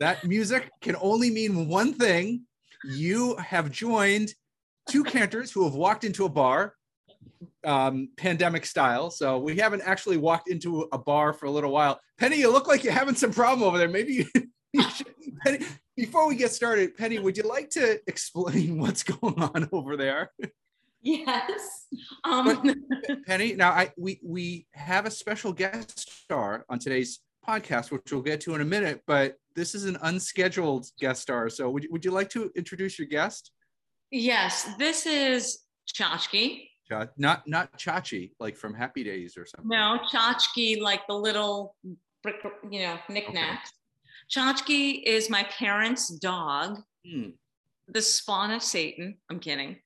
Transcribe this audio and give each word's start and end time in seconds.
That 0.00 0.24
music 0.24 0.70
can 0.80 0.96
only 1.00 1.30
mean 1.30 1.68
one 1.68 1.94
thing. 1.94 2.42
You 2.84 3.36
have 3.36 3.70
joined 3.70 4.34
two 4.88 5.02
cantors 5.04 5.50
who 5.50 5.64
have 5.64 5.74
walked 5.74 6.04
into 6.04 6.24
a 6.24 6.28
bar, 6.28 6.74
um, 7.64 8.10
pandemic 8.16 8.66
style. 8.66 9.10
So 9.10 9.38
we 9.38 9.56
haven't 9.56 9.82
actually 9.82 10.18
walked 10.18 10.48
into 10.48 10.86
a 10.92 10.98
bar 10.98 11.32
for 11.32 11.46
a 11.46 11.50
little 11.50 11.72
while. 11.72 11.98
Penny, 12.18 12.36
you 12.36 12.52
look 12.52 12.68
like 12.68 12.84
you're 12.84 12.92
having 12.92 13.14
some 13.14 13.32
problem 13.32 13.66
over 13.66 13.78
there. 13.78 13.88
Maybe 13.88 14.14
you, 14.14 14.26
you 14.72 14.82
should, 14.90 15.06
Penny, 15.44 15.64
before 15.96 16.28
we 16.28 16.36
get 16.36 16.52
started, 16.52 16.96
Penny, 16.96 17.18
would 17.18 17.36
you 17.36 17.44
like 17.44 17.70
to 17.70 17.98
explain 18.06 18.78
what's 18.78 19.02
going 19.02 19.40
on 19.40 19.68
over 19.72 19.96
there? 19.96 20.30
Yes. 21.06 21.86
Um, 22.24 22.74
Penny, 23.26 23.54
now 23.54 23.70
I 23.70 23.92
we 23.96 24.18
we 24.24 24.66
have 24.74 25.06
a 25.06 25.10
special 25.10 25.52
guest 25.52 26.24
star 26.24 26.64
on 26.68 26.80
today's 26.80 27.20
podcast, 27.46 27.92
which 27.92 28.10
we'll 28.10 28.22
get 28.22 28.40
to 28.40 28.54
in 28.56 28.60
a 28.60 28.64
minute, 28.64 29.02
but 29.06 29.36
this 29.54 29.74
is 29.76 29.84
an 29.84 29.96
unscheduled 30.02 30.86
guest 30.98 31.22
star. 31.22 31.48
So 31.48 31.70
would 31.70 31.84
you, 31.84 31.92
would 31.92 32.04
you 32.04 32.10
like 32.10 32.28
to 32.30 32.50
introduce 32.56 32.98
your 32.98 33.06
guest? 33.08 33.52
yes, 34.10 34.68
this 34.78 35.06
is 35.06 35.60
Chachki. 35.94 36.68
Cha- 36.88 37.06
not 37.16 37.46
not 37.46 37.76
Chachi, 37.78 38.32
like 38.40 38.56
from 38.56 38.74
Happy 38.74 39.04
Days 39.04 39.36
or 39.36 39.46
something. 39.46 39.68
No, 39.68 39.98
Chachki, 40.12 40.80
like 40.80 41.06
the 41.06 41.14
little 41.14 41.76
brick, 42.24 42.36
you 42.68 42.80
know, 42.80 42.98
knickknacks. 43.08 43.70
Chachki 44.28 45.02
is 45.04 45.30
my 45.30 45.44
parents' 45.44 46.08
dog, 46.18 46.80
Hmm. 47.08 47.30
the 47.86 48.02
spawn 48.02 48.50
of 48.50 48.60
Satan. 48.62 49.18
I'm 49.30 49.38
kidding. 49.38 49.76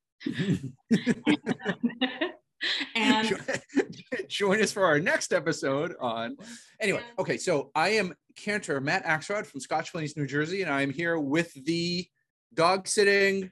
And 2.94 3.28
Jo- 3.28 3.36
join 4.28 4.60
us 4.62 4.70
for 4.72 4.84
our 4.84 4.98
next 5.00 5.32
episode 5.32 5.94
on 5.98 6.36
anyway 6.78 7.00
okay 7.18 7.38
so 7.38 7.70
i 7.74 7.88
am 7.90 8.12
cantor 8.36 8.80
matt 8.82 9.04
axelrod 9.06 9.46
from 9.46 9.60
scotch 9.60 9.92
plains 9.92 10.14
new 10.16 10.26
jersey 10.26 10.60
and 10.62 10.70
i'm 10.70 10.90
here 10.90 11.18
with 11.18 11.52
the 11.64 12.06
dog 12.52 12.86
sitting 12.86 13.50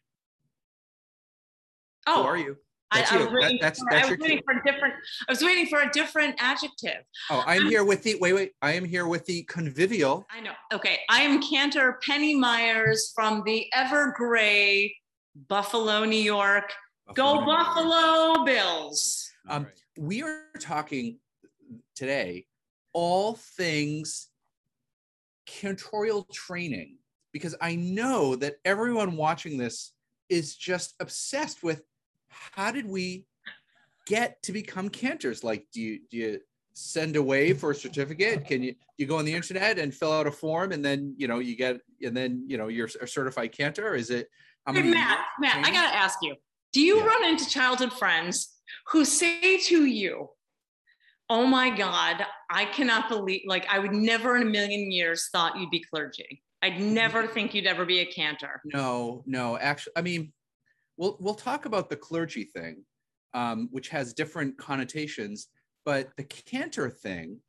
oh, 2.06 2.22
who 2.22 2.28
are 2.28 2.36
you 2.36 2.56
That's 2.92 3.10
I 3.10 3.18
you. 3.18 3.24
was 3.24 3.28
That- 3.32 3.58
that's- 3.60 3.78
for, 3.78 3.86
that's 3.90 4.08
I 4.08 4.10
was 4.10 4.18
waiting 4.20 4.42
for 4.44 4.52
a 4.58 4.62
different. 4.72 4.94
I 5.28 5.32
was 5.32 5.42
waiting 5.42 5.66
for 5.66 5.80
a 5.80 5.90
different 5.90 6.34
adjective. 6.38 7.02
oh 7.30 7.42
i'm 7.46 7.64
here 7.66 7.84
with 7.84 8.02
the 8.02 8.16
wait 8.20 8.34
wait 8.34 8.52
i 8.60 8.72
am 8.72 8.84
here 8.84 9.06
with 9.06 9.24
the 9.24 9.42
convivial 9.44 10.26
I 10.30 10.40
know. 10.40 10.52
Okay, 10.72 10.98
I 11.08 11.22
am 11.22 11.40
Cantor 11.42 11.98
Penny 12.06 12.34
Myers 12.34 13.10
from 13.14 13.42
the 13.46 13.66
ever 13.74 14.12
gray 14.16 14.94
Buffalo, 15.46 16.04
New 16.04 16.16
York. 16.16 16.72
Go 17.14 17.44
Buffalo 17.44 18.44
Bills! 18.44 19.30
Um, 19.48 19.66
we 19.96 20.22
are 20.22 20.42
talking 20.60 21.18
today 21.94 22.46
all 22.92 23.34
things 23.34 24.28
cantorial 25.46 26.30
training 26.30 26.98
because 27.32 27.54
I 27.60 27.76
know 27.76 28.36
that 28.36 28.56
everyone 28.64 29.16
watching 29.16 29.56
this 29.56 29.92
is 30.28 30.54
just 30.54 30.94
obsessed 31.00 31.62
with 31.62 31.82
how 32.28 32.70
did 32.70 32.86
we 32.86 33.24
get 34.06 34.42
to 34.42 34.52
become 34.52 34.88
cantors? 34.90 35.42
Like, 35.44 35.66
do 35.72 35.80
you 35.80 36.00
do 36.10 36.16
you 36.16 36.40
send 36.74 37.16
away 37.16 37.52
for 37.54 37.70
a 37.70 37.74
certificate? 37.74 38.44
Can 38.44 38.62
you 38.62 38.74
you 38.98 39.06
go 39.06 39.18
on 39.18 39.24
the 39.24 39.34
internet 39.34 39.78
and 39.78 39.94
fill 39.94 40.12
out 40.12 40.26
a 40.26 40.32
form 40.32 40.72
and 40.72 40.84
then 40.84 41.14
you 41.16 41.26
know 41.26 41.38
you 41.38 41.56
get 41.56 41.80
and 42.02 42.16
then 42.16 42.44
you 42.46 42.58
know 42.58 42.68
you're 42.68 42.88
a 43.00 43.08
certified 43.08 43.52
cantor? 43.52 43.94
Is 43.94 44.10
it? 44.10 44.28
How 44.68 44.74
Hey, 44.74 44.90
Matt, 44.90 45.24
Matt, 45.40 45.66
I 45.66 45.70
gotta 45.70 45.94
ask 45.96 46.18
you: 46.22 46.36
Do 46.72 46.80
you 46.82 46.98
Yeah. 46.98 47.06
run 47.06 47.24
into 47.24 47.48
childhood 47.48 47.92
friends 47.92 48.60
who 48.88 49.04
say 49.06 49.58
to 49.58 49.86
you, 49.86 50.28
"Oh 51.30 51.46
my 51.46 51.70
God, 51.70 52.26
I 52.50 52.66
cannot 52.66 53.08
believe! 53.08 53.42
Like, 53.46 53.66
I 53.68 53.78
would 53.78 53.92
never 53.94 54.36
in 54.36 54.42
a 54.42 54.50
million 54.50 54.92
years 54.92 55.28
thought 55.30 55.56
you'd 55.58 55.70
be 55.70 55.80
clergy. 55.80 56.42
I'd 56.60 56.80
never 56.80 57.26
think 57.26 57.54
you'd 57.54 57.66
ever 57.66 57.86
be 57.86 58.00
a 58.00 58.06
cantor." 58.06 58.60
No, 58.66 59.22
no, 59.26 59.56
actually, 59.56 59.94
I 59.96 60.02
mean, 60.02 60.32
we'll 60.98 61.16
we'll 61.18 61.34
talk 61.34 61.64
about 61.64 61.88
the 61.88 61.96
clergy 61.96 62.44
thing, 62.44 62.84
um, 63.32 63.68
which 63.70 63.88
has 63.88 64.12
different 64.12 64.58
connotations, 64.58 65.48
but 65.86 66.14
the 66.18 66.24
cantor 66.24 66.90
thing, 66.90 67.40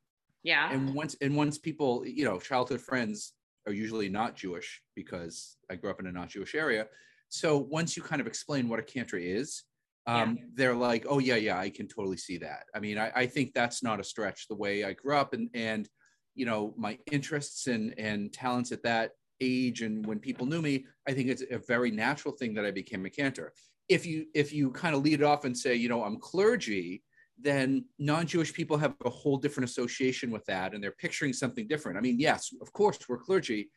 Yeah. 0.44 0.72
and 0.72 0.94
once 0.96 1.16
and 1.20 1.36
once 1.36 1.58
people, 1.58 2.08
you 2.08 2.24
know, 2.24 2.40
childhood 2.40 2.80
friends 2.82 3.34
are 3.68 3.74
usually 3.74 4.08
not 4.08 4.38
Jewish 4.38 4.82
because 4.96 5.58
I 5.70 5.76
grew 5.76 5.90
up 5.92 6.00
in 6.00 6.08
a 6.08 6.12
not 6.14 6.30
Jewish 6.30 6.56
area. 6.56 6.88
So 7.30 7.58
once 7.58 7.96
you 7.96 8.04
kind 8.04 8.22
of 8.22 8.28
explain 8.28 8.68
what 8.68 8.80
a 8.80 8.84
cantor 8.84 9.18
is, 9.18 9.64
um, 10.08 10.40
they're 10.56 10.76
like, 10.76 11.06
oh 11.08 11.20
yeah, 11.20 11.36
yeah, 11.36 11.60
I 11.60 11.70
can 11.70 11.88
totally 11.88 12.18
see 12.18 12.38
that. 12.40 12.64
I 12.74 12.80
mean, 12.80 12.98
I, 12.98 13.12
I 13.16 13.26
think 13.28 13.54
that's 13.54 13.84
not 13.84 14.00
a 14.00 14.04
stretch. 14.04 14.48
The 14.48 14.56
way 14.56 14.84
I 14.84 14.94
grew 14.94 15.16
up 15.16 15.34
and 15.34 15.50
and 15.54 15.88
you 16.34 16.46
know 16.46 16.74
my 16.78 16.98
interests 17.12 17.68
and 17.68 17.94
and 18.00 18.34
talents 18.34 18.72
at 18.72 18.84
that 18.84 19.12
age 19.42 19.82
and 19.82 20.06
when 20.06 20.20
people 20.20 20.46
knew 20.46 20.62
me, 20.62 20.86
I 21.08 21.14
think 21.14 21.30
it's 21.30 21.44
a 21.52 21.60
very 21.60 21.92
natural 21.92 22.34
thing 22.34 22.54
that 22.56 22.66
I 22.66 22.72
became 22.72 23.06
a 23.06 23.10
cantor. 23.10 23.54
If 23.88 24.06
you 24.06 24.26
if 24.34 24.52
you 24.52 24.72
kind 24.72 24.96
of 24.96 25.04
lead 25.04 25.22
it 25.22 25.24
off 25.24 25.46
and 25.46 25.56
say, 25.56 25.76
you 25.76 25.90
know, 25.90 26.04
I'm 26.04 26.18
clergy, 26.20 27.04
then 27.38 27.86
non-Jewish 28.00 28.54
people 28.54 28.78
have 28.78 28.96
a 29.06 29.10
whole 29.10 29.38
different 29.38 29.70
association 29.70 30.32
with 30.32 30.46
that, 30.46 30.74
and 30.74 30.84
they're 30.84 30.92
picturing 30.92 31.34
something 31.34 31.68
different. 31.68 31.98
I 31.98 32.02
mean, 32.02 32.20
yes, 32.20 32.50
of 32.62 32.74
course 32.74 32.98
we're 33.08 33.18
clergy, 33.18 33.70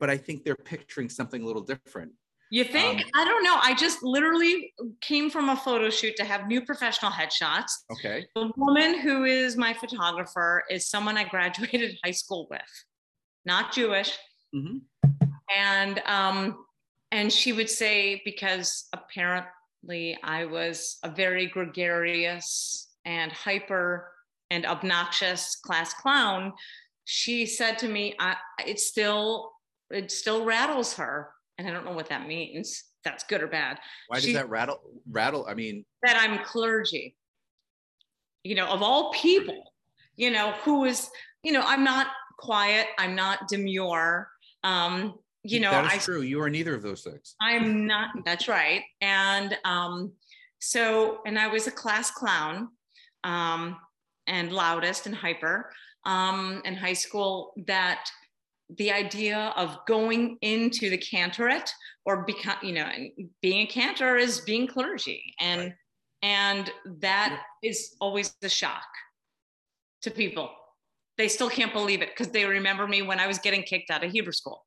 but 0.00 0.08
I 0.08 0.16
think 0.16 0.44
they're 0.44 0.54
picturing 0.54 1.08
something 1.08 1.42
a 1.42 1.46
little 1.46 1.62
different. 1.62 2.12
You 2.52 2.64
think? 2.64 3.00
Um, 3.00 3.10
I 3.14 3.24
don't 3.24 3.42
know. 3.42 3.56
I 3.62 3.72
just 3.74 4.02
literally 4.02 4.74
came 5.00 5.30
from 5.30 5.48
a 5.48 5.56
photo 5.56 5.88
shoot 5.88 6.16
to 6.16 6.24
have 6.24 6.48
new 6.48 6.62
professional 6.62 7.10
headshots. 7.10 7.70
Okay. 7.90 8.26
The 8.34 8.52
woman 8.58 9.00
who 9.00 9.24
is 9.24 9.56
my 9.56 9.72
photographer 9.72 10.62
is 10.68 10.86
someone 10.86 11.16
I 11.16 11.24
graduated 11.24 11.96
high 12.04 12.10
school 12.10 12.46
with, 12.50 12.60
not 13.46 13.72
Jewish. 13.72 14.18
Mhm. 14.54 14.82
And 15.56 16.02
um, 16.04 16.66
and 17.10 17.32
she 17.32 17.54
would 17.54 17.70
say 17.70 18.20
because 18.22 18.86
apparently 18.92 20.18
I 20.22 20.44
was 20.44 20.98
a 21.02 21.08
very 21.08 21.46
gregarious 21.46 22.90
and 23.06 23.32
hyper 23.32 24.12
and 24.50 24.66
obnoxious 24.66 25.56
class 25.56 25.94
clown. 25.94 26.52
She 27.04 27.46
said 27.46 27.78
to 27.78 27.88
me, 27.88 28.14
I, 28.20 28.36
"It 28.66 28.78
still 28.78 29.52
it 29.88 30.12
still 30.12 30.44
rattles 30.44 30.92
her." 30.96 31.31
And 31.58 31.68
I 31.68 31.70
don't 31.70 31.84
know 31.84 31.92
what 31.92 32.08
that 32.08 32.26
means. 32.26 32.84
That's 33.04 33.24
good 33.24 33.42
or 33.42 33.48
bad. 33.48 33.78
Why 34.08 34.20
does 34.20 34.32
that 34.32 34.48
rattle? 34.48 34.80
Rattle? 35.10 35.46
I 35.48 35.54
mean, 35.54 35.84
that 36.02 36.16
I'm 36.16 36.44
clergy. 36.44 37.16
You 38.44 38.54
know, 38.54 38.66
of 38.66 38.82
all 38.82 39.12
people, 39.12 39.72
you 40.16 40.30
know, 40.30 40.52
who 40.64 40.84
is, 40.84 41.10
you 41.42 41.52
know, 41.52 41.62
I'm 41.64 41.84
not 41.84 42.08
quiet, 42.38 42.88
I'm 42.98 43.14
not 43.14 43.48
demure. 43.48 44.28
Um, 44.64 45.18
you 45.44 45.60
know, 45.60 45.70
that 45.70 45.86
is 45.86 45.92
I 45.92 45.98
true. 45.98 46.22
You 46.22 46.40
are 46.42 46.50
neither 46.50 46.74
of 46.74 46.82
those 46.82 47.02
things. 47.02 47.34
I'm 47.40 47.86
not, 47.86 48.10
that's 48.24 48.48
right. 48.48 48.82
And 49.00 49.56
um, 49.64 50.12
so, 50.60 51.18
and 51.26 51.38
I 51.38 51.48
was 51.48 51.66
a 51.66 51.72
class 51.72 52.10
clown 52.10 52.68
um, 53.24 53.76
and 54.26 54.52
loudest 54.52 55.06
and 55.06 55.14
hyper 55.14 55.72
um, 56.04 56.62
in 56.64 56.74
high 56.74 56.92
school 56.92 57.52
that 57.66 58.08
the 58.70 58.90
idea 58.90 59.52
of 59.56 59.78
going 59.86 60.38
into 60.40 60.90
the 60.90 60.98
cantorate 60.98 61.70
or 62.04 62.24
become, 62.24 62.56
you 62.62 62.72
know, 62.72 62.88
being 63.40 63.62
a 63.62 63.66
cantor 63.66 64.16
is 64.16 64.40
being 64.40 64.66
clergy. 64.66 65.34
And, 65.40 65.60
Right. 65.60 65.74
and 66.22 66.70
that 67.00 67.42
is 67.62 67.96
always 68.00 68.34
the 68.40 68.48
shock 68.48 68.86
to 70.02 70.10
people. 70.10 70.50
They 71.18 71.28
still 71.28 71.50
can't 71.50 71.72
believe 71.72 72.02
it 72.02 72.10
because 72.10 72.32
they 72.32 72.44
remember 72.44 72.86
me 72.86 73.02
when 73.02 73.20
I 73.20 73.26
was 73.26 73.38
getting 73.38 73.62
kicked 73.62 73.90
out 73.90 74.02
of 74.04 74.10
Hebrew 74.10 74.32
school. 74.32 74.64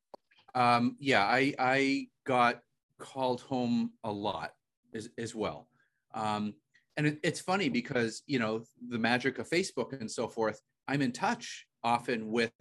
Um, 0.53 0.95
yeah, 0.99 1.25
I 1.25 1.53
I 1.59 2.07
got 2.25 2.61
called 2.99 3.41
home 3.41 3.91
a 4.03 4.11
lot 4.11 4.51
as, 4.93 5.09
as 5.17 5.35
well. 5.35 5.67
Um, 6.13 6.53
and 6.97 7.07
it, 7.07 7.19
it's 7.23 7.41
funny 7.41 7.67
because 7.67 8.23
you 8.25 8.39
know 8.39 8.63
the 8.89 8.99
magic 8.99 9.39
of 9.39 9.49
Facebook 9.49 9.99
and 9.99 10.09
so 10.09 10.27
forth. 10.27 10.61
I'm 10.87 11.01
in 11.01 11.11
touch 11.11 11.65
often 11.83 12.31
with 12.31 12.53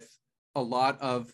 a 0.55 0.61
lot 0.61 0.99
of 1.01 1.33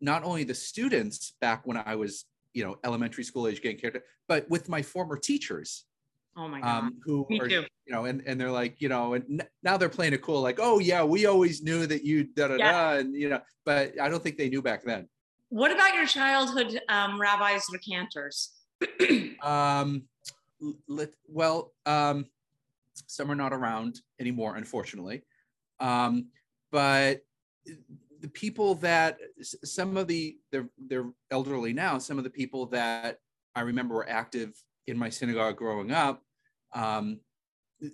not 0.00 0.24
only 0.24 0.44
the 0.44 0.54
students 0.54 1.32
back 1.40 1.66
when 1.66 1.76
I 1.76 1.96
was 1.96 2.24
you 2.54 2.64
know 2.64 2.78
elementary 2.84 3.24
school 3.24 3.46
age 3.46 3.62
getting 3.62 3.78
character, 3.78 4.04
but 4.26 4.48
with 4.50 4.68
my 4.68 4.82
former 4.82 5.16
teachers 5.16 5.84
Oh 6.36 6.46
my 6.46 6.60
God. 6.60 6.78
um, 6.84 6.96
who 7.04 7.26
Me 7.28 7.40
are 7.40 7.48
too. 7.48 7.64
you 7.86 7.92
know 7.92 8.04
and, 8.04 8.22
and 8.26 8.40
they're 8.40 8.50
like 8.52 8.80
you 8.80 8.88
know 8.88 9.14
and 9.14 9.42
now 9.64 9.76
they're 9.76 9.88
playing 9.88 10.12
it 10.12 10.22
cool 10.22 10.40
like 10.40 10.58
oh 10.60 10.78
yeah 10.78 11.02
we 11.02 11.26
always 11.26 11.62
knew 11.64 11.84
that 11.86 12.04
you 12.04 12.24
da 12.24 12.46
da 12.48 12.56
da 12.58 12.92
and 12.98 13.12
you 13.14 13.28
know 13.28 13.40
but 13.64 14.00
I 14.00 14.08
don't 14.08 14.22
think 14.22 14.36
they 14.38 14.48
knew 14.48 14.62
back 14.62 14.84
then. 14.84 15.08
What 15.50 15.72
about 15.72 15.94
your 15.94 16.06
childhood 16.06 16.80
um, 16.88 17.20
rabbis 17.20 17.66
or 17.72 17.78
cantors? 17.78 18.50
Um, 19.42 20.02
let, 20.88 21.10
well, 21.28 21.72
um, 21.86 22.26
some 23.06 23.30
are 23.30 23.34
not 23.36 23.52
around 23.52 24.00
anymore, 24.18 24.56
unfortunately. 24.56 25.22
Um, 25.80 26.26
but 26.72 27.22
the 28.20 28.28
people 28.28 28.74
that 28.76 29.18
some 29.64 29.96
of 29.96 30.06
the 30.08 30.36
they're 30.50 30.68
they're 30.88 31.10
elderly 31.30 31.72
now. 31.72 31.98
Some 31.98 32.18
of 32.18 32.24
the 32.24 32.30
people 32.30 32.66
that 32.66 33.18
I 33.54 33.60
remember 33.62 33.94
were 33.94 34.08
active 34.08 34.54
in 34.86 34.96
my 34.98 35.08
synagogue 35.08 35.56
growing 35.56 35.92
up. 35.92 36.22
Um, 36.74 37.20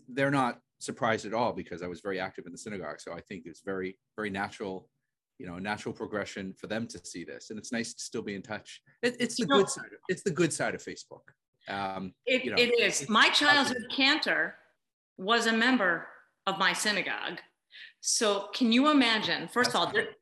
they're 0.08 0.30
not 0.30 0.60
surprised 0.78 1.26
at 1.26 1.34
all 1.34 1.52
because 1.52 1.82
I 1.82 1.86
was 1.86 2.00
very 2.00 2.18
active 2.20 2.46
in 2.46 2.52
the 2.52 2.58
synagogue. 2.58 3.00
So 3.00 3.12
I 3.12 3.20
think 3.20 3.44
it's 3.46 3.60
very, 3.64 3.98
very 4.16 4.30
natural, 4.30 4.88
you 5.38 5.46
know, 5.46 5.58
natural 5.58 5.94
progression 5.94 6.54
for 6.54 6.66
them 6.66 6.86
to 6.88 6.98
see 7.04 7.24
this. 7.24 7.50
And 7.50 7.58
it's 7.58 7.72
nice 7.72 7.94
to 7.94 8.02
still 8.02 8.22
be 8.22 8.34
in 8.34 8.42
touch. 8.42 8.80
It, 9.02 9.16
it's 9.20 9.36
the 9.36 9.42
You 9.42 9.46
good 9.48 9.60
know- 9.60 9.66
side. 9.66 9.86
Of, 9.86 9.98
it's 10.08 10.22
the 10.22 10.30
good 10.30 10.52
side 10.52 10.74
of 10.74 10.82
Facebook. 10.82 11.22
Um, 11.68 12.14
It, 12.26 12.44
you 12.44 12.50
know, 12.50 12.56
it's- 12.58 13.08
My 13.08 13.28
childhood 13.30 13.86
cantor 13.94 14.56
was 15.16 15.46
a 15.46 15.52
member 15.52 16.08
of 16.46 16.58
my 16.58 16.72
synagogue. 16.72 17.40
So 18.00 18.48
can 18.54 18.72
you 18.72 18.90
imagine? 18.90 19.48
First 19.48 19.70
of 19.70 19.76
all, 19.76 19.86
That's- 19.86 20.04
there- 20.04 20.14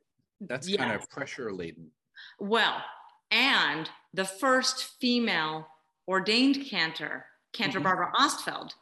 that's 0.49 0.69
Yes. 0.69 0.79
kind 0.79 0.93
of 0.93 1.09
pressure 1.11 1.53
laden. 1.53 1.91
well, 2.39 2.85
and 3.31 3.91
the 4.13 4.25
first 4.25 4.99
female 5.01 5.69
ordained 6.09 6.65
cantor, 6.67 7.27
Cantor 7.53 7.81
Mhm. 7.81 7.85
Barbara 7.85 8.13
Ostfeld. 8.15 8.73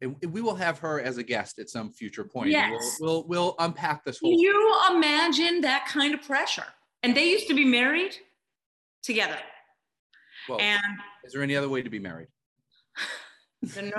And 0.00 0.16
we 0.32 0.40
will 0.42 0.56
have 0.56 0.78
her 0.80 1.00
as 1.00 1.16
a 1.16 1.22
guest 1.22 1.58
at 1.58 1.70
some 1.70 1.92
future 1.92 2.24
point. 2.24 2.50
Yes. 2.50 2.98
We'll, 3.00 3.22
we'll, 3.22 3.28
we'll 3.28 3.54
unpack 3.60 4.04
this 4.04 4.18
whole. 4.18 4.30
Can 4.30 4.38
you 4.38 4.80
imagine 4.90 5.60
that 5.62 5.86
kind 5.86 6.12
of 6.12 6.22
pressure? 6.22 6.66
And 7.04 7.16
they 7.16 7.28
used 7.30 7.46
to 7.48 7.54
be 7.54 7.64
married 7.64 8.16
together. 9.02 9.38
well, 10.48 10.60
And 10.60 10.82
is 11.24 11.32
there 11.32 11.42
any 11.42 11.54
other 11.56 11.68
way 11.68 11.82
to 11.82 11.90
be 11.90 11.98
married? 12.00 12.28
no- 13.76 13.92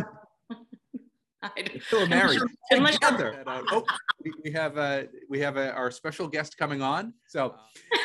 I 1.44 1.62
don't- 1.62 1.84
Still 1.84 2.08
married. 2.08 2.40
Unless 2.72 2.98
you're- 3.02 3.12
together. 3.12 3.44
Oh, 3.48 3.84
we, 4.24 4.32
we 4.46 4.52
have 4.52 4.78
uh, 4.78 5.04
we 5.30 5.40
have 5.40 5.58
uh, 5.58 5.72
our 5.76 5.92
special 5.92 6.28
guest 6.28 6.58
coming 6.58 6.82
on. 6.82 7.14
So, 7.28 7.56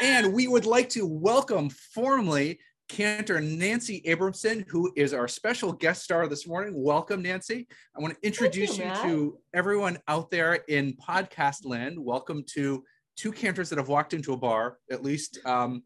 and 0.02 0.32
we 0.32 0.49
would 0.49 0.67
like 0.67 0.88
to 0.90 1.06
welcome 1.06 1.70
formally 1.70 2.58
Cantor 2.88 3.40
Nancy 3.40 4.02
Abramson, 4.06 4.64
who 4.69 4.90
is 4.96 5.12
our 5.12 5.29
special 5.29 5.73
guest 5.73 6.02
star 6.02 6.26
this 6.26 6.46
morning. 6.46 6.73
Welcome, 6.75 7.23
Nancy. 7.23 7.69
I 7.96 8.00
want 8.00 8.14
to 8.14 8.26
introduce 8.26 8.79
you, 8.79 8.85
Matt. 8.87 9.02
to 9.02 9.38
everyone 9.55 9.99
out 10.08 10.31
there 10.31 10.55
in 10.69 10.94
podcast 10.94 11.64
land. 11.64 11.96
Welcome 11.99 12.44
to 12.55 12.82
two 13.17 13.31
cantors 13.32 13.69
that 13.69 13.79
have 13.79 13.88
walked 13.88 14.14
into 14.14 14.32
a 14.32 14.37
bar, 14.37 14.79
at 14.90 15.02
least 15.05 15.38
um, 15.44 15.82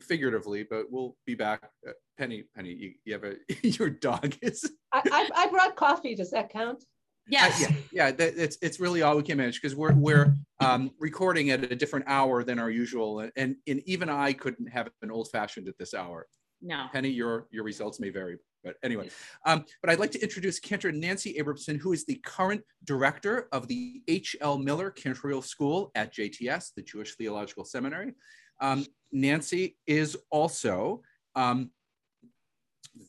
figuratively, 0.00 0.62
but 0.62 0.86
we'll 0.90 1.16
be 1.26 1.34
back. 1.34 1.70
Uh, 1.86 1.92
Penny, 2.18 2.44
Penny, 2.54 2.72
you, 2.72 2.92
you 3.04 3.12
have 3.12 3.24
a 3.24 3.36
your 3.62 3.90
dog 3.90 4.34
is 4.42 4.70
I, 4.92 5.02
I, 5.10 5.44
I 5.44 5.46
brought 5.48 5.76
coffee. 5.76 6.14
Does 6.14 6.30
that 6.30 6.50
count? 6.50 6.84
Yes. 7.28 7.62
uh, 7.62 7.68
yeah, 7.68 7.76
yeah, 7.92 8.10
that, 8.12 8.34
it's 8.36 8.58
it's 8.60 8.80
really 8.80 9.02
all 9.02 9.16
we 9.16 9.22
can 9.22 9.38
manage 9.38 9.60
because 9.60 9.76
we're 9.76 9.94
we're 9.94 10.34
um, 10.60 10.90
recording 10.98 11.50
at 11.50 11.62
a 11.62 11.76
different 11.76 12.06
hour 12.08 12.42
than 12.42 12.58
our 12.58 12.70
usual, 12.70 13.20
and 13.36 13.56
and 13.66 13.82
even 13.86 14.08
I 14.08 14.32
couldn't 14.32 14.66
have 14.66 14.90
an 15.02 15.10
old 15.10 15.30
fashioned 15.30 15.68
at 15.68 15.78
this 15.78 15.94
hour. 15.94 16.26
No. 16.62 16.86
Penny, 16.92 17.10
your 17.10 17.46
your 17.50 17.64
results 17.64 18.00
may 18.00 18.10
vary, 18.10 18.36
but 18.64 18.76
anyway. 18.82 19.10
Um, 19.46 19.64
but 19.80 19.90
I'd 19.90 20.00
like 20.00 20.10
to 20.12 20.20
introduce 20.20 20.58
Cantor 20.58 20.92
Nancy 20.92 21.36
Abramson, 21.38 21.78
who 21.78 21.92
is 21.92 22.04
the 22.04 22.16
current 22.24 22.62
director 22.84 23.48
of 23.52 23.68
the 23.68 24.02
H.L. 24.08 24.58
Miller 24.58 24.90
Cantorial 24.90 25.42
School 25.42 25.90
at 25.94 26.12
JTS, 26.12 26.74
the 26.74 26.82
Jewish 26.82 27.14
Theological 27.14 27.64
Seminary. 27.64 28.14
Um, 28.60 28.84
Nancy 29.12 29.76
is 29.86 30.16
also 30.30 31.02
um, 31.34 31.70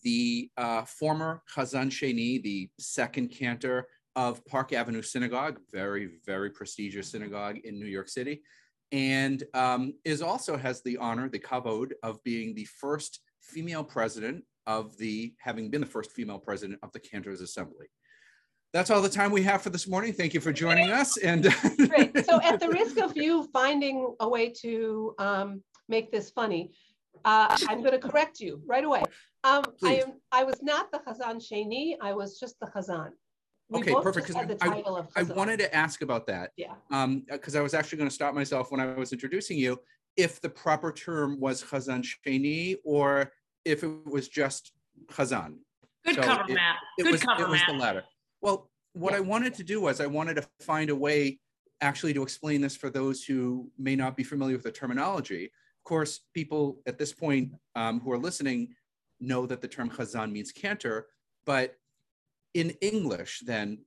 the 0.04 0.50
uh, 0.58 0.84
former 0.84 1.42
Chazan 1.54 1.90
Sheni, 1.90 2.42
the 2.42 2.70
second 2.80 3.30
cantor 3.30 3.88
of 4.16 4.44
Park 4.46 4.74
Avenue 4.74 5.02
Synagogue, 5.02 5.60
very, 5.72 6.10
very 6.26 6.50
prestigious 6.50 7.12
synagogue 7.12 7.60
in 7.64 7.80
New 7.80 7.86
York 7.86 8.10
City, 8.10 8.42
and 8.92 9.44
um, 9.54 9.94
is 10.04 10.22
also 10.22 10.58
has 10.58 10.82
the 10.84 10.98
honor, 10.98 11.30
the 11.30 11.40
kavod, 11.40 11.92
of 12.04 12.22
being 12.24 12.54
the 12.54 12.66
first 12.66 13.22
female 13.42 13.84
president 13.84 14.44
of 14.68 14.96
the, 14.98 15.34
having 15.40 15.70
been 15.70 15.82
the 15.82 15.88
first 15.88 16.12
female 16.12 16.40
president 16.40 16.80
of 16.84 16.92
the 16.92 17.00
Cantors 17.00 17.42
Assembly. 17.42 17.88
That's 18.74 18.90
all 18.90 19.02
the 19.02 19.10
time 19.10 19.32
we 19.32 19.44
have 19.44 19.62
for 19.62 19.70
this 19.70 19.88
morning. 19.88 20.14
Thank 20.14 20.34
you 20.34 20.40
for 20.40 20.54
joining 20.54 20.92
us. 20.92 21.18
And 21.18 21.54
Great. 21.90 22.26
So 22.26 22.42
at 22.44 22.60
the 22.60 22.70
risk 22.70 22.98
of 23.00 23.18
you 23.18 23.50
finding 23.52 24.16
a 24.22 24.30
way 24.30 24.50
to 24.62 25.14
um, 25.18 25.62
make 25.92 26.12
this 26.12 26.32
funny, 26.32 26.72
uh, 27.26 27.56
I'm 27.70 27.82
going 27.84 27.92
to 27.92 28.00
correct 28.00 28.40
you 28.40 28.64
right 28.66 28.84
away. 28.84 29.04
Um, 29.44 29.64
I 29.84 29.96
am. 29.98 30.14
I 30.32 30.44
was 30.44 30.64
not 30.64 30.92
the 30.92 31.00
Chazan 31.00 31.36
Sheni. 31.46 31.96
I 32.02 32.14
was 32.14 32.40
just 32.40 32.60
the 32.60 32.68
Chazan. 32.68 33.10
We 33.70 33.80
Okay, 33.82 33.94
perfect, 33.94 34.28
just 34.28 34.38
'cause 34.40 34.48
had 34.48 34.60
the 34.60 34.64
I- 34.66 34.70
title 34.76 34.98
of 34.98 35.08
I 35.16 35.24
wanted 35.24 35.58
to 35.60 35.74
ask 35.76 36.02
about 36.02 36.26
that. 36.28 36.52
Yeah. 36.58 36.74
um, 36.92 37.20
because 37.30 37.56
I 37.56 37.62
was 37.62 37.74
actually 37.74 38.00
going 38.00 38.10
to 38.10 38.14
stop 38.16 38.34
myself 38.34 38.72
when 38.72 38.80
I 38.82 38.94
was 38.94 39.14
introducing 39.14 39.58
you, 39.58 39.80
if 40.18 40.42
the 40.42 40.50
proper 40.50 40.92
term 40.92 41.40
was 41.40 41.64
Chazan 41.64 42.04
Sheni 42.26 42.78
or 42.84 43.32
if 43.66 43.84
it 43.84 44.06
was 44.06 44.28
just 44.28 44.72
Chazan. 45.08 45.58
Good 46.06 46.16
So 46.16 46.22
cover, 46.24 46.44
it- 46.50 46.54
Matt. 46.56 46.78
It 46.98 47.04
Good 47.04 47.12
was, 47.14 47.22
cover, 47.24 47.44
it 47.44 47.50
was 47.50 47.62
the 47.68 47.74
latter. 47.74 48.04
Well, 48.42 48.70
what 48.94 49.12
Yeah. 49.14 49.18
I 49.20 49.22
wanted 49.22 49.54
to 49.56 49.64
do 49.64 49.80
was 49.82 50.02
I 50.02 50.08
wanted 50.08 50.36
to 50.36 50.48
find 50.60 50.90
a 50.90 50.96
way 50.96 51.40
actually 51.80 52.14
to 52.14 52.24
explain 52.24 52.60
this 52.62 52.76
for 52.76 52.90
those 52.90 53.24
who 53.24 53.72
may 53.78 53.96
not 53.96 54.16
be 54.18 54.24
familiar 54.24 54.56
with 54.56 54.64
the 54.64 54.72
terminology. 54.72 55.52
Of 55.82 55.86
course, 55.90 56.20
people 56.36 56.78
at 56.86 57.00
this 57.00 57.12
point 57.12 57.54
um, 57.76 58.00
who 58.02 58.12
are 58.12 58.18
listening 58.18 58.76
know 59.20 59.48
that 59.48 59.62
the 59.62 59.68
term 59.68 59.90
Chazan 59.90 60.32
means 60.32 60.52
cantor, 60.52 61.08
but 61.44 61.74
in 62.54 62.70
English, 62.82 63.42
then, 63.48 63.80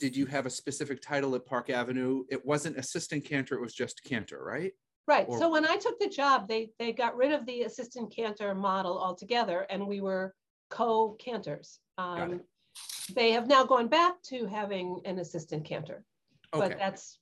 did 0.00 0.16
you 0.16 0.26
have 0.26 0.46
a 0.46 0.50
specific 0.50 1.00
title 1.00 1.36
at 1.36 1.46
Park 1.46 1.70
Avenue? 1.70 2.24
It 2.30 2.44
wasn't 2.44 2.76
assistant 2.78 3.24
cantor, 3.24 3.54
it 3.54 3.60
was 3.60 3.74
just 3.74 4.02
cantor, 4.02 4.42
right? 4.42 4.72
Right. 5.06 5.24
or- 5.28 5.38
So 5.38 5.48
when 5.48 5.64
I 5.64 5.76
took 5.76 6.00
the 6.00 6.08
job, 6.08 6.48
they 6.48 6.72
they 6.80 6.92
got 6.92 7.16
rid 7.16 7.30
of 7.32 7.46
the 7.46 7.62
assistant 7.62 8.12
cantor 8.14 8.52
model 8.56 8.98
altogether, 8.98 9.60
and 9.70 9.86
we 9.86 10.00
were 10.00 10.34
co-cantors. 10.70 11.78
Um, 11.96 12.40
they 13.14 13.30
have 13.30 13.46
now 13.46 13.62
gone 13.62 13.86
back 13.86 14.20
to 14.30 14.46
having 14.46 15.00
an 15.04 15.20
assistant 15.20 15.64
cantor, 15.64 16.02
but 16.58 16.70
that's 16.78 17.20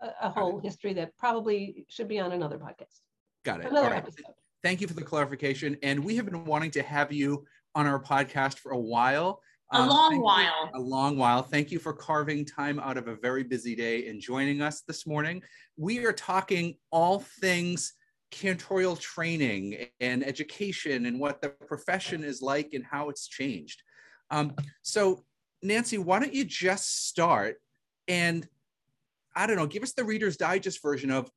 a, 0.00 0.26
a 0.26 0.28
whole 0.28 0.58
history 0.58 0.92
that 0.94 1.16
probably 1.16 1.86
should 1.88 2.08
be 2.08 2.18
on 2.18 2.32
another 2.32 2.58
podcast, 2.58 3.00
got 3.44 3.60
it. 3.60 3.72
All 3.72 3.82
right. 3.84 3.94
episode. 3.96 4.24
Thank 4.62 4.80
you 4.80 4.86
for 4.86 4.94
the 4.94 5.02
clarification. 5.02 5.76
And 5.82 6.04
we 6.04 6.16
have 6.16 6.24
been 6.26 6.44
wanting 6.44 6.70
to 6.72 6.82
have 6.82 7.12
you 7.12 7.44
on 7.74 7.86
our 7.86 8.00
podcast 8.00 8.58
for 8.58 8.72
a 8.72 8.78
while. 8.78 9.42
A 9.72 9.76
Um, 9.76 9.88
long 9.88 10.10
thank 10.10 10.18
you- 10.18 10.22
while. 10.24 10.70
A 10.74 10.78
long 10.80 11.16
while. 11.16 11.42
Thank 11.42 11.70
you 11.72 11.78
for 11.78 11.92
carving 11.92 12.44
time 12.44 12.78
out 12.78 12.96
of 12.96 13.08
a 13.08 13.16
very 13.16 13.42
busy 13.42 13.74
day 13.74 14.08
and 14.08 14.20
joining 14.20 14.60
us 14.60 14.82
this 14.82 15.06
morning. 15.06 15.42
We 15.76 16.04
are 16.04 16.12
talking 16.12 16.76
all 16.90 17.20
things 17.40 17.94
cantorial 18.30 18.98
training 18.98 19.88
and 20.00 20.24
education 20.24 21.06
and 21.06 21.18
what 21.20 21.42
the 21.42 21.50
profession 21.50 22.24
is 22.24 22.40
like 22.40 22.72
and 22.72 22.84
how 22.84 23.08
it's 23.10 23.26
changed. 23.28 23.82
Um, 24.30 24.54
so, 24.82 25.24
Nancy, 25.62 25.98
why 25.98 26.18
don't 26.18 26.32
you 26.32 26.44
just 26.44 27.06
start 27.08 27.56
and 28.08 28.48
I 29.34 29.46
don't 29.46 29.56
know, 29.56 29.66
give 29.66 29.82
us 29.82 29.92
the 29.92 30.04
Reader's 30.04 30.36
Digest 30.36 30.82
version 30.82 31.10
of 31.10 31.30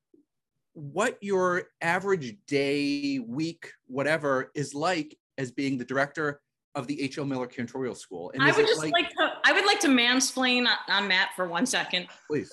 what 0.75 1.17
your 1.22 1.63
average 1.82 2.36
day, 2.48 3.20
week, 3.20 3.72
whatever 3.88 4.51
is 4.53 4.75
like 4.75 5.17
as 5.38 5.51
being 5.51 5.77
the 5.77 5.86
director 5.86 6.41
of 6.75 6.86
the 6.88 7.01
H.L. 7.01 7.25
Miller 7.25 7.48
Cantorial 7.48 7.96
School. 7.96 8.32
And 8.34 8.44
I 8.44 8.51
would 8.51 8.67
just 8.67 8.84
like, 8.84 9.10
to, 9.12 9.32
I 9.46 9.53
would 9.53 9.65
like 9.65 9.79
to 9.79 9.88
mansplain 9.88 10.67
on, 10.67 10.77
on 10.89 11.08
Matt 11.08 11.29
for 11.36 11.48
one 11.48 11.65
second. 11.65 12.08
please, 12.27 12.51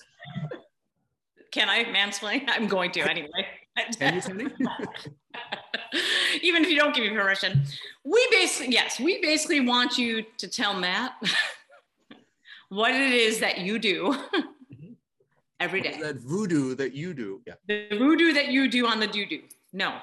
Can 1.50 1.68
I 1.68 1.84
mansplain? 1.84 2.44
I'm 2.46 2.68
going 2.68 2.92
to 2.92 3.00
anyway. 3.00 3.46
can 3.98 4.14
you, 4.14 4.20
Cindy? 4.20 4.44
Even 6.42 6.62
if 6.64 6.70
you 6.70 6.76
don't 6.76 6.94
give 6.94 7.04
me 7.04 7.10
permission. 7.10 7.64
We 8.04 8.26
basically, 8.30 8.72
yes, 8.72 9.00
we 9.00 9.20
basically 9.20 9.60
want 9.60 9.98
you 9.98 10.24
to 10.38 10.46
tell 10.48 10.74
Matt 10.74 11.12
what 12.68 12.92
it 12.92 13.12
is 13.12 13.40
that 13.40 13.58
you 13.58 13.80
do 13.80 14.16
every 15.62 15.80
day. 15.80 15.98
that 16.00 16.16
voodoo 16.16 16.74
that 16.74 16.94
you 16.94 17.14
do. 17.14 17.40
Yeah. 17.46 17.54
The 17.68 17.96
voodoo 17.96 18.32
that 18.32 18.48
you 18.48 18.68
do 18.68 18.86
on 18.86 19.00
the 19.00 19.06
doo 19.06 19.26
doo. 19.26 19.42
No. 19.72 19.98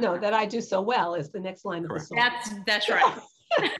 No, 0.00 0.18
that 0.18 0.34
I 0.34 0.46
do 0.46 0.60
so 0.60 0.80
well 0.80 1.14
is 1.14 1.30
the 1.30 1.38
next 1.38 1.64
line 1.64 1.84
of 1.84 1.90
the 1.90 2.00
song. 2.00 2.18
That's 2.18 2.50
that's 2.66 2.88
right. 2.88 3.18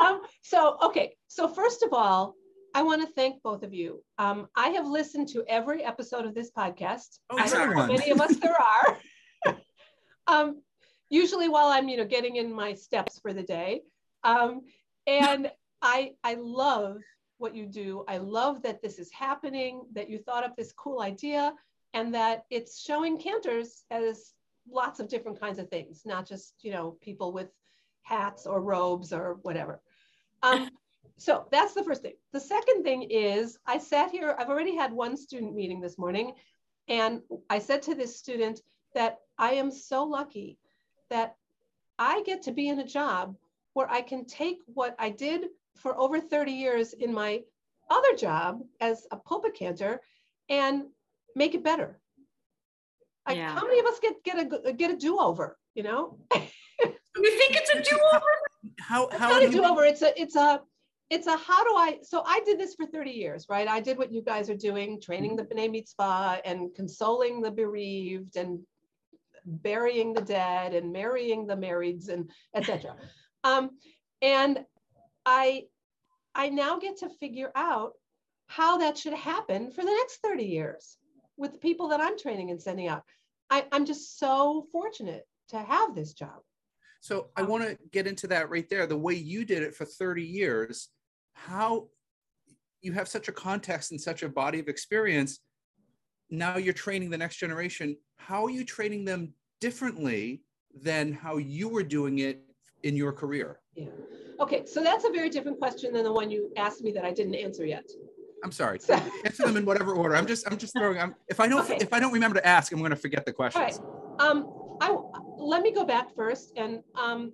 um, 0.00 0.22
so, 0.42 0.78
okay. 0.82 1.16
So 1.26 1.48
first 1.48 1.82
of 1.82 1.92
all, 1.92 2.36
I 2.74 2.82
want 2.82 3.02
to 3.02 3.12
thank 3.12 3.42
both 3.42 3.62
of 3.62 3.74
you. 3.74 4.02
Um, 4.18 4.48
I 4.56 4.68
have 4.68 4.86
listened 4.86 5.28
to 5.28 5.44
every 5.48 5.84
episode 5.84 6.24
of 6.24 6.34
this 6.34 6.50
podcast. 6.50 7.18
Oh, 7.30 7.38
I 7.38 7.48
don't 7.48 7.70
know 7.70 7.82
how 7.82 7.86
many 7.86 8.10
of 8.10 8.20
us 8.20 8.36
there 8.36 8.56
are. 9.46 9.56
um, 10.26 10.62
usually 11.10 11.48
while 11.48 11.66
I'm, 11.66 11.88
you 11.88 11.98
know, 11.98 12.06
getting 12.06 12.36
in 12.36 12.52
my 12.52 12.74
steps 12.74 13.18
for 13.18 13.32
the 13.32 13.42
day. 13.42 13.82
Um, 14.24 14.62
and 15.06 15.50
I, 15.82 16.12
I 16.22 16.34
love 16.34 16.98
what 17.42 17.54
you 17.56 17.66
do. 17.66 18.04
I 18.08 18.18
love 18.18 18.62
that 18.62 18.80
this 18.80 18.98
is 18.98 19.10
happening, 19.10 19.82
that 19.92 20.08
you 20.08 20.18
thought 20.18 20.44
up 20.44 20.56
this 20.56 20.72
cool 20.72 21.02
idea 21.02 21.52
and 21.92 22.14
that 22.14 22.46
it's 22.48 22.80
showing 22.80 23.18
cantors 23.18 23.84
as 23.90 24.32
lots 24.70 25.00
of 25.00 25.08
different 25.08 25.40
kinds 25.40 25.58
of 25.58 25.68
things, 25.68 26.02
not 26.06 26.26
just, 26.26 26.54
you 26.62 26.70
know, 26.70 26.96
people 27.02 27.32
with 27.32 27.48
hats 28.02 28.46
or 28.46 28.62
robes 28.62 29.12
or 29.12 29.38
whatever. 29.42 29.82
Um, 30.42 30.70
so 31.18 31.46
that's 31.50 31.74
the 31.74 31.84
first 31.84 32.02
thing. 32.02 32.14
The 32.32 32.40
second 32.40 32.84
thing 32.84 33.02
is 33.10 33.58
I 33.66 33.78
sat 33.78 34.10
here, 34.10 34.36
I've 34.38 34.48
already 34.48 34.76
had 34.76 34.92
one 34.92 35.16
student 35.16 35.54
meeting 35.54 35.80
this 35.80 35.98
morning, 35.98 36.34
and 36.88 37.20
I 37.50 37.58
said 37.58 37.82
to 37.82 37.94
this 37.94 38.16
student 38.16 38.60
that 38.94 39.18
I 39.36 39.52
am 39.54 39.70
so 39.70 40.04
lucky 40.04 40.58
that 41.10 41.36
I 41.98 42.22
get 42.24 42.42
to 42.42 42.52
be 42.52 42.68
in 42.68 42.78
a 42.78 42.86
job 42.86 43.36
where 43.74 43.90
I 43.90 44.00
can 44.00 44.24
take 44.24 44.58
what 44.66 44.94
I 44.98 45.10
did 45.10 45.48
for 45.76 45.98
over 45.98 46.20
30 46.20 46.52
years 46.52 46.92
in 46.92 47.12
my 47.12 47.42
other 47.90 48.14
job 48.16 48.60
as 48.80 49.06
a 49.10 49.16
pulpit 49.16 49.54
cantor 49.54 50.00
and 50.48 50.84
make 51.34 51.54
it 51.54 51.64
better. 51.64 52.00
Like, 53.26 53.36
yeah. 53.36 53.54
how 53.54 53.64
many 53.64 53.78
of 53.78 53.86
us 53.86 54.00
get 54.00 54.14
get 54.24 54.38
a 54.38 54.72
get 54.72 54.90
a 54.90 54.96
do 54.96 55.18
over? 55.18 55.56
You 55.74 55.84
know. 55.84 56.18
you 56.34 57.38
think 57.38 57.56
it's 57.56 57.70
a 57.70 57.82
do 57.82 57.98
over? 58.14 58.26
How 58.80 59.08
how 59.10 59.40
it's 59.40 59.42
not 59.42 59.42
a 59.44 59.50
do 59.50 59.64
over? 59.64 59.84
It's 59.84 60.02
a 60.02 60.20
it's 60.20 60.36
a 60.36 60.60
it's 61.10 61.26
a 61.26 61.36
how 61.36 61.62
do 61.62 61.70
I 61.76 61.98
so 62.02 62.22
I 62.26 62.40
did 62.44 62.58
this 62.58 62.74
for 62.74 62.86
30 62.86 63.10
years, 63.10 63.46
right? 63.48 63.68
I 63.68 63.80
did 63.80 63.98
what 63.98 64.10
you 64.10 64.22
guys 64.22 64.50
are 64.50 64.56
doing, 64.56 65.00
training 65.00 65.36
the 65.36 65.44
B'nai 65.44 65.70
Mitzvah 65.70 66.40
and 66.44 66.74
consoling 66.74 67.40
the 67.40 67.50
bereaved 67.50 68.36
and 68.36 68.60
burying 69.44 70.14
the 70.14 70.22
dead 70.22 70.74
and 70.74 70.92
marrying 70.92 71.46
the 71.46 71.56
marrieds 71.56 72.08
and 72.08 72.30
etc. 72.56 72.96
Um, 73.44 73.70
and 74.20 74.64
I 75.26 75.64
I 76.34 76.48
now 76.48 76.78
get 76.78 76.98
to 76.98 77.08
figure 77.08 77.52
out 77.54 77.92
how 78.46 78.78
that 78.78 78.98
should 78.98 79.12
happen 79.14 79.70
for 79.70 79.82
the 79.82 79.90
next 79.90 80.18
30 80.22 80.44
years 80.44 80.96
with 81.36 81.52
the 81.52 81.58
people 81.58 81.88
that 81.88 82.00
I'm 82.00 82.18
training 82.18 82.50
and 82.50 82.60
sending 82.60 82.88
out. 82.88 83.02
I, 83.50 83.66
I'm 83.72 83.84
just 83.84 84.18
so 84.18 84.66
fortunate 84.72 85.26
to 85.48 85.58
have 85.58 85.94
this 85.94 86.14
job. 86.14 86.40
So 87.00 87.28
I 87.36 87.42
um, 87.42 87.48
want 87.48 87.64
to 87.64 87.78
get 87.92 88.06
into 88.06 88.26
that 88.28 88.48
right 88.48 88.68
there. 88.68 88.86
The 88.86 88.96
way 88.96 89.14
you 89.14 89.44
did 89.44 89.62
it 89.62 89.74
for 89.74 89.84
30 89.84 90.22
years, 90.22 90.88
how 91.34 91.88
you 92.80 92.92
have 92.92 93.08
such 93.08 93.28
a 93.28 93.32
context 93.32 93.90
and 93.90 94.00
such 94.00 94.22
a 94.22 94.28
body 94.28 94.58
of 94.58 94.68
experience. 94.68 95.40
Now 96.30 96.56
you're 96.56 96.72
training 96.72 97.10
the 97.10 97.18
next 97.18 97.36
generation. 97.36 97.96
How 98.16 98.44
are 98.44 98.50
you 98.50 98.64
training 98.64 99.04
them 99.04 99.34
differently 99.60 100.42
than 100.82 101.12
how 101.12 101.36
you 101.36 101.68
were 101.68 101.82
doing 101.82 102.20
it 102.20 102.42
in 102.82 102.96
your 102.96 103.12
career? 103.12 103.60
Yeah. 103.74 103.86
Okay, 104.42 104.66
so 104.66 104.82
that's 104.82 105.04
a 105.04 105.10
very 105.10 105.30
different 105.30 105.60
question 105.60 105.92
than 105.92 106.02
the 106.02 106.12
one 106.12 106.28
you 106.28 106.50
asked 106.56 106.82
me 106.82 106.90
that 106.92 107.04
I 107.04 107.12
didn't 107.12 107.36
answer 107.36 107.64
yet. 107.64 107.88
I'm 108.42 108.50
sorry. 108.50 108.80
So, 108.80 108.94
Answer 109.24 109.46
them 109.46 109.56
in 109.56 109.64
whatever 109.64 109.94
order. 109.94 110.16
I'm 110.16 110.26
just 110.26 110.50
I'm 110.50 110.58
just 110.58 110.72
throwing. 110.76 110.98
I'm, 110.98 111.14
if 111.28 111.38
I 111.38 111.46
don't 111.46 111.62
okay. 111.62 111.78
if 111.80 111.92
I 111.92 112.00
don't 112.00 112.12
remember 112.12 112.40
to 112.40 112.46
ask, 112.46 112.72
I'm 112.72 112.80
going 112.80 112.90
to 112.90 112.96
forget 112.96 113.24
the 113.24 113.32
questions. 113.32 113.78
All 113.78 113.86
right. 114.18 114.30
Um, 114.30 114.52
I 114.80 114.96
let 115.38 115.62
me 115.62 115.72
go 115.72 115.84
back 115.84 116.12
first 116.16 116.54
and 116.56 116.80
um, 116.96 117.32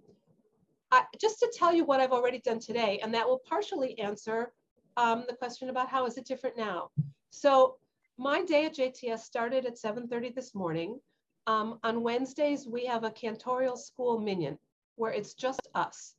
I, 0.92 1.04
just 1.18 1.38
to 1.38 1.50
tell 1.56 1.72
you 1.72 1.86
what 1.86 2.00
I've 2.00 2.12
already 2.12 2.40
done 2.40 2.60
today, 2.60 3.00
and 3.02 3.12
that 3.14 3.26
will 3.26 3.40
partially 3.48 3.98
answer 3.98 4.52
um, 4.98 5.24
the 5.26 5.34
question 5.34 5.70
about 5.70 5.88
how 5.88 6.04
is 6.04 6.18
it 6.18 6.26
different 6.26 6.58
now. 6.58 6.90
So 7.30 7.76
my 8.18 8.44
day 8.44 8.66
at 8.66 8.76
JTS 8.76 9.20
started 9.20 9.64
at 9.64 9.78
7:30 9.78 10.34
this 10.34 10.54
morning. 10.54 11.00
Um, 11.46 11.78
on 11.82 12.02
Wednesdays 12.02 12.66
we 12.66 12.84
have 12.84 13.04
a 13.04 13.10
cantorial 13.10 13.78
school 13.78 14.20
minyan 14.20 14.58
where 14.96 15.12
it's 15.12 15.32
just 15.32 15.68
us, 15.74 16.14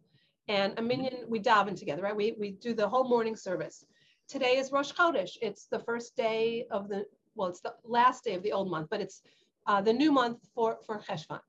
and 0.50 0.78
a 0.78 0.82
minyan 0.82 1.24
we 1.30 1.40
daven 1.40 1.78
together. 1.78 2.02
Right? 2.02 2.16
We 2.16 2.36
we 2.38 2.52
do 2.52 2.74
the 2.74 2.90
whole 2.90 3.08
morning 3.08 3.38
service 3.38 3.86
today 4.30 4.58
is 4.58 4.72
Rosh 4.72 4.94
Chodesh. 4.94 5.38
It's 5.42 5.66
the 5.66 5.80
first 5.80 6.16
day 6.16 6.66
of 6.70 6.88
the, 6.88 7.06
well, 7.36 7.50
it's 7.50 7.62
the 7.62 7.74
last 7.84 8.24
day 8.24 8.36
of 8.36 8.44
the 8.44 8.52
old 8.52 8.70
month, 8.70 8.88
but 8.90 9.02
it's 9.02 9.24
uh, 9.66 9.82
the 9.82 9.92
new 9.92 10.12
month 10.12 10.38
for, 10.54 10.78
for 10.86 11.00
Cheshvan. 11.00 11.40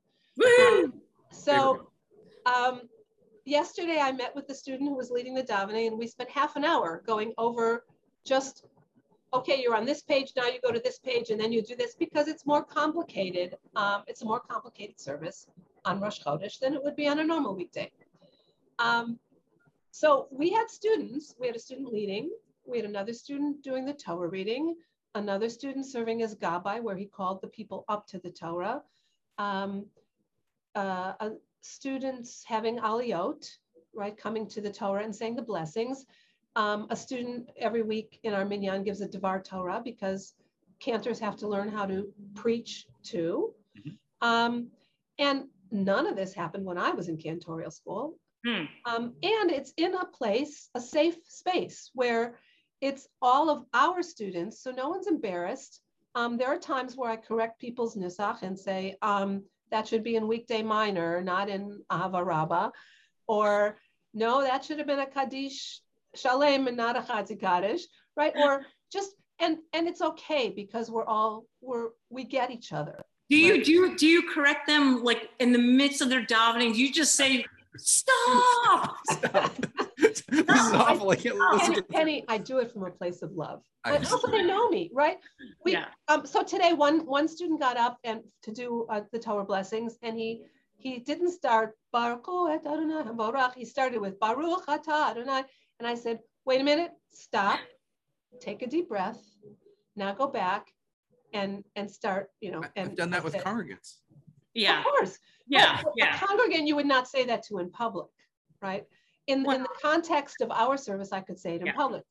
So 1.31 1.87
um, 2.45 2.81
yesterday 3.45 3.99
I 3.99 4.11
met 4.11 4.35
with 4.35 4.47
the 4.47 4.55
student 4.55 4.89
who 4.89 4.97
was 4.97 5.11
leading 5.11 5.35
the 5.35 5.43
davening 5.43 5.87
and 5.87 5.97
we 5.97 6.07
spent 6.07 6.29
half 6.29 6.55
an 6.55 6.65
hour 6.65 7.03
going 7.05 7.33
over 7.37 7.85
just, 8.25 8.65
okay, 9.33 9.61
you're 9.61 9.75
on 9.75 9.85
this 9.85 10.01
page, 10.01 10.33
now 10.35 10.47
you 10.47 10.59
go 10.61 10.71
to 10.71 10.81
this 10.83 10.99
page 10.99 11.29
and 11.29 11.39
then 11.39 11.51
you 11.51 11.61
do 11.61 11.75
this 11.75 11.95
because 11.95 12.27
it's 12.27 12.45
more 12.45 12.63
complicated. 12.63 13.55
Um, 13.75 14.03
it's 14.07 14.23
a 14.23 14.25
more 14.25 14.39
complicated 14.39 14.99
service 14.99 15.45
on 15.85 16.01
Rosh 16.01 16.19
Chodesh 16.19 16.59
than 16.59 16.73
it 16.73 16.83
would 16.83 16.95
be 16.95 17.07
on 17.07 17.19
a 17.19 17.23
normal 17.23 17.55
weekday. 17.55 17.91
Um, 18.81 19.19
so 19.91 20.27
we 20.31 20.49
had 20.49 20.69
students, 20.69 21.35
we 21.39 21.47
had 21.47 21.55
a 21.55 21.59
student 21.59 21.91
leading, 21.91 22.31
we 22.65 22.77
had 22.77 22.89
another 22.89 23.13
student 23.13 23.61
doing 23.61 23.85
the 23.85 23.93
Torah 23.93 24.29
reading, 24.29 24.75
another 25.15 25.49
student 25.49 25.85
serving 25.85 26.21
as 26.21 26.35
Gabbai, 26.35 26.81
where 26.81 26.95
he 26.95 27.05
called 27.05 27.41
the 27.41 27.47
people 27.47 27.85
up 27.89 28.07
to 28.07 28.19
the 28.19 28.31
Torah, 28.31 28.81
um, 29.37 29.85
uh, 30.75 31.13
students 31.61 32.43
having 32.47 32.79
Aliyot, 32.79 33.45
right, 33.93 34.17
coming 34.17 34.47
to 34.47 34.61
the 34.61 34.71
Torah 34.71 35.03
and 35.03 35.15
saying 35.15 35.35
the 35.35 35.41
blessings. 35.41 36.05
Um, 36.55 36.87
a 36.89 36.95
student 36.95 37.49
every 37.57 37.81
week 37.81 38.19
in 38.23 38.33
our 38.33 38.45
minyan 38.45 38.83
gives 38.83 39.01
a 39.01 39.07
Devar 39.07 39.41
Torah 39.41 39.81
because 39.83 40.33
cantors 40.79 41.19
have 41.19 41.37
to 41.37 41.47
learn 41.47 41.69
how 41.69 41.85
to 41.85 42.11
preach 42.35 42.87
too. 43.03 43.53
Mm-hmm. 43.77 44.27
Um, 44.27 44.67
and 45.17 45.45
none 45.71 46.07
of 46.07 46.15
this 46.15 46.33
happened 46.33 46.65
when 46.65 46.77
I 46.77 46.91
was 46.91 47.07
in 47.07 47.17
cantorial 47.17 47.71
school. 47.71 48.17
Hmm. 48.45 48.65
Um, 48.85 49.13
and 49.21 49.51
it's 49.51 49.73
in 49.77 49.93
a 49.93 50.05
place, 50.05 50.69
a 50.75 50.81
safe 50.81 51.17
space 51.27 51.91
where 51.93 52.39
it's 52.81 53.07
all 53.21 53.49
of 53.49 53.65
our 53.73 54.01
students, 54.01 54.63
so 54.63 54.71
no 54.71 54.89
one's 54.89 55.07
embarrassed. 55.07 55.81
Um, 56.15 56.37
there 56.37 56.47
are 56.47 56.57
times 56.57 56.95
where 56.95 57.11
I 57.11 57.15
correct 57.15 57.59
people's 57.59 57.95
nusach 57.95 58.41
and 58.41 58.57
say, 58.57 58.97
um, 59.01 59.43
that 59.69 59.87
should 59.87 60.03
be 60.03 60.15
in 60.15 60.27
weekday 60.27 60.63
minor, 60.63 61.21
not 61.21 61.47
in 61.47 61.81
Ahava 61.91 62.25
Rabbah. 62.25 62.71
Or, 63.27 63.77
no, 64.13 64.41
that 64.41 64.65
should 64.65 64.79
have 64.79 64.87
been 64.87 64.99
a 64.99 65.05
Kaddish 65.05 65.79
Shalem 66.15 66.67
and 66.67 66.75
not 66.75 66.97
a 66.97 67.01
Chatzi 67.01 67.39
Kaddish, 67.39 67.83
right? 68.17 68.33
Or 68.35 68.65
just, 68.91 69.11
and 69.39 69.57
and 69.73 69.87
it's 69.87 70.01
okay 70.01 70.49
because 70.49 70.91
we're 70.91 71.05
all, 71.05 71.45
we're, 71.61 71.89
we 72.09 72.23
get 72.23 72.51
each 72.51 72.73
other. 72.73 73.01
Do 73.29 73.37
you, 73.37 73.63
do 73.63 73.71
you, 73.71 73.95
do 73.95 74.05
you 74.05 74.29
correct 74.29 74.67
them 74.67 75.03
like 75.03 75.29
in 75.39 75.53
the 75.53 75.57
midst 75.57 76.01
of 76.01 76.09
their 76.09 76.25
davening? 76.25 76.73
Do 76.73 76.81
you 76.81 76.91
just 76.91 77.15
say, 77.15 77.45
Stop! 77.77 78.97
Stop. 79.11 79.55
this 79.97 80.23
is 80.29 80.73
awful. 80.73 81.09
I, 81.09 81.15
can't 81.15 81.35
listen 81.37 81.73
Penny, 81.73 81.81
Penny, 81.89 82.25
I 82.27 82.37
do 82.37 82.57
it 82.59 82.71
from 82.71 82.83
a 82.85 82.91
place 82.91 83.21
of 83.21 83.31
love. 83.33 83.61
But 83.83 84.11
also 84.11 84.29
they 84.29 84.43
know 84.43 84.69
me, 84.69 84.91
right? 84.93 85.17
We 85.65 85.73
yeah. 85.73 85.85
um 86.07 86.25
so 86.25 86.43
today 86.43 86.73
one 86.73 87.05
one 87.05 87.27
student 87.27 87.59
got 87.59 87.77
up 87.77 87.97
and 88.03 88.21
to 88.43 88.51
do 88.51 88.85
uh, 88.89 89.01
the 89.11 89.19
Torah 89.19 89.45
blessings 89.45 89.97
and 90.03 90.17
he 90.17 90.43
he 90.77 90.99
didn't 90.99 91.31
start 91.31 91.77
Barchu 91.93 92.53
et 92.53 92.65
Adonai 92.65 93.11
Baruch. 93.13 93.55
He 93.55 93.65
started 93.65 94.01
with 94.01 94.19
Baruch 94.19 94.67
Ata 94.67 95.11
Adonai. 95.11 95.43
And 95.79 95.87
I 95.87 95.95
said, 95.95 96.19
wait 96.45 96.61
a 96.61 96.63
minute, 96.63 96.91
stop, 97.11 97.59
take 98.39 98.61
a 98.61 98.67
deep 98.67 98.89
breath, 98.89 99.19
now 99.95 100.13
go 100.13 100.27
back 100.27 100.67
and 101.33 101.63
and 101.75 101.89
start, 101.89 102.29
you 102.39 102.51
know. 102.51 102.63
And 102.75 102.89
I've 102.89 102.95
done 102.95 103.11
that 103.11 103.23
with 103.23 103.33
said, 103.33 103.43
congregants. 103.43 103.97
Yeah. 104.53 104.79
Of 104.79 104.85
course. 104.85 105.17
Yeah. 105.51 105.79
But 105.83 105.93
yeah. 105.97 106.15
A 106.15 106.25
congregant, 106.25 106.67
you 106.67 106.75
would 106.77 106.85
not 106.85 107.07
say 107.07 107.25
that 107.25 107.43
to 107.43 107.59
in 107.59 107.69
public, 107.69 108.07
right? 108.61 108.85
In, 109.27 109.43
well, 109.43 109.57
in 109.57 109.63
the 109.63 109.69
context 109.81 110.41
of 110.41 110.49
our 110.49 110.77
service, 110.77 111.11
I 111.11 111.19
could 111.19 111.37
say 111.37 111.55
it 111.55 111.61
in 111.61 111.67
yeah. 111.67 111.73
public. 111.73 112.03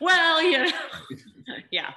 Well, 0.00 0.42
yeah. 0.42 0.70
yeah. 1.70 1.90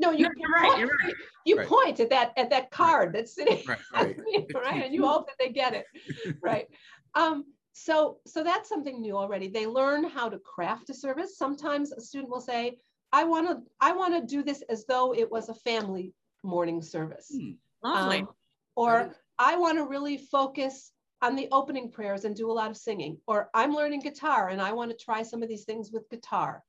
No, 0.00 0.10
you, 0.12 0.24
no, 0.24 0.30
you're 0.36 0.50
right. 0.50 0.68
Point, 0.68 0.78
you're 0.78 0.96
right. 1.04 1.14
You, 1.44 1.58
right. 1.58 1.68
point 1.68 2.00
at 2.00 2.10
that 2.10 2.32
at 2.36 2.50
that 2.50 2.70
card 2.70 3.12
that's 3.12 3.34
sitting 3.34 3.60
right, 3.66 3.78
right. 3.94 4.16
right, 4.54 4.84
and 4.84 4.94
you 4.94 5.04
hope 5.04 5.26
that 5.26 5.34
they 5.40 5.48
get 5.48 5.74
it, 5.74 5.86
right? 6.40 6.66
Um, 7.14 7.46
so 7.72 8.18
so 8.24 8.44
that's 8.44 8.68
something 8.68 9.00
new 9.00 9.16
already. 9.16 9.48
They 9.48 9.66
learn 9.66 10.04
how 10.04 10.28
to 10.28 10.38
craft 10.38 10.90
a 10.90 10.94
service. 10.94 11.36
Sometimes 11.36 11.90
a 11.90 12.00
student 12.00 12.30
will 12.30 12.40
say, 12.40 12.78
"I 13.12 13.24
want 13.24 13.48
to 13.48 13.58
I 13.80 13.92
want 13.92 14.14
to 14.14 14.36
do 14.36 14.44
this 14.44 14.62
as 14.68 14.84
though 14.86 15.14
it 15.14 15.28
was 15.28 15.48
a 15.48 15.54
family 15.54 16.14
morning 16.44 16.80
service." 16.80 17.32
Hmm. 17.34 17.52
Lovely. 17.82 18.20
Um, 18.20 18.28
or 18.76 19.16
I 19.38 19.56
want 19.56 19.78
to 19.78 19.84
really 19.84 20.18
focus 20.18 20.92
on 21.22 21.34
the 21.34 21.48
opening 21.50 21.90
prayers 21.90 22.24
and 22.24 22.34
do 22.34 22.50
a 22.50 22.52
lot 22.52 22.70
of 22.70 22.76
singing. 22.76 23.18
Or 23.26 23.50
I'm 23.54 23.74
learning 23.74 24.00
guitar 24.00 24.48
and 24.48 24.60
I 24.60 24.72
want 24.72 24.90
to 24.90 25.04
try 25.04 25.22
some 25.22 25.42
of 25.42 25.48
these 25.48 25.64
things 25.64 25.90
with 25.92 26.08
guitar. 26.10 26.62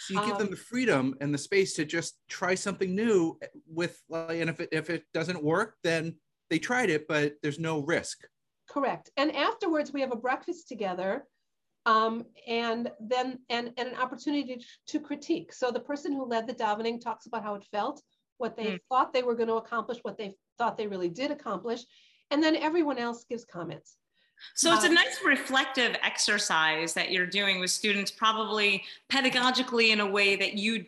So 0.00 0.14
you 0.14 0.20
give 0.20 0.36
um, 0.36 0.38
them 0.38 0.50
the 0.50 0.56
freedom 0.56 1.14
and 1.20 1.32
the 1.32 1.38
space 1.38 1.74
to 1.74 1.84
just 1.84 2.18
try 2.28 2.54
something 2.54 2.94
new 2.94 3.38
with 3.66 4.00
and 4.10 4.48
if 4.48 4.60
it 4.60 4.68
if 4.72 4.90
it 4.90 5.04
doesn't 5.12 5.42
work, 5.42 5.76
then 5.82 6.16
they 6.50 6.58
tried 6.58 6.90
it, 6.90 7.06
but 7.06 7.34
there's 7.42 7.58
no 7.58 7.80
risk. 7.80 8.24
Correct. 8.68 9.10
And 9.16 9.34
afterwards 9.34 9.92
we 9.92 10.00
have 10.00 10.12
a 10.12 10.16
breakfast 10.16 10.68
together. 10.68 11.26
Um, 11.86 12.24
and 12.48 12.90
then 12.98 13.40
and, 13.50 13.72
and 13.76 13.88
an 13.90 13.96
opportunity 13.96 14.56
to, 14.56 14.64
to 14.88 15.00
critique. 15.00 15.52
So 15.52 15.70
the 15.70 15.80
person 15.80 16.14
who 16.14 16.24
led 16.24 16.46
the 16.46 16.54
davening 16.54 16.98
talks 16.98 17.26
about 17.26 17.42
how 17.42 17.56
it 17.56 17.64
felt, 17.70 18.02
what 18.38 18.56
they 18.56 18.64
mm. 18.64 18.78
thought 18.88 19.12
they 19.12 19.22
were 19.22 19.34
going 19.34 19.48
to 19.48 19.56
accomplish, 19.56 19.98
what 20.00 20.16
they 20.16 20.34
thought 20.56 20.78
they 20.78 20.86
really 20.86 21.10
did 21.10 21.30
accomplish, 21.30 21.84
and 22.30 22.42
then 22.42 22.56
everyone 22.56 22.98
else 22.98 23.24
gives 23.24 23.44
comments. 23.44 23.96
So 24.54 24.72
it's 24.74 24.84
a 24.84 24.88
um, 24.88 24.94
nice 24.94 25.20
reflective 25.24 25.96
exercise 26.02 26.92
that 26.94 27.10
you're 27.10 27.26
doing 27.26 27.60
with 27.60 27.70
students, 27.70 28.10
probably 28.10 28.84
pedagogically 29.10 29.90
in 29.90 30.00
a 30.00 30.06
way 30.06 30.36
that 30.36 30.54
you 30.54 30.84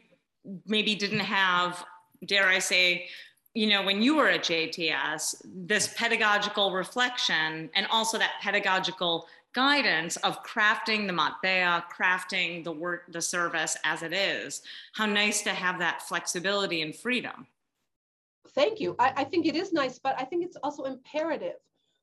maybe 0.67 0.95
didn't 0.95 1.21
have, 1.21 1.85
dare 2.25 2.47
I 2.47 2.59
say, 2.59 3.09
you 3.55 3.67
know, 3.67 3.83
when 3.83 4.03
you 4.03 4.17
were 4.17 4.29
at 4.29 4.43
JTS, 4.43 5.43
this 5.45 5.95
pedagogical 5.97 6.73
reflection 6.73 7.71
and 7.75 7.87
also 7.91 8.19
that 8.19 8.35
pedagogical 8.43 9.27
guidance 9.55 10.17
of 10.19 10.45
crafting 10.45 11.07
the 11.07 11.13
matbea, 11.15 11.83
crafting 11.91 12.63
the 12.63 12.71
work, 12.71 13.11
the 13.11 13.23
service 13.23 13.77
as 13.85 14.03
it 14.03 14.13
is. 14.13 14.61
How 14.93 15.07
nice 15.07 15.41
to 15.43 15.51
have 15.51 15.79
that 15.79 16.03
flexibility 16.03 16.83
and 16.83 16.95
freedom 16.95 17.47
thank 18.51 18.81
you. 18.81 18.97
I, 18.99 19.13
I, 19.17 19.25
think 19.25 19.47
it 19.47 19.57
is 19.57 19.73
nice, 19.73 19.99
but 19.99 20.15
I 20.19 20.25
think 20.25 20.45
it's 20.45 20.57
also 20.63 20.85
imperative. 20.85 21.57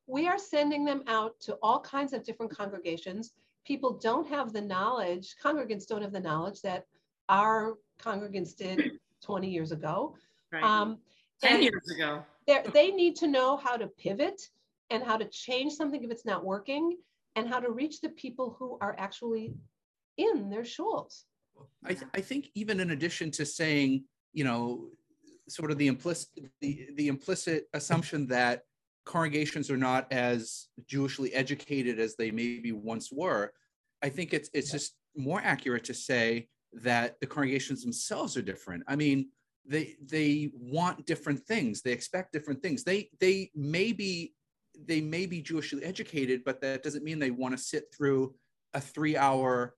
we 0.06 0.28
are 0.28 0.38
sending 0.38 0.84
them 0.84 1.02
out 1.06 1.38
to 1.40 1.56
all 1.62 1.80
kinds 1.80 2.12
of 2.12 2.24
different 2.24 2.54
congregations. 2.56 3.32
People 3.64 3.98
don't 3.98 4.28
have 4.28 4.52
the 4.52 4.60
knowledge, 4.60 5.34
congregants 5.42 5.86
don't 5.86 6.02
have 6.02 6.12
the 6.12 6.20
knowledge 6.20 6.60
that 6.62 6.86
our 7.28 7.74
congregants 8.00 8.54
did 8.56 8.92
20 9.22 9.48
years 9.48 9.72
ago. 9.72 10.16
Right. 10.52 10.62
Um, 10.62 10.98
10 11.42 11.62
years 11.62 11.88
ago. 11.94 12.22
they're- 12.46 12.64
they 12.72 12.90
need 12.90 13.16
to 13.16 13.26
know 13.26 13.56
how 13.56 13.76
to 13.76 13.86
pivot 13.86 14.50
and 14.90 15.02
how 15.02 15.16
to 15.16 15.24
change 15.26 15.72
something 15.72 16.02
if 16.04 16.10
it's 16.10 16.24
not 16.24 16.44
working 16.44 16.98
and 17.36 17.48
how 17.48 17.58
to 17.58 17.70
reach 17.70 18.00
the 18.00 18.10
people 18.10 18.54
who 18.58 18.78
are 18.80 18.94
actually 18.98 19.54
in 20.18 20.48
their 20.50 20.62
shuls. 20.62 21.24
I, 21.84 21.94
th- 21.94 22.10
I 22.14 22.20
think 22.20 22.50
even 22.54 22.80
in 22.80 22.90
addition 22.90 23.30
to 23.32 23.46
saying, 23.46 24.04
you 24.32 24.44
know, 24.44 24.88
sort 25.48 25.70
of 25.70 25.78
the 25.78 25.88
implicit 25.88 26.28
the, 26.60 26.88
the 26.94 27.08
implicit 27.08 27.66
assumption 27.74 28.26
that 28.28 28.62
congregations 29.04 29.70
are 29.70 29.76
not 29.76 30.10
as 30.12 30.68
Jewishly 30.86 31.30
educated 31.34 31.98
as 31.98 32.16
they 32.16 32.30
maybe 32.30 32.72
once 32.72 33.12
were, 33.12 33.52
I 34.02 34.08
think 34.08 34.32
it's 34.32 34.50
it's 34.52 34.70
just 34.70 34.96
more 35.16 35.40
accurate 35.42 35.84
to 35.84 35.94
say 35.94 36.48
that 36.72 37.20
the 37.20 37.26
congregations 37.26 37.82
themselves 37.82 38.36
are 38.36 38.42
different. 38.42 38.82
I 38.88 38.96
mean, 38.96 39.28
they 39.66 39.96
they 40.04 40.50
want 40.54 41.06
different 41.06 41.46
things, 41.46 41.82
they 41.82 41.92
expect 41.92 42.32
different 42.32 42.62
things. 42.62 42.84
They 42.84 43.10
they 43.20 43.50
may 43.54 43.92
be 43.92 44.34
they 44.86 45.00
may 45.00 45.26
be 45.26 45.42
Jewishly 45.42 45.84
educated, 45.84 46.42
but 46.44 46.60
that 46.62 46.82
doesn't 46.82 47.04
mean 47.04 47.18
they 47.18 47.30
want 47.30 47.56
to 47.56 47.62
sit 47.62 47.84
through 47.96 48.34
a 48.72 48.80
three-hour 48.80 49.74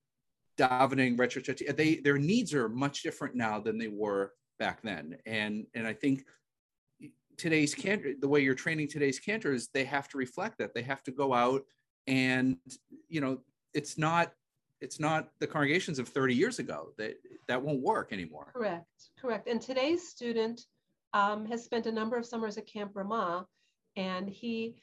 davening 0.57 1.19
retrospective. 1.19 1.75
They 1.75 1.95
their 1.97 2.17
needs 2.17 2.53
are 2.53 2.67
much 2.67 3.03
different 3.03 3.35
now 3.35 3.59
than 3.59 3.77
they 3.77 3.89
were 3.89 4.33
back 4.59 4.81
then, 4.81 5.17
and 5.25 5.65
and 5.73 5.87
I 5.87 5.93
think 5.93 6.25
today's 7.37 7.75
cantor, 7.75 8.13
the 8.19 8.27
way 8.27 8.41
you're 8.41 8.55
training 8.55 8.87
today's 8.87 9.19
cantors, 9.19 9.69
they 9.73 9.83
have 9.85 10.07
to 10.09 10.17
reflect 10.17 10.57
that. 10.57 10.73
They 10.73 10.81
have 10.81 11.03
to 11.03 11.11
go 11.11 11.33
out 11.33 11.63
and 12.07 12.57
you 13.09 13.21
know 13.21 13.39
it's 13.73 13.97
not 13.97 14.31
it's 14.79 14.99
not 14.99 15.29
the 15.39 15.47
congregations 15.47 15.99
of 15.99 16.07
30 16.07 16.35
years 16.35 16.59
ago 16.59 16.89
that 16.97 17.15
that 17.47 17.61
won't 17.61 17.81
work 17.81 18.13
anymore. 18.13 18.51
Correct, 18.53 19.09
correct. 19.19 19.47
And 19.47 19.59
today's 19.59 20.07
student 20.07 20.61
um, 21.13 21.45
has 21.47 21.63
spent 21.63 21.87
a 21.87 21.91
number 21.91 22.17
of 22.17 22.25
summers 22.25 22.57
at 22.57 22.67
Camp 22.67 22.91
Ramah, 22.93 23.47
and 23.95 24.29
he 24.29 24.75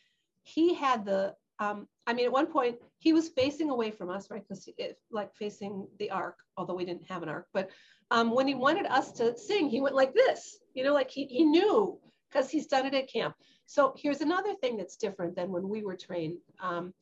he 0.43 0.75
had 0.75 1.05
the 1.05 1.35
um, 1.61 1.87
I 2.07 2.13
mean, 2.13 2.27
at 2.27 2.33
one 2.33 2.47
point 2.47 2.77
he 2.99 3.13
was 3.13 3.29
facing 3.29 3.71
away 3.71 3.91
from 3.91 4.11
us, 4.11 4.31
right? 4.31 4.43
Because 4.47 4.69
like 5.11 5.35
facing 5.37 5.87
the 5.99 6.11
ark, 6.11 6.37
although 6.57 6.75
we 6.75 6.85
didn't 6.85 7.09
have 7.09 7.23
an 7.23 7.29
ark. 7.29 7.47
But 7.53 7.71
um, 8.11 8.35
when 8.35 8.47
he 8.47 8.55
wanted 8.55 8.87
us 8.87 9.13
to 9.13 9.37
sing, 9.37 9.69
he 9.69 9.81
went 9.81 9.95
like 9.95 10.15
this, 10.15 10.59
you 10.75 10.85
know, 10.85 10.95
like 10.95 11.11
he, 11.11 11.27
he 11.27 11.45
knew 11.45 11.99
because 12.31 12.51
he's 12.51 12.67
done 12.67 12.87
it 12.87 12.95
at 12.95 13.11
camp. 13.11 13.35
So 13.67 13.95
here's 13.97 14.21
another 14.21 14.55
thing 14.55 14.77
that's 14.77 14.97
different 14.97 15.35
than 15.37 15.51
when 15.51 15.69
we 15.69 15.83
were 15.83 15.97
trained. 15.97 16.39
Um, 16.61 16.93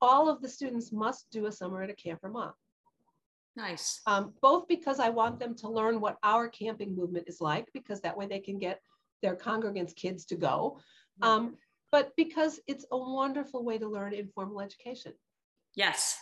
all 0.00 0.28
of 0.28 0.40
the 0.40 0.48
students 0.48 0.92
must 0.92 1.30
do 1.30 1.46
a 1.46 1.52
summer 1.52 1.82
at 1.82 1.90
a 1.90 1.94
Camp 1.94 2.20
Ramah. 2.22 2.54
Nice. 3.54 4.00
Um, 4.06 4.32
both 4.40 4.66
because 4.66 4.98
I 4.98 5.10
want 5.10 5.38
them 5.38 5.54
to 5.56 5.68
learn 5.68 6.00
what 6.00 6.16
our 6.22 6.48
camping 6.48 6.96
movement 6.96 7.28
is 7.28 7.40
like, 7.40 7.68
because 7.74 8.00
that 8.00 8.16
way 8.16 8.26
they 8.26 8.40
can 8.40 8.58
get 8.58 8.80
their 9.20 9.36
congregants' 9.36 9.94
kids 9.94 10.24
to 10.26 10.36
go. 10.36 10.80
Um, 11.20 11.56
but 11.92 12.10
because 12.16 12.58
it's 12.66 12.86
a 12.90 12.96
wonderful 12.96 13.64
way 13.64 13.78
to 13.78 13.86
learn 13.86 14.14
informal 14.14 14.62
education. 14.62 15.12
Yes. 15.74 16.16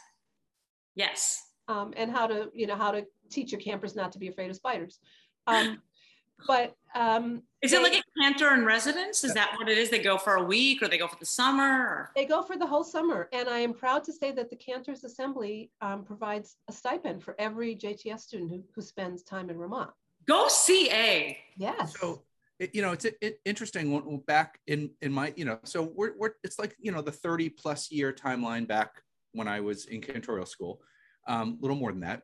Yes. 0.97 1.41
Um, 1.69 1.95
and 1.97 2.11
how 2.11 2.27
to, 2.27 2.51
you 2.53 2.67
know, 2.67 2.77
how 2.77 2.91
to 2.91 3.07
teach 3.31 3.53
your 3.53 3.61
campers 3.61 3.95
not 3.95 4.13
to 4.13 4.19
be 4.19 4.29
afraid 4.29 4.51
of 4.51 4.57
spiders. 4.57 4.99
Um, 5.47 5.81
but 6.47 6.75
um, 6.95 7.43
is 7.63 7.73
it 7.73 7.83
like 7.83 7.95
a 7.95 8.03
cantor 8.21 8.55
in 8.55 8.65
residence? 8.65 9.23
Is 9.23 9.35
that 9.35 9.53
what 9.57 9.69
it 9.69 9.77
is? 9.77 9.91
They 9.91 9.99
go 9.99 10.17
for 10.17 10.37
a 10.37 10.43
week 10.43 10.83
or 10.83 10.89
they 10.89 10.99
go 10.99 11.07
for 11.07 11.19
the 11.19 11.27
summer? 11.27 11.63
Or? 11.63 12.11
They 12.17 12.25
go 12.25 12.43
for 12.43 12.57
the 12.57 12.67
whole 12.67 12.85
summer. 12.85 13.29
And 13.33 13.49
I 13.49 13.59
am 13.59 13.75
proud 13.75 14.03
to 14.05 14.13
say 14.13 14.33
that 14.33 14.51
the 14.51 14.57
Cantors 14.57 15.05
Assembly 15.05 15.71
um, 15.81 16.05
provides 16.05 16.57
a 16.69 16.73
stipend 16.73 17.23
for 17.23 17.37
every 17.39 17.77
JTS 17.77 18.21
student 18.21 18.51
who, 18.51 18.63
who 18.75 18.81
spends 18.81 19.23
time 19.23 19.51
in 19.51 19.59
Ramah. 19.59 19.93
Go 20.27 20.49
CA. 20.49 21.37
Yes. 21.57 21.95
So, 22.01 22.23
it, 22.59 22.75
you 22.75 22.83
know, 22.83 22.93
it's 22.93 23.05
it, 23.05 23.41
interesting 23.45 24.23
back 24.27 24.59
in, 24.67 24.91
in 25.03 25.13
my, 25.13 25.33
you 25.37 25.45
know, 25.45 25.59
so 25.65 25.83
we're, 25.95 26.13
we're, 26.17 26.33
it's 26.43 26.59
like, 26.59 26.75
you 26.81 26.93
know, 26.93 27.03
the 27.03 27.13
30 27.13 27.51
plus 27.51 27.91
year 27.91 28.13
timeline 28.13 28.67
back 28.67 29.03
when 29.33 29.49
I 29.49 29.61
was 29.61 29.87
in 29.87 30.01
cantorial 30.01 30.49
school, 30.49 30.81
a 31.29 31.33
um, 31.33 31.59
little 31.61 31.77
more 31.77 31.93
than 31.93 32.01
that. 32.01 32.23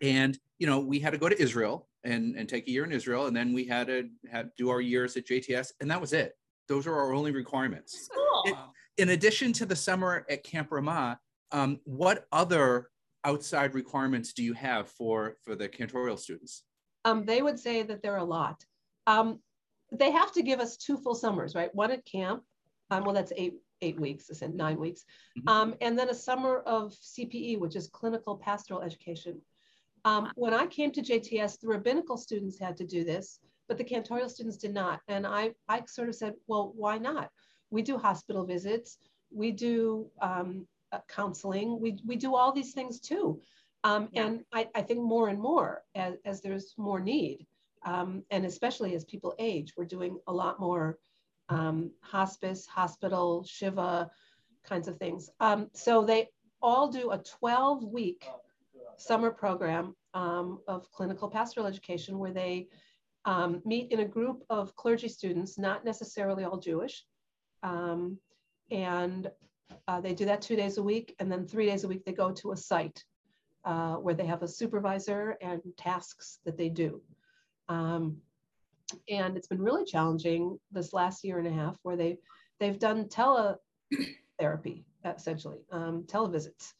And, 0.00 0.38
you 0.58 0.66
know, 0.66 0.80
we 0.80 0.98
had 0.98 1.12
to 1.12 1.18
go 1.18 1.28
to 1.28 1.40
Israel 1.40 1.88
and 2.04 2.36
and 2.36 2.48
take 2.48 2.66
a 2.66 2.70
year 2.70 2.84
in 2.84 2.92
Israel, 2.92 3.26
and 3.26 3.36
then 3.36 3.52
we 3.52 3.64
had 3.64 3.86
to 3.88 4.08
have 4.30 4.50
do 4.56 4.70
our 4.70 4.80
years 4.80 5.16
at 5.16 5.26
JTS, 5.26 5.72
and 5.80 5.90
that 5.90 6.00
was 6.00 6.12
it. 6.12 6.32
Those 6.68 6.86
are 6.86 6.94
our 6.94 7.12
only 7.12 7.32
requirements. 7.32 8.08
Cool. 8.14 8.42
It, 8.46 8.54
in 9.02 9.10
addition 9.10 9.52
to 9.54 9.66
the 9.66 9.76
summer 9.76 10.24
at 10.28 10.44
Camp 10.44 10.68
Ramah, 10.70 11.18
um, 11.52 11.80
what 11.84 12.26
other 12.32 12.88
outside 13.24 13.74
requirements 13.74 14.32
do 14.32 14.42
you 14.42 14.54
have 14.54 14.88
for 14.88 15.36
for 15.42 15.54
the 15.54 15.68
cantorial 15.68 16.18
students? 16.18 16.64
Um, 17.04 17.24
they 17.24 17.42
would 17.42 17.58
say 17.58 17.82
that 17.82 18.02
there 18.02 18.14
are 18.14 18.18
a 18.18 18.24
lot. 18.24 18.64
Um, 19.06 19.40
they 19.92 20.10
have 20.10 20.32
to 20.32 20.42
give 20.42 20.60
us 20.60 20.76
two 20.76 20.96
full 20.98 21.14
summers, 21.14 21.54
right? 21.54 21.74
One 21.74 21.90
at 21.90 22.04
camp, 22.04 22.42
um, 22.90 23.04
well, 23.04 23.14
that's 23.14 23.32
eight 23.36 23.54
eight 23.82 23.98
weeks, 23.98 24.26
I 24.30 24.34
said 24.34 24.54
nine 24.54 24.78
weeks, 24.78 25.04
mm-hmm. 25.38 25.48
um, 25.48 25.74
and 25.80 25.98
then 25.98 26.10
a 26.10 26.14
summer 26.14 26.58
of 26.58 26.92
CPE, 26.92 27.58
which 27.58 27.76
is 27.76 27.88
clinical 27.88 28.36
pastoral 28.36 28.82
education. 28.82 29.40
Um, 30.04 30.32
when 30.34 30.54
I 30.54 30.66
came 30.66 30.90
to 30.92 31.02
JTS, 31.02 31.60
the 31.60 31.68
rabbinical 31.68 32.16
students 32.16 32.58
had 32.58 32.76
to 32.78 32.86
do 32.86 33.04
this, 33.04 33.40
but 33.68 33.78
the 33.78 33.84
cantorial 33.84 34.30
students 34.30 34.56
did 34.56 34.74
not. 34.74 35.00
And 35.08 35.26
I, 35.26 35.52
I 35.68 35.84
sort 35.86 36.08
of 36.08 36.14
said, 36.14 36.34
well, 36.46 36.72
why 36.74 36.98
not? 36.98 37.30
We 37.70 37.82
do 37.82 37.98
hospital 37.98 38.44
visits, 38.44 38.98
we 39.30 39.52
do 39.52 40.10
um, 40.20 40.66
uh, 40.92 40.98
counseling, 41.08 41.80
we, 41.80 41.98
we 42.04 42.16
do 42.16 42.34
all 42.34 42.52
these 42.52 42.72
things 42.72 43.00
too. 43.00 43.40
Um, 43.84 44.08
yeah. 44.12 44.26
And 44.26 44.44
I, 44.52 44.68
I 44.74 44.82
think 44.82 45.00
more 45.00 45.28
and 45.28 45.38
more 45.38 45.82
as, 45.94 46.14
as 46.24 46.40
there's 46.40 46.74
more 46.76 47.00
need, 47.00 47.46
um, 47.84 48.24
and 48.30 48.44
especially 48.44 48.94
as 48.94 49.04
people 49.04 49.34
age, 49.38 49.74
we're 49.76 49.84
doing 49.84 50.18
a 50.26 50.32
lot 50.32 50.60
more 50.60 50.98
um, 51.48 51.90
hospice, 52.00 52.66
hospital, 52.66 53.44
Shiva 53.44 54.10
kinds 54.64 54.88
of 54.88 54.98
things. 54.98 55.30
Um, 55.40 55.70
so 55.74 56.04
they 56.04 56.28
all 56.60 56.88
do 56.88 57.10
a 57.10 57.18
12 57.18 57.84
week 57.84 58.26
summer 59.00 59.30
program 59.30 59.94
um, 60.14 60.58
of 60.68 60.90
clinical 60.92 61.28
pastoral 61.28 61.66
education 61.66 62.18
where 62.18 62.32
they 62.32 62.68
um, 63.24 63.62
meet 63.64 63.92
in 63.92 64.00
a 64.00 64.04
group 64.04 64.42
of 64.50 64.74
clergy 64.76 65.08
students, 65.08 65.58
not 65.58 65.84
necessarily 65.84 66.44
all 66.44 66.58
Jewish. 66.58 67.04
Um, 67.62 68.18
and 68.70 69.30
uh, 69.88 70.00
they 70.00 70.14
do 70.14 70.24
that 70.26 70.42
two 70.42 70.56
days 70.56 70.78
a 70.78 70.82
week. 70.82 71.14
And 71.18 71.30
then 71.30 71.46
three 71.46 71.66
days 71.66 71.84
a 71.84 71.88
week, 71.88 72.04
they 72.04 72.12
go 72.12 72.30
to 72.32 72.52
a 72.52 72.56
site 72.56 73.04
uh, 73.64 73.94
where 73.94 74.14
they 74.14 74.26
have 74.26 74.42
a 74.42 74.48
supervisor 74.48 75.36
and 75.40 75.60
tasks 75.76 76.38
that 76.44 76.56
they 76.56 76.68
do. 76.68 77.00
Um, 77.68 78.16
and 79.08 79.36
it's 79.36 79.48
been 79.48 79.62
really 79.62 79.84
challenging 79.84 80.58
this 80.72 80.92
last 80.92 81.22
year 81.24 81.38
and 81.38 81.46
a 81.46 81.52
half 81.52 81.76
where 81.82 81.96
they, 81.96 82.18
they've 82.58 82.78
done 82.78 83.04
teletherapy, 83.04 84.84
essentially, 85.04 85.58
um, 85.70 86.04
televisits. 86.06 86.72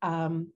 Um, 0.00 0.48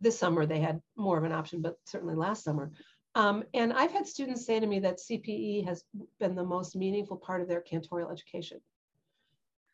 this 0.00 0.18
summer 0.18 0.46
they 0.46 0.60
had 0.60 0.80
more 0.96 1.18
of 1.18 1.24
an 1.24 1.32
option, 1.32 1.62
but 1.62 1.76
certainly 1.84 2.14
last 2.14 2.44
summer. 2.44 2.70
Um, 3.14 3.44
and 3.54 3.72
I've 3.72 3.90
had 3.90 4.06
students 4.06 4.46
say 4.46 4.60
to 4.60 4.66
me 4.66 4.78
that 4.80 4.98
CPE 4.98 5.66
has 5.66 5.84
been 6.20 6.34
the 6.34 6.44
most 6.44 6.76
meaningful 6.76 7.16
part 7.16 7.40
of 7.40 7.48
their 7.48 7.62
cantorial 7.62 8.12
education. 8.12 8.60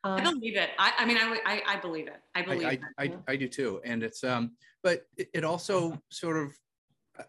Um, 0.05 0.21
I 0.21 0.23
believe 0.33 0.57
it. 0.57 0.71
I, 0.79 0.93
I 0.99 1.05
mean, 1.05 1.17
I, 1.17 1.41
I, 1.47 1.63
I, 1.67 1.77
believe 1.81 2.09
it. 2.09 2.21
I 2.35 2.43
believe 2.43 2.67
I, 2.67 2.71
it. 2.73 2.81
I, 2.99 3.03
I, 3.05 3.13
I, 3.29 3.37
do 3.37 3.49
too. 3.49 3.81
And 3.85 4.03
it's, 4.03 4.23
um, 4.23 4.53
but 4.83 5.07
it, 5.17 5.29
it 5.33 5.45
also 5.45 5.99
sort 6.11 6.37
of, 6.37 6.53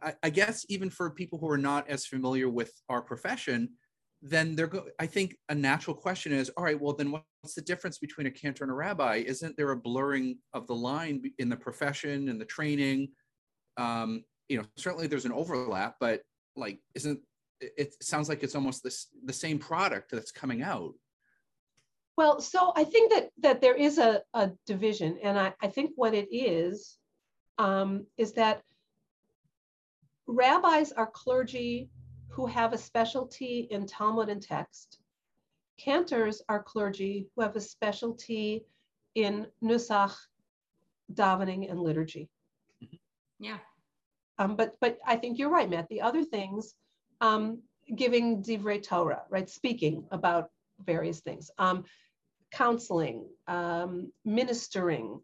I, 0.02 0.14
I 0.24 0.30
guess 0.30 0.66
even 0.68 0.90
for 0.90 1.10
people 1.10 1.40
who 1.40 1.50
are 1.50 1.58
not 1.58 1.90
as 1.90 2.06
familiar 2.06 2.50
with 2.50 2.74
our 2.90 3.02
profession, 3.02 3.70
then 4.28 4.56
they're 4.56 4.68
go- 4.68 4.88
I 5.00 5.06
think 5.06 5.38
a 5.50 5.56
natural 5.56 5.96
question 5.96 6.32
is, 6.34 6.50
all 6.58 6.64
right, 6.64 6.80
well, 6.80 6.94
then 6.94 7.12
what's 7.12 7.54
the 7.54 7.62
difference 7.62 8.00
between 8.00 8.26
a 8.26 8.32
cantor 8.32 8.64
and 8.64 8.72
a 8.72 8.76
rabbi? 8.76 9.18
Isn't 9.18 9.56
there 9.56 9.70
a 9.70 9.78
blurring 9.78 10.40
of 10.54 10.66
the 10.66 10.74
line 10.74 11.22
in 11.38 11.48
the 11.48 11.56
profession 11.56 12.28
and 12.30 12.42
the 12.42 12.46
training? 12.46 13.10
Um, 13.78 14.24
you 14.50 14.58
know, 14.58 14.66
certainly 14.78 15.06
there's 15.06 15.26
an 15.26 15.32
overlap, 15.32 15.98
but 16.00 16.22
like, 16.56 16.80
isn't 16.96 17.20
it 17.62 17.96
sounds 18.02 18.28
like 18.28 18.42
it's 18.42 18.56
almost 18.56 18.84
this 18.84 19.08
the 19.26 19.34
same 19.34 19.60
product 19.60 20.10
that's 20.12 20.32
coming 20.32 20.64
out? 20.64 20.94
Well, 22.18 22.42
so 22.42 22.74
I 22.76 22.84
think 22.84 23.14
that 23.14 23.30
that 23.42 23.62
there 23.62 23.76
is 23.76 24.00
a, 24.00 24.24
a 24.34 24.52
division, 24.66 25.20
and 25.22 25.38
I, 25.38 25.54
I 25.62 25.68
think 25.68 25.92
what 25.96 26.16
it 26.16 26.30
is 26.32 26.98
um, 27.60 28.08
is 28.18 28.34
that 28.34 28.64
rabbis 30.26 30.92
are 30.94 31.08
clergy 31.08 31.90
who 32.36 32.46
have 32.46 32.74
a 32.74 32.78
specialty 32.78 33.68
in 33.72 33.86
Talmud 33.86 34.28
and 34.28 34.42
text. 34.42 35.00
Cantors 35.78 36.42
are 36.50 36.62
clergy 36.62 37.28
who 37.34 37.42
have 37.42 37.56
a 37.56 37.62
specialty 37.62 38.66
in 39.16 39.48
Nusach, 39.64 40.16
davening, 41.14 41.72
and 41.72 41.80
liturgy. 41.80 42.30
Yeah. 43.40 43.60
Um, 44.38 44.58
but 44.58 44.76
but 44.82 44.98
I 45.08 45.16
think 45.16 45.40
you're 45.40 45.50
right, 45.50 45.70
Matt. 45.70 45.88
The 45.88 46.02
other 46.02 46.26
things, 46.26 46.76
um, 47.22 47.62
giving 47.96 48.44
divrei 48.44 48.84
Torah, 48.84 49.24
right, 49.30 49.50
speaking 49.50 50.04
about 50.12 50.50
various 50.86 51.22
things. 51.22 51.50
Um, 51.58 51.86
counseling, 52.52 53.28
um, 53.48 54.12
ministering. 54.26 55.22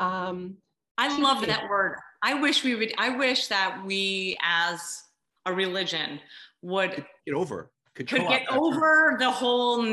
Um, 0.00 0.56
I 0.96 1.20
love 1.20 1.44
that 1.46 1.68
word. 1.68 1.98
I 2.22 2.34
wish 2.34 2.64
we 2.64 2.74
would, 2.74 2.94
I 2.96 3.10
wish 3.10 3.48
that 3.48 3.82
we 3.84 4.38
as 4.42 5.02
a 5.46 5.52
religion 5.52 6.20
would 6.62 7.04
get 7.24 7.34
over, 7.34 7.70
could, 7.94 8.08
could 8.08 8.28
get 8.28 8.50
over 8.50 9.16
the 9.18 9.30
whole, 9.30 9.84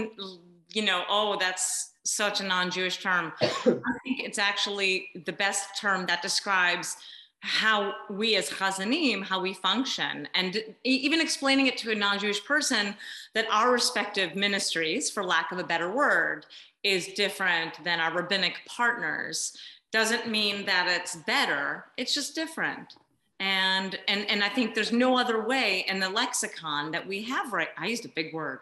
you 0.73 0.83
know, 0.83 1.03
oh, 1.09 1.37
that's 1.39 1.91
such 2.03 2.41
a 2.41 2.43
non-Jewish 2.43 3.01
term. 3.01 3.31
I 3.41 3.47
think 3.65 4.19
it's 4.19 4.39
actually 4.39 5.09
the 5.25 5.31
best 5.31 5.79
term 5.79 6.05
that 6.07 6.21
describes 6.21 6.97
how 7.39 7.93
we 8.09 8.35
as 8.35 8.49
chazanim, 8.49 9.23
how 9.23 9.41
we 9.41 9.53
function, 9.53 10.27
and 10.33 10.63
even 10.85 11.19
explaining 11.19 11.67
it 11.67 11.77
to 11.77 11.91
a 11.91 11.95
non-Jewish 11.95 12.43
person 12.45 12.95
that 13.33 13.45
our 13.51 13.71
respective 13.71 14.35
ministries, 14.35 15.09
for 15.09 15.23
lack 15.23 15.51
of 15.51 15.59
a 15.59 15.63
better 15.63 15.91
word, 15.91 16.45
is 16.83 17.07
different 17.07 17.83
than 17.83 17.99
our 17.99 18.13
rabbinic 18.13 18.61
partners 18.65 19.57
doesn't 19.93 20.27
mean 20.27 20.65
that 20.65 20.87
it's 20.89 21.15
better. 21.15 21.85
It's 21.97 22.13
just 22.13 22.33
different. 22.33 22.95
And 23.39 23.97
and 24.07 24.29
and 24.29 24.43
I 24.43 24.49
think 24.49 24.75
there's 24.75 24.91
no 24.91 25.17
other 25.17 25.45
way 25.45 25.85
in 25.87 25.99
the 25.99 26.09
lexicon 26.09 26.91
that 26.91 27.05
we 27.05 27.23
have 27.23 27.51
right. 27.51 27.69
I 27.77 27.87
used 27.87 28.05
a 28.05 28.09
big 28.09 28.33
word 28.33 28.59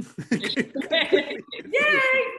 Yay! 0.30 1.40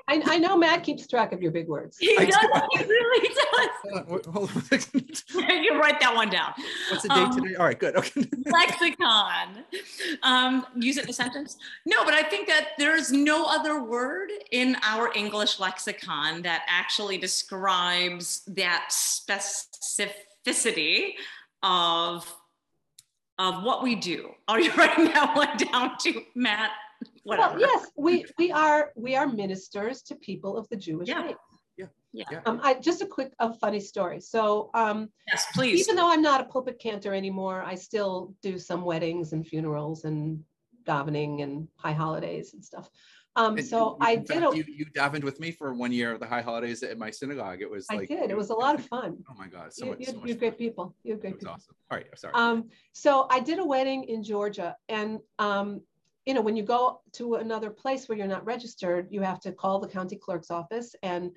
I, 0.07 0.21
I, 0.25 0.37
know 0.37 0.55
Matt 0.57 0.83
keeps 0.83 1.05
track 1.07 1.33
of 1.33 1.41
your 1.41 1.51
big 1.51 1.67
words. 1.67 1.97
He 1.97 2.15
does. 2.15 2.35
He 2.71 2.83
really 2.83 3.27
does. 3.53 3.69
Hold 4.27 4.51
on. 4.55 4.63
you 5.63 5.79
write 5.79 5.99
that 5.99 6.13
one 6.15 6.29
down. 6.29 6.53
What's 6.89 7.03
the 7.03 7.09
date 7.09 7.17
um, 7.17 7.35
today? 7.35 7.55
All 7.55 7.65
right, 7.65 7.77
good. 7.77 7.95
Okay. 7.95 8.25
lexicon. 8.45 9.63
Um, 10.23 10.65
use 10.75 10.97
it 10.97 11.03
in 11.03 11.09
a 11.09 11.13
sentence. 11.13 11.57
No, 11.85 12.03
but 12.03 12.13
I 12.13 12.23
think 12.23 12.47
that 12.47 12.69
there's 12.77 13.11
no 13.11 13.45
other 13.45 13.83
word 13.83 14.31
in 14.51 14.77
our 14.83 15.11
English 15.15 15.59
lexicon 15.59 16.41
that 16.43 16.63
actually 16.67 17.17
describes 17.17 18.43
that 18.47 18.89
specificity 18.91 21.13
of 21.63 22.31
of 23.39 23.63
what 23.63 23.81
we 23.81 23.95
do. 23.95 24.31
Are 24.47 24.59
you 24.59 24.71
writing 24.77 25.05
that 25.05 25.35
one 25.35 25.57
down 25.57 25.97
too, 25.99 26.21
Matt? 26.35 26.71
Whatever. 27.23 27.59
Well, 27.59 27.61
yes, 27.61 27.91
we 27.97 28.25
we 28.37 28.51
are 28.51 28.91
we 28.95 29.15
are 29.15 29.27
ministers 29.27 30.01
to 30.03 30.15
people 30.15 30.57
of 30.57 30.67
the 30.69 30.75
Jewish 30.75 31.09
yeah. 31.09 31.23
faith. 31.23 31.37
Yeah. 31.77 31.85
Yeah. 32.13 32.41
Um, 32.45 32.59
I, 32.61 32.73
just 32.73 33.01
a 33.01 33.05
quick, 33.05 33.33
a 33.39 33.53
funny 33.53 33.79
story. 33.79 34.19
So, 34.19 34.69
um, 34.73 35.09
yes, 35.27 35.45
please. 35.53 35.79
Even 35.81 35.95
though 35.95 36.11
I'm 36.11 36.21
not 36.21 36.41
a 36.41 36.43
pulpit 36.43 36.77
cantor 36.77 37.13
anymore, 37.13 37.63
I 37.63 37.75
still 37.75 38.35
do 38.41 38.59
some 38.59 38.81
weddings 38.81 39.31
and 39.31 39.47
funerals 39.47 40.03
and 40.03 40.43
davening 40.83 41.41
and 41.41 41.67
high 41.75 41.93
holidays 41.93 42.53
and 42.53 42.63
stuff. 42.63 42.89
Um, 43.35 43.57
and 43.57 43.65
so 43.65 43.97
I 44.01 44.17
did. 44.17 44.43
a, 44.43 44.55
you, 44.55 44.65
you 44.67 44.85
davened 44.87 45.23
with 45.23 45.39
me 45.39 45.51
for 45.51 45.73
one 45.73 45.91
year 45.91 46.11
of 46.11 46.19
the 46.19 46.25
high 46.25 46.41
holidays 46.41 46.83
at 46.83 46.97
my 46.97 47.09
synagogue. 47.09 47.61
It 47.61 47.69
was 47.69 47.85
I 47.89 47.97
like 47.97 48.09
did. 48.09 48.29
It 48.29 48.35
was 48.35 48.49
a 48.49 48.53
lot 48.53 48.75
of 48.75 48.85
fun. 48.85 49.23
Oh 49.29 49.33
my 49.37 49.47
god, 49.47 49.73
so 49.73 49.85
you, 49.85 49.91
much. 49.91 49.99
You, 49.99 50.05
so 50.07 50.13
much 50.13 50.27
you're 50.27 50.37
great 50.37 50.57
people. 50.57 50.95
You're 51.03 51.17
great 51.17 51.39
people. 51.39 51.53
Awesome. 51.53 51.75
All 51.89 51.97
right, 51.97 52.07
sorry. 52.17 52.33
Um, 52.33 52.69
so 52.91 53.27
I 53.29 53.39
did 53.39 53.59
a 53.59 53.65
wedding 53.65 54.03
in 54.03 54.21
Georgia, 54.21 54.75
and 54.89 55.19
um, 55.39 55.81
you 56.25 56.33
know, 56.33 56.41
when 56.41 56.55
you 56.55 56.63
go 56.63 57.01
to 57.13 57.35
another 57.35 57.69
place 57.69 58.07
where 58.07 58.17
you're 58.17 58.27
not 58.27 58.45
registered, 58.45 59.07
you 59.09 59.21
have 59.21 59.39
to 59.41 59.51
call 59.53 59.79
the 59.79 59.87
county 59.87 60.17
clerk's 60.17 60.51
office 60.51 60.93
and 61.01 61.31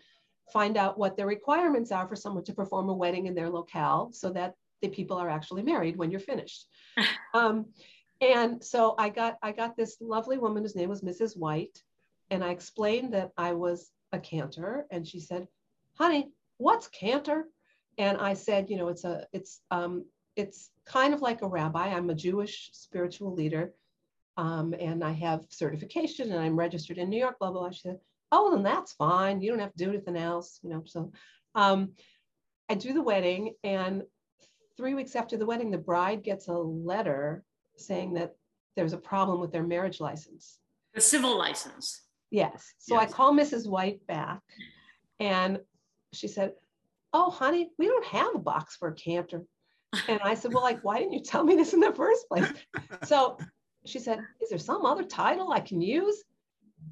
find 0.52 0.76
out 0.76 0.98
what 0.98 1.16
their 1.16 1.26
requirements 1.26 1.90
are 1.90 2.06
for 2.06 2.16
someone 2.16 2.44
to 2.44 2.52
perform 2.52 2.88
a 2.88 2.94
wedding 2.94 3.26
in 3.26 3.34
their 3.34 3.48
locale 3.48 4.10
so 4.12 4.30
that 4.30 4.54
the 4.82 4.88
people 4.88 5.16
are 5.16 5.30
actually 5.30 5.62
married 5.62 5.96
when 5.96 6.10
you're 6.10 6.20
finished. 6.20 6.66
um, 7.34 7.66
and 8.20 8.62
so 8.62 8.94
I 8.98 9.08
got 9.08 9.38
I 9.42 9.52
got 9.52 9.76
this 9.76 9.96
lovely 10.00 10.38
woman 10.38 10.62
whose 10.62 10.76
name 10.76 10.88
was 10.88 11.02
Mrs. 11.02 11.36
White, 11.36 11.82
and 12.30 12.44
I 12.44 12.50
explained 12.50 13.14
that 13.14 13.32
I 13.36 13.52
was 13.52 13.90
a 14.12 14.18
cantor, 14.18 14.86
and 14.90 15.06
she 15.06 15.20
said, 15.20 15.48
"Honey, 15.94 16.30
what's 16.58 16.88
cantor?" 16.88 17.48
And 17.98 18.18
I 18.18 18.34
said, 18.34 18.70
"You 18.70 18.76
know, 18.76 18.88
it's 18.88 19.04
a 19.04 19.26
it's 19.32 19.60
um 19.70 20.04
it's 20.36 20.70
kind 20.84 21.14
of 21.14 21.22
like 21.22 21.42
a 21.42 21.48
rabbi. 21.48 21.88
I'm 21.88 22.10
a 22.10 22.14
Jewish 22.14 22.70
spiritual 22.72 23.34
leader." 23.34 23.72
um, 24.36 24.74
and 24.78 25.04
I 25.04 25.12
have 25.12 25.46
certification 25.48 26.32
and 26.32 26.40
I'm 26.40 26.58
registered 26.58 26.98
in 26.98 27.08
New 27.08 27.18
York, 27.18 27.38
blah, 27.38 27.50
blah, 27.50 27.60
blah. 27.60 27.70
She 27.70 27.82
said, 27.82 27.98
oh, 28.32 28.50
then 28.52 28.62
that's 28.62 28.92
fine. 28.92 29.40
You 29.40 29.50
don't 29.50 29.60
have 29.60 29.72
to 29.74 29.84
do 29.84 29.90
anything 29.90 30.16
else, 30.16 30.58
you 30.62 30.70
know. 30.70 30.82
So 30.86 31.12
um, 31.54 31.92
I 32.68 32.74
do 32.74 32.92
the 32.92 33.02
wedding 33.02 33.54
and 33.62 34.02
three 34.76 34.94
weeks 34.94 35.14
after 35.14 35.36
the 35.36 35.46
wedding, 35.46 35.70
the 35.70 35.78
bride 35.78 36.24
gets 36.24 36.48
a 36.48 36.52
letter 36.52 37.44
saying 37.76 38.14
that 38.14 38.34
there's 38.76 38.92
a 38.92 38.98
problem 38.98 39.40
with 39.40 39.52
their 39.52 39.62
marriage 39.62 40.00
license. 40.00 40.58
The 40.94 41.00
civil 41.00 41.36
license. 41.36 42.02
Yes. 42.30 42.74
So 42.78 42.94
yes. 42.94 43.10
I 43.10 43.12
call 43.12 43.32
Mrs. 43.32 43.68
White 43.68 44.04
back 44.06 44.40
and 45.20 45.60
she 46.12 46.28
said, 46.28 46.52
oh, 47.12 47.30
honey, 47.30 47.70
we 47.78 47.86
don't 47.86 48.04
have 48.06 48.34
a 48.34 48.38
box 48.38 48.76
for 48.76 48.88
a 48.88 48.94
cantor. 48.94 49.42
And 50.08 50.20
I 50.24 50.34
said, 50.34 50.52
well, 50.52 50.62
like, 50.62 50.82
why 50.82 50.98
didn't 50.98 51.12
you 51.12 51.22
tell 51.22 51.44
me 51.44 51.54
this 51.54 51.72
in 51.72 51.80
the 51.80 51.92
first 51.92 52.28
place? 52.28 52.52
So 53.04 53.38
she 53.86 53.98
said, 53.98 54.20
Is 54.40 54.50
there 54.50 54.58
some 54.58 54.84
other 54.84 55.04
title 55.04 55.52
I 55.52 55.60
can 55.60 55.80
use? 55.80 56.24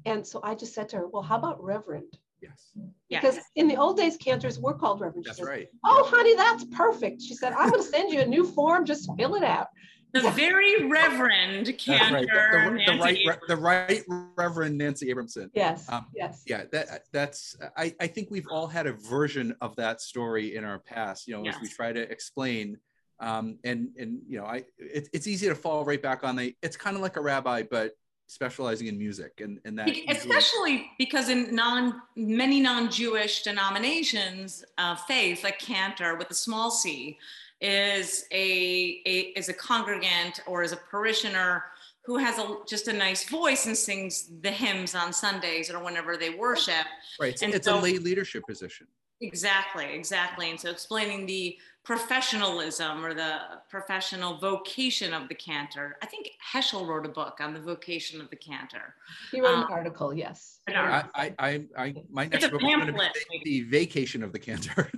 And 0.05 0.25
so 0.25 0.39
I 0.43 0.55
just 0.55 0.73
said 0.73 0.89
to 0.89 0.97
her, 0.97 1.07
Well, 1.07 1.23
how 1.23 1.37
about 1.37 1.63
Reverend? 1.63 2.17
Yes. 2.41 2.71
Because 3.09 3.35
yes. 3.35 3.45
in 3.55 3.67
the 3.67 3.77
old 3.77 3.97
days, 3.97 4.17
cantors 4.17 4.59
were 4.59 4.73
called 4.73 4.99
Reverend. 4.99 5.25
She 5.25 5.29
that's 5.29 5.37
said, 5.39 5.47
right. 5.47 5.67
Oh, 5.85 6.09
honey, 6.13 6.35
that's 6.35 6.65
perfect. 6.65 7.21
She 7.21 7.35
said, 7.35 7.53
I'm 7.53 7.69
going 7.69 7.81
to 7.81 7.87
send 7.87 8.11
you 8.11 8.19
a 8.19 8.25
new 8.25 8.45
form. 8.45 8.85
Just 8.85 9.09
fill 9.17 9.35
it 9.35 9.43
out. 9.43 9.67
The 10.13 10.29
very 10.31 10.87
Reverend 10.87 11.75
Cantor. 11.79 12.15
Right. 12.15 12.27
The, 12.27 12.93
the, 12.93 12.93
the, 12.93 12.99
right, 12.99 13.39
the 13.47 13.55
right 13.57 14.03
Reverend 14.37 14.77
Nancy 14.77 15.11
Abramson. 15.13 15.49
Yes. 15.53 15.91
Um, 15.91 16.05
yes. 16.15 16.43
Yeah. 16.45 16.65
That 16.71 17.05
that's. 17.11 17.57
I 17.75 17.95
I 17.99 18.07
think 18.07 18.29
we've 18.29 18.47
all 18.49 18.67
had 18.67 18.87
a 18.87 18.93
version 18.93 19.55
of 19.59 19.75
that 19.77 20.01
story 20.01 20.55
in 20.55 20.63
our 20.63 20.79
past. 20.79 21.27
You 21.27 21.37
know, 21.37 21.43
yes. 21.43 21.55
as 21.55 21.61
we 21.61 21.67
try 21.67 21.91
to 21.91 22.01
explain 22.01 22.77
um, 23.19 23.57
and 23.63 23.89
and 23.97 24.19
you 24.27 24.39
know 24.39 24.45
I 24.45 24.63
it, 24.77 25.09
it's 25.13 25.27
easy 25.27 25.47
to 25.47 25.55
fall 25.55 25.85
right 25.85 26.01
back 26.01 26.23
on 26.23 26.35
the 26.35 26.55
it's 26.61 26.75
kind 26.75 26.95
of 26.95 27.01
like 27.01 27.15
a 27.15 27.21
rabbi 27.21 27.63
but 27.63 27.93
specializing 28.27 28.87
in 28.87 28.97
music 28.97 29.39
and 29.39 29.59
and 29.65 29.77
that 29.77 29.89
especially 30.09 30.89
because 30.97 31.29
in 31.29 31.53
non 31.53 32.01
many 32.15 32.59
non-Jewish 32.59 33.43
denominations 33.43 34.63
of 34.77 34.99
faith 35.01 35.43
like 35.43 35.59
cantor 35.59 36.15
with 36.15 36.31
a 36.31 36.35
small 36.35 36.71
c 36.71 37.17
is 37.63 38.25
a, 38.31 39.01
a 39.05 39.19
is 39.37 39.49
a 39.49 39.53
congregant 39.53 40.41
or 40.45 40.61
is 40.63 40.73
a 40.73 40.77
parishioner 40.77 41.63
who 42.03 42.17
has 42.17 42.37
a 42.37 42.57
just 42.67 42.89
a 42.89 42.93
nice 42.93 43.27
voice 43.29 43.65
and 43.65 43.75
sings 43.75 44.29
the 44.41 44.51
hymns 44.51 44.93
on 44.93 45.13
Sundays 45.13 45.71
or 45.71 45.81
whenever 45.81 46.17
they 46.17 46.31
worship. 46.31 46.85
Right. 47.19 47.41
And 47.41 47.53
it's 47.53 47.65
so, 47.65 47.79
a 47.79 47.81
lay 47.81 47.97
leadership 47.97 48.43
position. 48.45 48.87
Exactly, 49.21 49.85
exactly. 49.93 50.49
And 50.49 50.59
so 50.59 50.69
explaining 50.69 51.25
the 51.25 51.57
professionalism 51.85 53.05
or 53.05 53.13
the 53.13 53.39
professional 53.69 54.37
vocation 54.37 55.13
of 55.13 55.29
the 55.29 55.35
cantor. 55.35 55.97
I 56.01 56.05
think 56.05 56.31
Heschel 56.53 56.85
wrote 56.87 57.05
a 57.05 57.09
book 57.09 57.39
on 57.41 57.53
the 57.53 57.59
vocation 57.59 58.19
of 58.21 58.29
the 58.29 58.35
cantor. 58.37 58.95
He 59.31 59.39
wrote 59.39 59.55
um, 59.55 59.63
an 59.63 59.67
article, 59.69 60.13
yes. 60.13 60.59
An 60.67 60.75
article. 60.75 61.11
I, 61.15 61.33
I, 61.39 61.63
I, 61.77 61.95
my 62.09 62.25
next 62.25 62.49
book 62.51 62.61
is 62.61 62.69
going 62.69 62.87
to 62.87 62.93
be 62.93 63.39
the 63.43 63.61
vacation 63.69 64.23
of 64.23 64.31
the 64.31 64.39
cantor. 64.39 64.89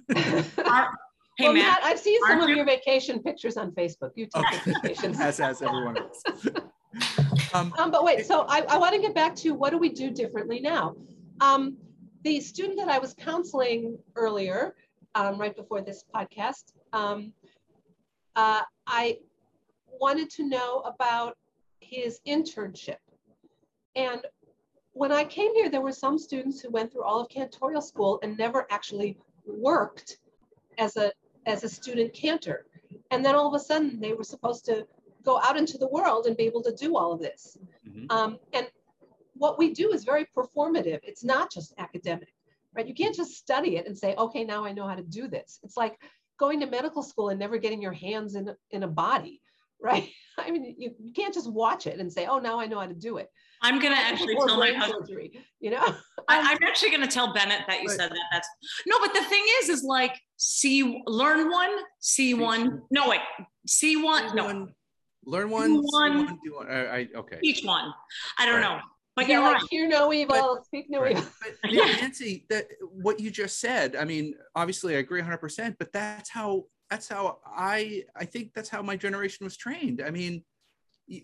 Our, 0.65 0.89
hey, 1.37 1.45
well, 1.45 1.53
Matt, 1.53 1.81
Matt, 1.81 1.83
I've 1.83 1.99
seen 1.99 2.19
some 2.27 2.41
of 2.41 2.49
your 2.49 2.65
vacation 2.65 3.19
pictures 3.21 3.57
on 3.57 3.71
Facebook. 3.71 4.11
You 4.15 4.27
took 4.27 4.45
okay. 4.45 4.73
vacations. 4.81 5.19
as 5.19 5.37
has 5.37 5.61
everyone 5.61 5.97
else. 5.97 6.23
um, 7.53 7.73
um, 7.77 7.91
but 7.91 8.03
wait, 8.03 8.25
so 8.25 8.45
I, 8.47 8.61
I 8.69 8.77
want 8.77 8.95
to 8.95 9.01
get 9.01 9.13
back 9.13 9.35
to 9.37 9.53
what 9.53 9.71
do 9.71 9.77
we 9.77 9.89
do 9.89 10.11
differently 10.11 10.59
now? 10.59 10.95
Um, 11.41 11.77
the 12.23 12.39
student 12.39 12.77
that 12.77 12.89
I 12.89 12.97
was 12.97 13.13
counseling 13.13 13.97
earlier, 14.15 14.75
um, 15.13 15.39
right 15.39 15.55
before 15.55 15.81
this 15.81 16.03
podcast, 16.13 16.73
um, 16.93 17.33
uh, 18.35 18.61
I 18.87 19.19
wanted 19.99 20.29
to 20.31 20.47
know 20.47 20.79
about 20.79 21.37
his 21.79 22.19
internship. 22.27 22.97
And 23.95 24.21
when 24.93 25.11
I 25.11 25.23
came 25.23 25.53
here, 25.55 25.69
there 25.69 25.81
were 25.81 25.91
some 25.91 26.17
students 26.17 26.61
who 26.61 26.69
went 26.69 26.91
through 26.91 27.03
all 27.03 27.19
of 27.19 27.27
cantorial 27.29 27.83
school 27.83 28.19
and 28.23 28.37
never 28.37 28.65
actually 28.71 29.17
worked 29.45 30.17
as 30.77 30.97
a, 30.97 31.11
as 31.45 31.63
a 31.63 31.69
student 31.69 32.13
cantor. 32.13 32.65
And 33.11 33.23
then 33.23 33.35
all 33.35 33.47
of 33.47 33.59
a 33.59 33.63
sudden 33.63 33.99
they 33.99 34.13
were 34.13 34.23
supposed 34.23 34.65
to 34.65 34.87
go 35.23 35.39
out 35.41 35.57
into 35.57 35.77
the 35.77 35.87
world 35.87 36.27
and 36.27 36.37
be 36.37 36.43
able 36.43 36.61
to 36.63 36.75
do 36.75 36.95
all 36.95 37.11
of 37.11 37.19
this. 37.19 37.57
Mm-hmm. 37.87 38.05
Um, 38.09 38.39
and 38.53 38.67
what 39.33 39.57
we 39.57 39.73
do 39.73 39.91
is 39.91 40.03
very 40.03 40.25
performative. 40.37 40.99
It's 41.03 41.23
not 41.23 41.51
just 41.51 41.73
academic, 41.77 42.33
right? 42.75 42.87
You 42.87 42.93
can't 42.93 43.15
just 43.15 43.35
study 43.35 43.77
it 43.77 43.87
and 43.87 43.97
say, 43.97 44.15
okay, 44.15 44.43
now 44.43 44.63
I 44.63 44.71
know 44.71 44.87
how 44.87 44.95
to 44.95 45.03
do 45.03 45.27
this. 45.27 45.59
It's 45.63 45.77
like 45.77 45.99
going 46.37 46.59
to 46.61 46.67
medical 46.67 47.03
school 47.03 47.29
and 47.29 47.39
never 47.39 47.57
getting 47.57 47.81
your 47.81 47.93
hands 47.93 48.35
in, 48.35 48.53
in 48.71 48.83
a 48.83 48.87
body, 48.87 49.41
right? 49.81 50.09
I 50.37 50.51
mean, 50.51 50.75
you, 50.77 50.93
you 50.99 51.13
can't 51.13 51.33
just 51.33 51.51
watch 51.51 51.87
it 51.87 51.99
and 51.99 52.11
say, 52.11 52.25
oh, 52.25 52.39
now 52.39 52.59
I 52.59 52.67
know 52.67 52.79
how 52.79 52.87
to 52.87 52.93
do 52.93 53.17
it. 53.17 53.29
I'm 53.65 53.79
going 53.79 53.93
to 53.93 53.99
actually 53.99 54.35
tell 54.35 54.59
my 54.59 54.71
husband. 54.71 55.07
Surgery, 55.07 55.31
you 55.59 55.71
know, 55.71 55.83
I, 56.27 56.37
am 56.37 56.57
actually 56.63 56.91
going 56.91 57.01
to 57.01 57.07
tell 57.07 57.33
Bennett 57.33 57.61
that 57.67 57.81
you 57.81 57.87
right. 57.87 57.97
said 57.97 58.11
that. 58.11 58.25
That's 58.31 58.47
no, 58.85 58.99
but 58.99 59.11
the 59.13 59.23
thing 59.23 59.43
is, 59.59 59.69
is 59.69 59.83
like 59.83 60.15
see, 60.37 61.01
learn 61.07 61.49
one, 61.49 61.71
see 61.99 62.35
one. 62.35 62.83
No, 62.91 63.09
wait, 63.09 63.21
see 63.67 63.97
one. 63.97 64.35
No, 64.35 64.67
learn 65.25 65.49
one, 65.49 65.73
do 65.73 65.83
one, 65.83 66.39
do 66.43 66.55
one. 66.55 66.69
I, 66.69 66.85
I, 66.85 67.07
okay. 67.15 67.39
Each 67.41 67.65
one. 67.65 67.91
I 68.37 68.45
don't 68.45 68.61
right. 68.61 68.77
know. 68.77 68.79
but 69.15 69.27
you're 69.27 69.41
like, 69.41 69.55
right. 69.55 69.67
hear 69.71 69.87
no 69.87 70.13
evil, 70.13 70.35
but, 70.35 70.65
speak 70.65 70.85
no 70.89 71.01
right. 71.01 71.17
evil. 71.17 71.27
But, 71.41 71.71
Nancy, 71.73 72.45
that 72.51 72.67
what 72.81 73.19
you 73.19 73.31
just 73.31 73.59
said, 73.59 73.95
I 73.95 74.05
mean, 74.05 74.35
obviously 74.55 74.95
I 74.95 74.99
agree 74.99 75.23
100%, 75.23 75.75
but 75.79 75.91
that's 75.91 76.29
how 76.29 76.65
that's 76.91 77.07
how 77.07 77.39
I 77.43 78.03
I 78.15 78.25
think 78.25 78.53
that's 78.53 78.69
how 78.69 78.83
my 78.83 78.95
generation 78.95 79.43
was 79.43 79.57
trained. 79.57 80.03
I 80.05 80.11
mean, 80.11 80.43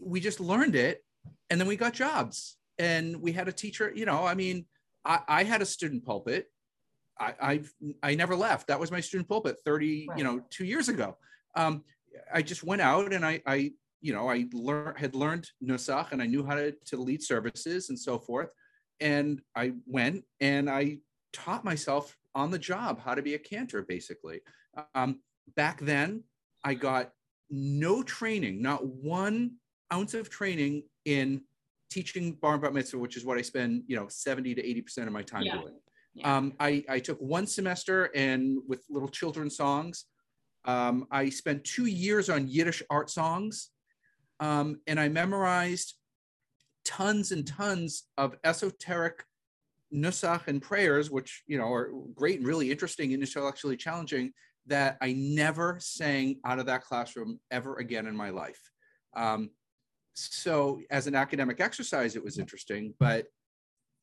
we 0.01 0.19
just 0.19 0.39
learned 0.39 0.75
it 0.75 1.03
and 1.49 1.59
then 1.59 1.67
we 1.67 1.75
got 1.75 1.93
jobs 1.93 2.57
and 2.77 3.21
we 3.21 3.31
had 3.31 3.47
a 3.47 3.51
teacher, 3.51 3.91
you 3.93 4.05
know, 4.05 4.25
I 4.25 4.33
mean, 4.35 4.65
I, 5.05 5.19
I 5.27 5.43
had 5.43 5.61
a 5.61 5.65
student 5.65 6.05
pulpit. 6.05 6.47
I, 7.19 7.33
I've 7.41 7.73
I 8.01 8.15
never 8.15 8.35
left. 8.35 8.67
That 8.67 8.79
was 8.79 8.91
my 8.91 8.99
student 8.99 9.29
pulpit 9.29 9.57
30, 9.65 10.07
right. 10.09 10.17
you 10.17 10.23
know, 10.23 10.41
two 10.49 10.65
years 10.65 10.89
ago. 10.89 11.17
Um, 11.55 11.83
I 12.33 12.41
just 12.41 12.63
went 12.63 12.81
out 12.81 13.13
and 13.13 13.25
I, 13.25 13.41
I 13.45 13.73
you 14.01 14.13
know, 14.13 14.29
I 14.29 14.47
learned 14.53 14.97
had 14.97 15.15
learned 15.15 15.47
Nusach 15.63 16.11
and 16.11 16.21
I 16.21 16.25
knew 16.25 16.43
how 16.43 16.55
to, 16.55 16.71
to 16.87 16.97
lead 16.97 17.21
services 17.21 17.89
and 17.89 17.99
so 17.99 18.17
forth. 18.17 18.49
And 18.99 19.41
I 19.55 19.73
went 19.85 20.23
and 20.39 20.69
I 20.69 20.99
taught 21.33 21.63
myself 21.63 22.15
on 22.33 22.49
the 22.49 22.59
job 22.59 22.99
how 22.99 23.13
to 23.13 23.21
be 23.21 23.35
a 23.35 23.39
cantor, 23.39 23.83
basically. 23.83 24.41
Um, 24.95 25.19
back 25.55 25.79
then, 25.81 26.23
I 26.63 26.73
got 26.73 27.11
no 27.49 28.01
training, 28.03 28.61
not 28.61 28.85
one 28.85 29.57
ounce 29.93 30.13
of 30.13 30.29
training 30.29 30.83
in 31.05 31.41
teaching 31.89 32.33
bar 32.33 32.53
and 32.53 32.61
bat 32.61 32.73
mitzvah, 32.73 32.97
which 32.97 33.17
is 33.17 33.25
what 33.25 33.37
I 33.37 33.41
spend, 33.41 33.83
you 33.87 33.95
know, 33.95 34.07
70 34.07 34.55
to 34.55 34.63
80% 34.63 35.07
of 35.07 35.13
my 35.13 35.21
time 35.21 35.43
yeah. 35.43 35.57
doing. 35.57 35.73
Yeah. 36.13 36.37
Um, 36.37 36.53
I, 36.59 36.83
I 36.89 36.99
took 36.99 37.19
one 37.19 37.47
semester 37.47 38.09
and 38.15 38.59
with 38.67 38.83
little 38.89 39.09
children 39.09 39.49
songs. 39.49 40.05
Um, 40.65 41.07
I 41.11 41.29
spent 41.29 41.63
two 41.63 41.85
years 41.85 42.29
on 42.29 42.47
Yiddish 42.47 42.83
art 42.89 43.09
songs 43.09 43.71
um, 44.39 44.79
and 44.87 44.99
I 44.99 45.07
memorized 45.07 45.95
tons 46.83 47.31
and 47.31 47.45
tons 47.45 48.03
of 48.17 48.35
esoteric 48.43 49.23
nusach 49.93 50.47
and 50.47 50.61
prayers, 50.61 51.11
which 51.11 51.43
you 51.47 51.57
know 51.57 51.71
are 51.71 51.91
great 52.15 52.39
and 52.39 52.47
really 52.47 52.71
interesting 52.71 53.13
and 53.13 53.21
intellectually 53.21 53.77
challenging. 53.77 54.33
That 54.67 54.97
I 55.01 55.13
never 55.13 55.77
sang 55.79 56.39
out 56.45 56.59
of 56.59 56.67
that 56.67 56.83
classroom 56.83 57.39
ever 57.49 57.77
again 57.77 58.05
in 58.07 58.15
my 58.15 58.29
life. 58.29 58.59
Um, 59.15 59.49
so, 60.13 60.81
as 60.89 61.07
an 61.07 61.15
academic 61.15 61.59
exercise, 61.59 62.15
it 62.15 62.23
was 62.23 62.37
interesting, 62.37 62.93
but 62.99 63.27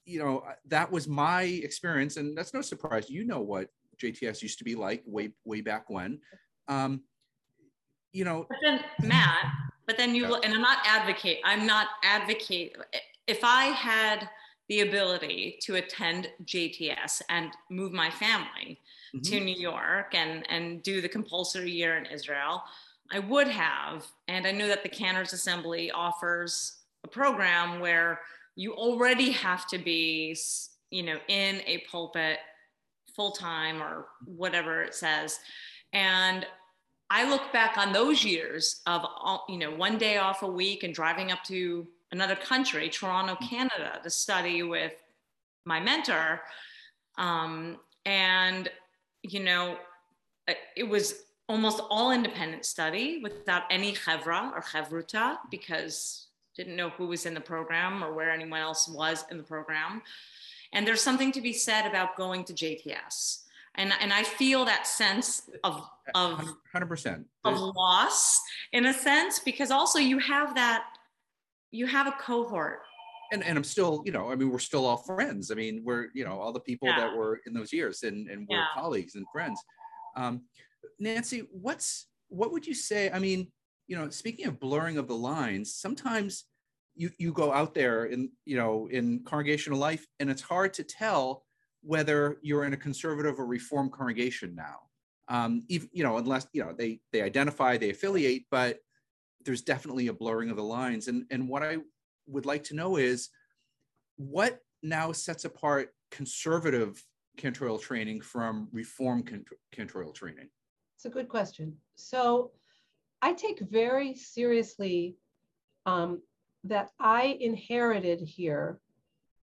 you 0.04 0.18
know 0.18 0.44
that 0.66 0.90
was 0.90 1.06
my 1.06 1.42
experience, 1.42 2.16
and 2.16 2.36
that's 2.36 2.54
no 2.54 2.62
surprise. 2.62 3.10
You 3.10 3.24
know 3.24 3.40
what 3.40 3.68
JTS 4.02 4.42
used 4.42 4.58
to 4.58 4.64
be 4.64 4.74
like 4.74 5.02
way 5.06 5.30
way 5.44 5.60
back 5.60 5.90
when. 5.90 6.20
Um, 6.66 7.02
you 8.12 8.24
know, 8.24 8.46
but 8.48 8.58
then 8.62 8.80
Matt, 9.02 9.44
but 9.88 9.96
then 9.96 10.14
you 10.14 10.32
and 10.36 10.54
i'm 10.54 10.60
not 10.60 10.78
advocate 10.84 11.38
i'm 11.42 11.66
not 11.66 11.88
advocate 12.04 12.76
if 13.26 13.40
i 13.42 13.64
had 13.64 14.28
the 14.68 14.82
ability 14.82 15.58
to 15.62 15.76
attend 15.76 16.28
jts 16.44 17.22
and 17.30 17.50
move 17.70 17.92
my 17.92 18.10
family 18.10 18.78
mm-hmm. 19.16 19.20
to 19.22 19.40
new 19.40 19.58
york 19.58 20.14
and 20.14 20.48
and 20.48 20.82
do 20.84 21.00
the 21.00 21.08
compulsory 21.08 21.72
year 21.72 21.96
in 21.96 22.06
israel 22.06 22.62
i 23.12 23.18
would 23.18 23.48
have 23.48 24.06
and 24.28 24.46
i 24.46 24.52
knew 24.52 24.66
that 24.66 24.82
the 24.82 24.88
cantors 24.88 25.32
assembly 25.32 25.90
offers 25.90 26.78
a 27.04 27.08
program 27.08 27.80
where 27.80 28.20
you 28.56 28.72
already 28.72 29.30
have 29.30 29.66
to 29.66 29.78
be 29.78 30.36
you 30.90 31.02
know 31.02 31.18
in 31.28 31.60
a 31.66 31.84
pulpit 31.90 32.38
full 33.14 33.32
time 33.32 33.82
or 33.82 34.06
whatever 34.24 34.82
it 34.82 34.94
says 34.94 35.40
and 35.92 36.46
I 37.10 37.28
look 37.28 37.52
back 37.52 37.78
on 37.78 37.92
those 37.92 38.22
years 38.22 38.80
of, 38.86 39.02
all, 39.04 39.46
you 39.48 39.56
know, 39.56 39.70
one 39.70 39.96
day 39.96 40.18
off 40.18 40.42
a 40.42 40.46
week 40.46 40.82
and 40.82 40.94
driving 40.94 41.32
up 41.32 41.42
to 41.44 41.86
another 42.12 42.36
country, 42.36 42.88
Toronto, 42.88 43.34
mm. 43.34 43.48
Canada, 43.48 43.98
to 44.02 44.10
study 44.10 44.62
with 44.62 44.92
my 45.64 45.80
mentor. 45.80 46.42
Um, 47.16 47.78
and, 48.04 48.68
you 49.22 49.42
know, 49.42 49.78
it 50.76 50.88
was 50.88 51.22
almost 51.48 51.80
all 51.90 52.10
independent 52.10 52.64
study 52.64 53.20
without 53.22 53.62
any 53.70 53.92
chevra 53.92 54.52
or 54.52 54.62
chevruta 54.62 55.38
because 55.50 56.28
didn't 56.56 56.76
know 56.76 56.90
who 56.90 57.06
was 57.06 57.24
in 57.24 57.34
the 57.34 57.40
program 57.40 58.02
or 58.02 58.12
where 58.12 58.30
anyone 58.30 58.60
else 58.60 58.88
was 58.88 59.24
in 59.30 59.38
the 59.38 59.44
program. 59.44 60.02
And 60.72 60.86
there's 60.86 61.00
something 61.00 61.32
to 61.32 61.40
be 61.40 61.52
said 61.52 61.86
about 61.86 62.16
going 62.16 62.44
to 62.44 62.52
JTS 62.52 63.44
and 63.78 63.92
and 64.00 64.12
I 64.12 64.24
feel 64.24 64.64
that 64.66 64.86
sense 64.86 65.48
of 65.64 65.88
of 66.14 66.44
hundred 66.72 66.86
percent 66.86 67.26
of 67.44 67.58
loss 67.58 68.40
in 68.72 68.86
a 68.86 68.92
sense 68.92 69.38
because 69.38 69.70
also 69.70 69.98
you 69.98 70.18
have 70.18 70.54
that 70.56 70.84
you 71.70 71.86
have 71.86 72.06
a 72.06 72.12
cohort. 72.12 72.80
And, 73.30 73.44
and 73.44 73.58
I'm 73.58 73.64
still, 73.64 74.02
you 74.06 74.12
know, 74.12 74.30
I 74.30 74.36
mean, 74.36 74.48
we're 74.50 74.58
still 74.58 74.86
all 74.86 74.96
friends. 74.96 75.50
I 75.50 75.54
mean, 75.54 75.82
we're, 75.84 76.06
you 76.14 76.24
know, 76.24 76.40
all 76.40 76.50
the 76.50 76.60
people 76.60 76.88
yeah. 76.88 77.00
that 77.00 77.14
were 77.14 77.42
in 77.46 77.52
those 77.52 77.74
years 77.74 78.02
and, 78.02 78.26
and 78.26 78.48
we're 78.48 78.56
yeah. 78.56 78.68
colleagues 78.74 79.16
and 79.16 79.26
friends. 79.30 79.62
Um, 80.16 80.44
Nancy, 80.98 81.44
what's, 81.52 82.06
what 82.28 82.52
would 82.52 82.66
you 82.66 82.74
say? 82.74 83.10
I 83.10 83.18
mean, 83.18 83.50
you 83.86 83.96
know, 83.96 84.10
speaking 84.10 84.46
of 84.46 84.60
blurring 84.60 84.98
of 84.98 85.08
the 85.08 85.16
lines, 85.16 85.74
sometimes 85.74 86.44
you, 86.94 87.10
you 87.18 87.32
go 87.32 87.52
out 87.52 87.74
there 87.74 88.06
in, 88.06 88.30
you 88.44 88.56
know, 88.56 88.88
in 88.90 89.22
congregational 89.24 89.78
life 89.78 90.06
and 90.20 90.30
it's 90.30 90.42
hard 90.42 90.74
to 90.74 90.82
tell 90.82 91.44
whether 91.82 92.38
you're 92.42 92.64
in 92.64 92.72
a 92.72 92.76
conservative 92.76 93.38
or 93.38 93.46
reform 93.46 93.90
congregation 93.90 94.54
now. 94.54 94.80
Um, 95.28 95.62
even, 95.68 95.88
you 95.92 96.02
know, 96.02 96.16
unless 96.16 96.46
you 96.52 96.64
know 96.64 96.72
they 96.76 97.00
they 97.12 97.22
identify, 97.22 97.76
they 97.76 97.90
affiliate, 97.90 98.44
but 98.50 98.78
there's 99.44 99.62
definitely 99.62 100.08
a 100.08 100.12
blurring 100.12 100.50
of 100.50 100.56
the 100.56 100.62
lines. 100.62 101.08
And 101.08 101.24
and 101.30 101.48
what 101.48 101.62
I 101.62 101.78
would 102.26 102.46
like 102.46 102.64
to 102.64 102.74
know 102.74 102.96
is 102.96 103.28
what 104.16 104.58
now 104.82 105.12
sets 105.12 105.44
apart 105.44 105.90
conservative 106.10 107.02
cantorial 107.38 107.80
training 107.80 108.22
from 108.22 108.68
reform 108.72 109.22
cantorial 109.74 110.14
training. 110.14 110.48
It's 110.98 111.04
a 111.04 111.10
good 111.10 111.28
question. 111.28 111.76
So 111.94 112.50
I 113.22 113.32
take 113.32 113.60
very 113.60 114.16
seriously 114.16 115.14
um, 115.86 116.20
that 116.64 116.90
I 116.98 117.38
inherited 117.38 118.20
here 118.20 118.80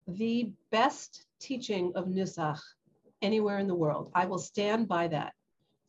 the 0.07 0.53
best 0.71 1.25
teaching 1.41 1.91
of 1.95 2.05
Nusach 2.05 2.61
anywhere 3.21 3.59
in 3.59 3.67
the 3.67 3.75
world. 3.75 4.11
I 4.15 4.27
will 4.27 4.39
stand 4.39 4.87
by 4.87 5.09
that. 5.09 5.33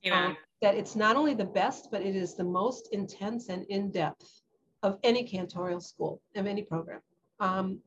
Yeah. 0.02 0.26
Um, 0.26 0.36
that 0.62 0.74
it's 0.74 0.96
not 0.96 1.14
only 1.14 1.34
the 1.34 1.44
best, 1.44 1.92
but 1.92 2.02
it 2.02 2.16
is 2.16 2.34
the 2.34 2.42
most 2.42 2.88
intense 2.90 3.48
and 3.48 3.64
in 3.66 3.92
depth 3.92 4.42
of 4.82 4.98
any 5.04 5.24
cantorial 5.24 5.80
school, 5.80 6.20
of 6.34 6.48
any 6.48 6.62
program. 6.62 7.02
Um, 7.38 7.78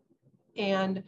and 0.55 1.03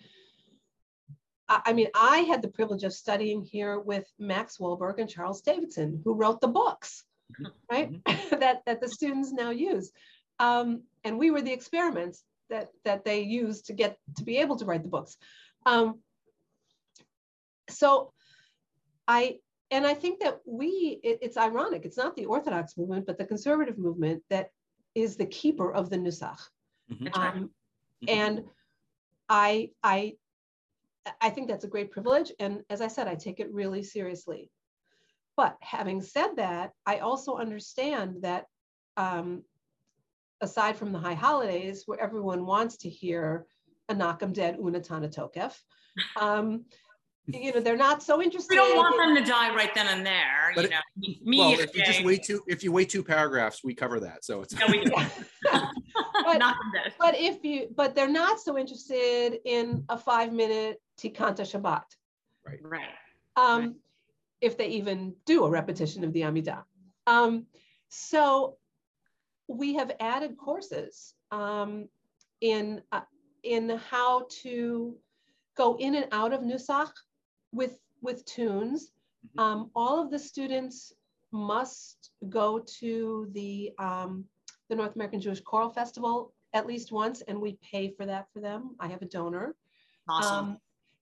I, 1.49 1.61
I 1.67 1.73
mean, 1.73 1.87
I 1.93 2.19
had 2.19 2.41
the 2.41 2.47
privilege 2.47 2.83
of 2.83 2.93
studying 2.93 3.43
here 3.43 3.79
with 3.79 4.05
Max 4.19 4.57
Wohlberg 4.57 4.99
and 4.99 5.09
Charles 5.09 5.41
Davidson, 5.41 6.01
who 6.03 6.13
wrote 6.13 6.41
the 6.41 6.47
books, 6.47 7.03
mm-hmm. 7.33 7.51
right? 7.71 7.91
Mm-hmm. 8.03 8.39
that, 8.39 8.63
that 8.65 8.81
the 8.81 8.89
students 8.89 9.31
now 9.31 9.49
use. 9.49 9.91
Um, 10.39 10.83
and 11.03 11.17
we 11.17 11.31
were 11.31 11.41
the 11.41 11.53
experiments 11.53 12.23
that, 12.49 12.69
that 12.85 13.03
they 13.03 13.21
used 13.21 13.67
to 13.67 13.73
get 13.73 13.97
to 14.17 14.23
be 14.23 14.37
able 14.37 14.57
to 14.57 14.65
write 14.65 14.83
the 14.83 14.89
books. 14.89 15.17
Um, 15.65 15.99
so 17.69 18.13
I, 19.07 19.39
and 19.71 19.85
I 19.85 19.93
think 19.93 20.21
that 20.21 20.39
we, 20.45 20.99
it, 21.03 21.19
it's 21.21 21.37
ironic, 21.37 21.85
it's 21.85 21.97
not 21.97 22.15
the 22.15 22.25
Orthodox 22.25 22.77
movement, 22.77 23.05
but 23.05 23.17
the 23.17 23.25
conservative 23.25 23.77
movement 23.77 24.23
that 24.29 24.51
is 24.95 25.17
the 25.17 25.25
keeper 25.25 25.71
of 25.71 25.89
the 25.89 25.97
Nusach. 25.97 26.39
Mm-hmm. 26.91 27.07
Um, 27.13 27.49
mm-hmm. 28.03 28.09
And 28.09 28.43
I, 29.27 29.71
I, 29.83 30.13
I 31.21 31.29
think 31.29 31.47
that's 31.47 31.65
a 31.65 31.69
great 31.69 31.91
privilege. 31.91 32.31
And 32.39 32.63
as 32.69 32.81
I 32.81 32.87
said, 32.87 33.07
I 33.07 33.15
take 33.15 33.39
it 33.39 33.53
really 33.53 33.83
seriously. 33.83 34.51
But 35.35 35.55
having 35.61 36.01
said 36.01 36.29
that, 36.37 36.71
I 36.85 36.97
also 36.97 37.37
understand 37.37 38.23
that 38.23 38.45
um, 38.97 39.43
aside 40.41 40.77
from 40.77 40.91
the 40.91 40.99
high 40.99 41.13
holidays 41.13 41.83
where 41.85 41.99
everyone 41.99 42.45
wants 42.45 42.77
to 42.77 42.89
hear 42.89 43.45
Anakam 43.89 44.33
dead 44.33 44.57
Unetaneh 44.57 45.13
Tokef, 45.13 45.55
um, 46.19 46.65
you 47.27 47.53
know, 47.53 47.59
they're 47.59 47.75
not 47.75 48.01
so 48.01 48.21
interested. 48.21 48.51
We 48.51 48.55
don't 48.55 48.77
want 48.77 48.95
them 48.97 49.23
to 49.23 49.29
die 49.29 49.53
right 49.53 49.73
then 49.75 49.87
and 49.87 50.05
there. 50.05 50.53
But 50.55 50.63
you 50.63 50.69
know, 50.69 50.77
it, 51.01 51.25
me. 51.25 51.39
Well, 51.39 51.59
if 51.59 51.75
you 51.75 51.83
just 51.83 52.03
wait 52.03 52.23
two, 52.23 52.41
if 52.47 52.63
you 52.63 52.71
wait 52.71 52.89
two 52.89 53.03
paragraphs, 53.03 53.63
we 53.63 53.73
cover 53.73 53.99
that. 53.99 54.23
So 54.23 54.41
it's. 54.41 54.53
Yeah, 54.57 54.71
we 54.71 54.85
do. 54.85 54.91
but, 56.23 56.41
but 56.97 57.15
if 57.17 57.43
you, 57.43 57.67
but 57.75 57.95
they're 57.95 58.07
not 58.07 58.39
so 58.39 58.57
interested 58.57 59.39
in 59.43 59.83
a 59.89 59.97
five-minute 59.97 60.81
Tikanta 60.97 61.43
Shabbat. 61.43 61.83
Right. 62.45 62.59
Right. 62.61 62.83
Um, 63.35 63.61
right. 63.61 63.71
If 64.41 64.57
they 64.57 64.67
even 64.67 65.15
do 65.25 65.45
a 65.45 65.49
repetition 65.49 66.03
of 66.03 66.13
the 66.13 66.21
Amidah. 66.21 66.63
Um, 67.07 67.45
so 67.89 68.57
we 69.47 69.75
have 69.75 69.91
added 69.99 70.37
courses 70.37 71.15
um, 71.31 71.87
in 72.41 72.81
uh, 72.91 73.01
in 73.43 73.69
how 73.89 74.27
to 74.41 74.95
go 75.55 75.77
in 75.77 75.95
and 75.95 76.07
out 76.11 76.33
of 76.33 76.41
Nusach 76.41 76.91
with 77.51 77.79
with 78.01 78.25
tunes. 78.25 78.91
Mm-hmm. 79.25 79.39
Um, 79.39 79.71
all 79.75 80.01
of 80.01 80.11
the 80.11 80.19
students 80.19 80.93
must 81.31 82.11
go 82.29 82.63
to 82.79 83.29
the 83.33 83.71
um, 83.79 84.25
the 84.69 84.75
North 84.75 84.95
American 84.95 85.21
Jewish 85.21 85.41
Choral 85.41 85.69
Festival 85.69 86.33
at 86.53 86.65
least 86.65 86.91
once, 86.91 87.21
and 87.21 87.39
we 87.39 87.57
pay 87.61 87.89
for 87.89 88.05
that 88.05 88.27
for 88.33 88.39
them. 88.39 88.75
I 88.79 88.87
have 88.87 89.01
a 89.01 89.05
donor. 89.05 89.55
Awesome. 90.09 90.45
Um, 90.45 90.57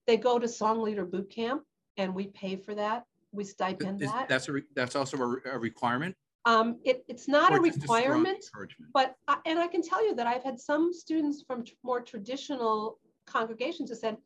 they 0.07 0.17
go 0.17 0.39
to 0.39 0.47
song 0.47 0.81
leader 0.81 1.05
boot 1.05 1.29
camp, 1.29 1.63
and 1.97 2.13
we 2.13 2.27
pay 2.27 2.55
for 2.55 2.75
that. 2.75 3.05
We 3.31 3.43
stipend 3.43 4.01
Is- 4.01 4.11
that. 4.11 4.29
That's 4.29 4.47
a, 4.47 4.53
re- 4.53 4.63
that's 4.75 4.95
also 4.95 5.17
a, 5.17 5.25
re- 5.25 5.41
a 5.45 5.59
requirement? 5.59 6.15
Um, 6.45 6.77
it, 6.85 7.03
it's 7.07 7.27
not 7.27 7.51
a 7.53 7.55
or 7.59 7.65
just 7.65 7.81
strong 7.81 7.97
requirement, 7.97 8.45
encouragement? 8.45 8.91
but, 8.93 9.15
I- 9.27 9.39
and 9.45 9.57
I 9.57 9.67
can 9.67 9.81
tell 9.81 10.05
you 10.05 10.13
that 10.15 10.27
I've 10.27 10.43
had 10.43 10.59
some 10.59 10.93
students 10.93 11.43
from 11.45 11.63
tr- 11.65 11.73
more 11.83 12.01
traditional 12.01 12.99
congregations 13.25 13.89
who 13.89 13.95
said, 13.95 14.17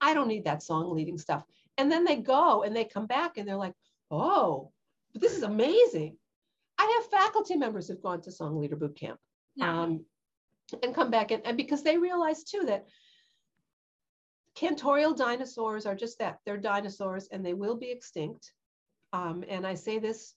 I 0.00 0.14
don't 0.14 0.28
need 0.28 0.44
that 0.44 0.62
song 0.62 0.94
leading 0.94 1.18
stuff. 1.18 1.42
And 1.76 1.90
then 1.90 2.04
they 2.04 2.16
go 2.16 2.62
and 2.62 2.74
they 2.76 2.84
come 2.84 3.06
back 3.06 3.38
and 3.38 3.48
they're 3.48 3.56
like, 3.56 3.74
oh, 4.10 4.70
but 5.12 5.20
this 5.20 5.36
is 5.36 5.42
amazing. 5.42 6.16
I 6.78 7.00
have 7.00 7.20
faculty 7.22 7.56
members 7.56 7.88
who've 7.88 8.00
gone 8.02 8.20
to 8.22 8.30
song 8.30 8.60
leader 8.60 8.76
boot 8.76 8.96
camp 8.96 9.18
Yeah. 9.56 9.82
um, 9.82 10.04
and 10.82 10.94
come 10.94 11.10
back 11.10 11.32
and, 11.32 11.44
and 11.44 11.56
because 11.56 11.82
they 11.82 11.98
realize 11.98 12.44
too 12.44 12.62
that 12.66 12.86
cantorial 14.58 15.16
dinosaurs 15.16 15.86
are 15.86 15.94
just 15.94 16.18
that 16.18 16.38
they're 16.44 16.56
dinosaurs 16.56 17.28
and 17.32 17.44
they 17.44 17.54
will 17.54 17.76
be 17.76 17.90
extinct. 17.90 18.52
Um, 19.12 19.44
and 19.48 19.66
i 19.66 19.74
say 19.74 19.98
this 19.98 20.34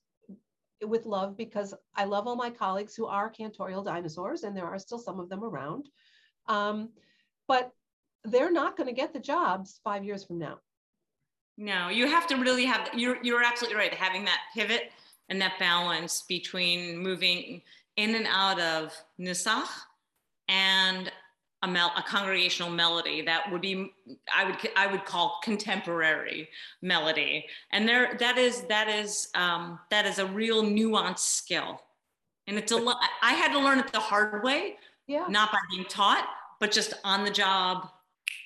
with 0.84 1.08
love 1.08 1.36
because 1.36 1.74
i 1.96 2.04
love 2.04 2.28
all 2.28 2.36
my 2.36 2.52
colleagues 2.52 2.96
who 2.96 3.08
are 3.08 3.32
cantorial 3.32 3.84
dinosaurs 3.84 4.44
and 4.44 4.56
there 4.56 4.68
are 4.68 4.78
still 4.78 5.00
some 5.00 5.20
of 5.20 5.30
them 5.30 5.44
around. 5.44 5.90
Um, 6.48 6.90
but 7.48 7.72
they're 8.24 8.52
not 8.52 8.78
going 8.78 8.88
to 8.88 8.94
get 8.94 9.14
the 9.14 9.20
jobs 9.20 9.80
five 9.84 10.04
years 10.04 10.24
from 10.24 10.38
now. 10.38 10.60
No, 11.58 11.90
you 11.90 12.08
have 12.08 12.28
to 12.28 12.36
really 12.36 12.66
have, 12.66 12.90
you're, 12.94 13.18
you're 13.24 13.44
absolutely 13.44 13.78
right. 13.78 13.94
Having 13.94 14.26
that 14.26 14.42
pivot 14.54 14.92
and 15.30 15.42
that 15.42 15.58
balance 15.60 16.24
between 16.28 16.98
moving 16.98 17.62
in 17.96 18.16
and 18.16 18.28
out 18.30 18.60
of 18.60 18.94
Nusach 19.20 19.68
and 20.48 21.12
a, 21.64 21.68
mel- 21.68 21.94
a 21.98 22.04
congregational 22.04 22.72
melody 22.72 23.22
that 23.24 23.52
would 23.52 23.62
be, 23.62 23.92
I 24.34 24.46
would, 24.46 24.58
I 24.76 24.88
would 24.88 25.06
call 25.06 25.40
contemporary 25.44 26.50
melody. 26.82 27.46
And 27.72 27.88
there, 27.88 28.16
that 28.20 28.38
is, 28.38 28.62
that 28.64 28.88
is, 28.88 29.30
um, 29.34 29.80
that 29.90 30.06
is 30.06 30.20
a 30.20 30.26
real 30.26 30.64
nuanced 30.64 31.20
skill. 31.20 31.82
And 32.48 32.58
it's 32.58 32.72
a 32.72 32.78
lot, 32.78 32.98
I 33.22 33.34
had 33.34 33.52
to 33.54 33.60
learn 33.60 33.80
it 33.80 33.92
the 33.92 34.00
hard 34.00 34.44
way, 34.44 34.76
yeah 35.08 35.26
not 35.30 35.52
by 35.52 35.60
being 35.72 35.86
taught, 35.86 36.28
but 36.60 36.72
just 36.72 36.94
on 37.04 37.24
the 37.24 37.32
job, 37.32 37.90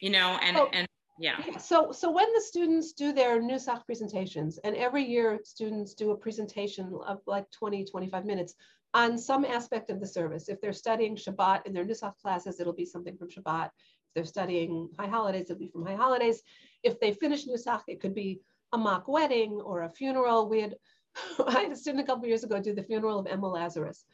you 0.02 0.10
know, 0.10 0.39
and, 0.41 0.58
Oh. 0.58 0.69
and 0.74 0.88
yeah. 1.19 1.58
So, 1.60 1.91
so 1.91 2.10
when 2.10 2.32
the 2.34 2.41
students 2.41 2.93
do 2.93 3.13
their 3.13 3.39
Nusach 3.39 3.86
presentations, 3.86 4.58
and 4.63 4.76
every 4.76 5.04
year 5.04 5.39
students 5.43 5.93
do 5.93 6.12
a 6.12 6.17
presentation 6.17 6.97
of 7.06 7.19
like 7.28 7.45
20, 7.52 7.86
25 7.86 8.26
minutes 8.26 8.56
on 8.93 9.17
some 9.17 9.45
aspect 9.45 9.89
of 9.89 9.99
the 9.99 10.08
service. 10.08 10.49
If 10.49 10.60
they're 10.60 10.73
studying 10.73 11.15
Shabbat 11.15 11.65
in 11.65 11.73
their 11.73 11.86
Nusach 11.86 12.17
classes, 12.21 12.60
it'll 12.60 12.73
be 12.73 12.86
something 12.86 13.17
from 13.17 13.30
Shabbat. 13.30 13.65
If 13.65 14.13
they're 14.15 14.25
studying 14.25 14.89
high 14.99 15.08
holidays, 15.08 15.45
it'll 15.49 15.60
be 15.60 15.69
from 15.69 15.86
high 15.86 15.95
holidays. 15.95 16.41
If 16.84 16.99
they 16.99 17.13
finish 17.13 17.45
Nusach, 17.47 17.84
it 17.88 18.01
could 18.01 18.13
be 18.13 18.41
a 18.73 18.77
mock 18.77 19.08
wedding 19.08 19.54
or 19.54 19.84
a 19.84 19.89
funeral. 19.89 20.49
We 20.49 20.62
had, 20.62 20.75
I 21.47 21.62
had 21.62 21.71
a 21.71 21.75
student 21.75 22.04
a 22.04 22.08
couple 22.08 22.27
years 22.27 22.43
ago 22.43 22.60
do 22.60 22.73
the 22.73 22.84
funeral 22.84 23.19
of 23.19 23.27
Emma 23.27 23.49
Lazarus. 23.49 24.06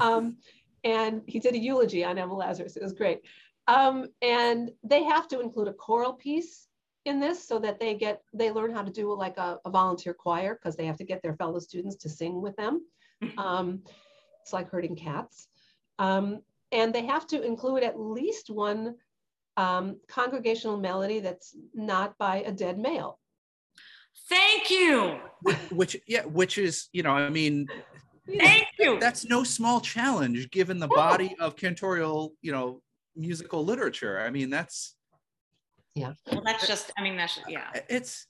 Um, 0.00 0.36
and 0.84 1.22
he 1.26 1.40
did 1.40 1.54
a 1.54 1.58
eulogy 1.58 2.04
on 2.04 2.18
Emma 2.18 2.34
Lazarus. 2.34 2.76
It 2.76 2.82
was 2.82 2.92
great. 2.92 3.20
Um, 3.68 4.08
and 4.22 4.70
they 4.82 5.04
have 5.04 5.28
to 5.28 5.40
include 5.40 5.68
a 5.68 5.72
choral 5.72 6.14
piece 6.14 6.66
in 7.04 7.20
this 7.20 7.46
so 7.46 7.58
that 7.58 7.80
they 7.80 7.94
get 7.94 8.22
they 8.34 8.50
learn 8.50 8.72
how 8.72 8.82
to 8.82 8.90
do 8.90 9.14
like 9.14 9.38
a, 9.38 9.58
a 9.64 9.70
volunteer 9.70 10.12
choir 10.12 10.54
because 10.54 10.76
they 10.76 10.86
have 10.86 10.98
to 10.98 11.04
get 11.04 11.22
their 11.22 11.34
fellow 11.36 11.58
students 11.58 11.96
to 11.96 12.08
sing 12.08 12.40
with 12.40 12.56
them. 12.56 12.86
Um, 13.36 13.82
it's 14.50 14.52
like 14.52 14.68
herding 14.68 14.96
cats. 14.96 15.46
Um, 16.00 16.40
and 16.72 16.92
they 16.92 17.06
have 17.06 17.26
to 17.28 17.40
include 17.40 17.84
at 17.84 18.00
least 18.00 18.50
one 18.50 18.96
um, 19.56 20.00
congregational 20.08 20.76
melody 20.76 21.20
that's 21.20 21.56
not 21.72 22.18
by 22.18 22.38
a 22.38 22.50
dead 22.50 22.76
male. 22.76 23.20
Thank 24.28 24.70
you. 24.70 25.18
Which, 25.42 25.56
which, 25.70 25.96
yeah, 26.08 26.24
which 26.24 26.58
is, 26.58 26.88
you 26.92 27.04
know, 27.04 27.12
I 27.12 27.30
mean, 27.30 27.68
Thank 28.26 28.66
you. 28.78 28.98
that's 28.98 29.24
no 29.24 29.44
small 29.44 29.80
challenge 29.80 30.50
given 30.50 30.80
the 30.80 30.88
body 30.88 31.36
of 31.38 31.54
cantorial, 31.54 32.30
you 32.42 32.50
know, 32.50 32.82
musical 33.14 33.64
literature. 33.64 34.20
I 34.20 34.30
mean, 34.30 34.50
that's, 34.50 34.96
yeah. 35.94 36.14
Well, 36.32 36.42
that's 36.44 36.66
just, 36.66 36.90
I 36.98 37.02
mean, 37.02 37.16
that's, 37.16 37.38
yeah. 37.48 37.68
it's, 37.88 38.26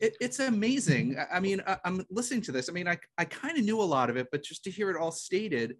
it, 0.00 0.16
it's 0.20 0.40
amazing. 0.40 1.16
I- 1.18 1.36
I 1.36 1.40
mean, 1.40 1.62
I, 1.66 1.76
I'm 1.84 2.04
listening 2.10 2.42
to 2.42 2.52
this. 2.52 2.68
I 2.68 2.72
mean, 2.72 2.88
I, 2.88 2.98
I 3.18 3.24
kind 3.24 3.58
of 3.58 3.64
knew 3.64 3.80
a 3.80 3.82
lot 3.82 4.10
of 4.10 4.16
it, 4.16 4.28
but 4.30 4.42
just 4.42 4.64
to 4.64 4.70
hear 4.70 4.90
it 4.90 4.96
all 4.96 5.12
stated 5.12 5.76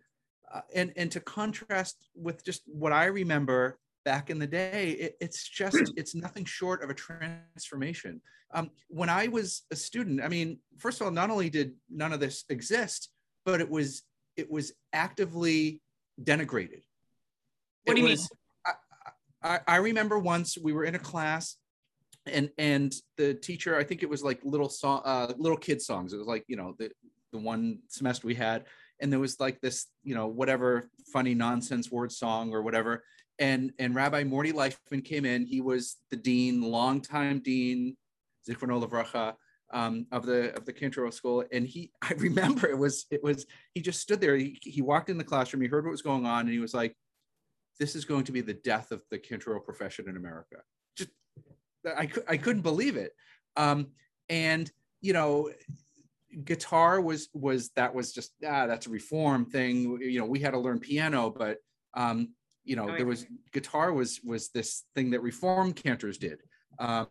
uh, 0.52 0.60
and, 0.74 0.92
and 0.96 1.10
to 1.12 1.20
contrast 1.20 2.08
with 2.14 2.44
just 2.44 2.62
what 2.66 2.92
I 2.92 3.06
remember 3.06 3.78
back 4.04 4.30
in 4.30 4.38
the 4.38 4.46
day, 4.46 4.90
it, 4.92 5.16
it's 5.20 5.48
just, 5.48 5.78
it's 5.96 6.14
nothing 6.14 6.44
short 6.44 6.82
of 6.82 6.90
a 6.90 6.94
transformation. 6.94 8.20
Um, 8.52 8.70
when 8.88 9.08
I 9.08 9.26
was 9.28 9.62
a 9.72 9.76
student, 9.76 10.20
I 10.22 10.28
mean, 10.28 10.58
first 10.78 11.00
of 11.00 11.06
all, 11.06 11.12
not 11.12 11.30
only 11.30 11.50
did 11.50 11.72
none 11.90 12.12
of 12.12 12.20
this 12.20 12.44
exist, 12.48 13.10
but 13.44 13.60
it 13.60 13.68
was, 13.68 14.02
it 14.36 14.50
was 14.50 14.72
actively 14.92 15.80
denigrated. 16.22 16.82
What 17.84 17.94
do 17.96 17.96
It 17.96 17.98
you 17.98 18.04
mean? 18.04 18.10
was- 18.12 18.30
I, 18.66 18.72
I, 19.42 19.60
I 19.66 19.76
remember 19.76 20.18
once 20.18 20.56
we 20.56 20.72
were 20.72 20.84
in 20.84 20.94
a 20.94 20.98
class 20.98 21.56
and 22.26 22.50
and 22.58 22.94
the 23.16 23.34
teacher 23.34 23.76
i 23.76 23.84
think 23.84 24.02
it 24.02 24.08
was 24.08 24.22
like 24.22 24.40
little 24.44 24.68
song 24.68 25.02
uh 25.04 25.32
little 25.36 25.58
kid 25.58 25.80
songs. 25.80 26.12
It 26.12 26.18
was 26.18 26.26
like 26.26 26.44
you 26.48 26.56
know 26.56 26.74
the 26.78 26.90
the 27.32 27.38
one 27.38 27.80
semester 27.88 28.26
we 28.26 28.34
had 28.34 28.64
and 29.00 29.12
there 29.12 29.20
was 29.20 29.40
like 29.40 29.60
this 29.60 29.86
you 30.02 30.14
know 30.14 30.26
whatever 30.26 30.88
funny 31.12 31.34
nonsense 31.34 31.90
word 31.90 32.12
song 32.12 32.52
or 32.52 32.62
whatever. 32.62 33.04
And 33.38 33.72
and 33.78 33.94
rabbi 33.94 34.24
morty 34.24 34.52
leifman 34.52 35.04
came 35.04 35.24
in. 35.24 35.44
He 35.44 35.60
was 35.60 35.96
the 36.10 36.16
dean 36.16 36.62
longtime 36.62 37.40
dean 37.40 37.96
zichrono 38.48 38.82
levracha 38.82 39.34
um, 39.72 40.06
of 40.12 40.24
the 40.24 40.56
of 40.56 40.64
the 40.64 40.72
Cantor 40.72 41.10
school. 41.10 41.44
And 41.52 41.66
he 41.66 41.90
i 42.02 42.12
remember 42.14 42.68
it 42.68 42.78
was 42.78 43.06
it 43.10 43.22
was 43.22 43.46
he 43.74 43.80
just 43.80 44.00
stood 44.00 44.20
there. 44.20 44.36
He, 44.36 44.58
he 44.62 44.82
walked 44.82 45.10
in 45.10 45.18
the 45.18 45.24
classroom. 45.24 45.62
He 45.62 45.68
heard 45.68 45.84
what 45.84 45.90
was 45.90 46.02
going 46.02 46.26
on 46.26 46.42
and 46.42 46.50
he 46.50 46.60
was 46.60 46.74
like 46.74 46.96
this 47.80 47.96
is 47.96 48.04
going 48.04 48.22
to 48.22 48.30
be 48.30 48.40
the 48.40 48.54
death 48.54 48.92
of 48.92 49.02
the 49.10 49.18
Cantor 49.18 49.58
profession 49.58 50.08
in 50.08 50.16
america 50.16 50.58
I, 51.86 52.10
I 52.28 52.36
couldn't 52.36 52.62
believe 52.62 52.96
it. 52.96 53.12
Um, 53.56 53.88
and 54.28 54.70
you 55.00 55.12
know, 55.12 55.50
guitar 56.44 57.00
was 57.00 57.28
was 57.34 57.70
that 57.76 57.94
was 57.94 58.12
just 58.12 58.32
ah 58.46 58.66
that's 58.66 58.86
a 58.86 58.90
reform 58.90 59.44
thing. 59.46 59.98
You 60.00 60.20
know, 60.20 60.26
we 60.26 60.40
had 60.40 60.52
to 60.52 60.58
learn 60.58 60.78
piano, 60.80 61.30
but 61.30 61.58
um, 61.94 62.34
you 62.64 62.76
know, 62.76 62.88
Oh, 62.90 62.96
there 62.96 63.06
was 63.06 63.26
guitar 63.52 63.92
was 63.92 64.20
was 64.24 64.50
this 64.50 64.84
thing 64.94 65.10
that 65.10 65.22
reform 65.22 65.72
cantors 65.72 66.18
did. 66.18 66.40
Um, 66.78 67.08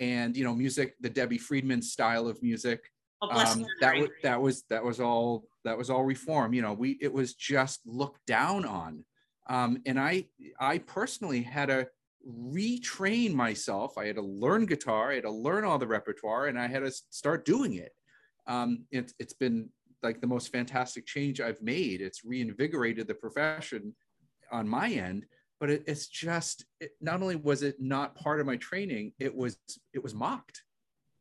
and 0.00 0.36
you 0.36 0.44
know, 0.44 0.54
music, 0.54 0.94
the 1.00 1.08
Debbie 1.08 1.38
Friedman 1.38 1.80
style 1.82 2.28
of 2.28 2.42
music, 2.42 2.90
Oh, 3.22 3.30
um, 3.30 3.66
that 3.80 3.96
was 3.96 4.10
that 4.22 4.42
was 4.42 4.62
that 4.68 4.84
was 4.84 5.00
all 5.00 5.44
that 5.64 5.78
was 5.78 5.88
all 5.88 6.04
reform 6.04 6.52
you 6.52 6.60
know 6.60 6.74
we 6.74 6.98
it 7.00 7.10
was 7.10 7.32
just 7.32 7.80
looked 7.86 8.24
down 8.26 8.66
on 8.66 9.04
um, 9.48 9.80
and 9.86 9.98
i 9.98 10.26
i 10.60 10.76
personally 10.76 11.40
had 11.40 11.70
to 11.70 11.88
retrain 12.26 13.32
myself 13.32 13.96
i 13.96 14.06
had 14.06 14.16
to 14.16 14.22
learn 14.22 14.66
guitar 14.66 15.12
i 15.12 15.14
had 15.14 15.22
to 15.22 15.30
learn 15.30 15.64
all 15.64 15.78
the 15.78 15.86
repertoire 15.86 16.46
and 16.46 16.58
i 16.58 16.66
had 16.66 16.80
to 16.80 16.90
start 16.90 17.44
doing 17.44 17.74
it 17.74 17.92
um, 18.48 18.84
it's 18.90 19.12
it's 19.18 19.32
been 19.32 19.68
like 20.02 20.20
the 20.20 20.26
most 20.26 20.50
fantastic 20.52 21.06
change 21.06 21.40
i've 21.40 21.60
made 21.62 22.00
it's 22.00 22.24
reinvigorated 22.24 23.06
the 23.06 23.14
profession 23.14 23.94
on 24.50 24.68
my 24.68 24.90
end 24.90 25.24
but 25.60 25.70
it, 25.70 25.84
it's 25.86 26.08
just 26.08 26.64
it, 26.80 26.92
not 27.00 27.22
only 27.22 27.36
was 27.36 27.62
it 27.62 27.76
not 27.80 28.14
part 28.16 28.40
of 28.40 28.46
my 28.46 28.56
training 28.56 29.12
it 29.18 29.34
was 29.34 29.58
it 29.92 30.02
was 30.02 30.14
mocked 30.14 30.62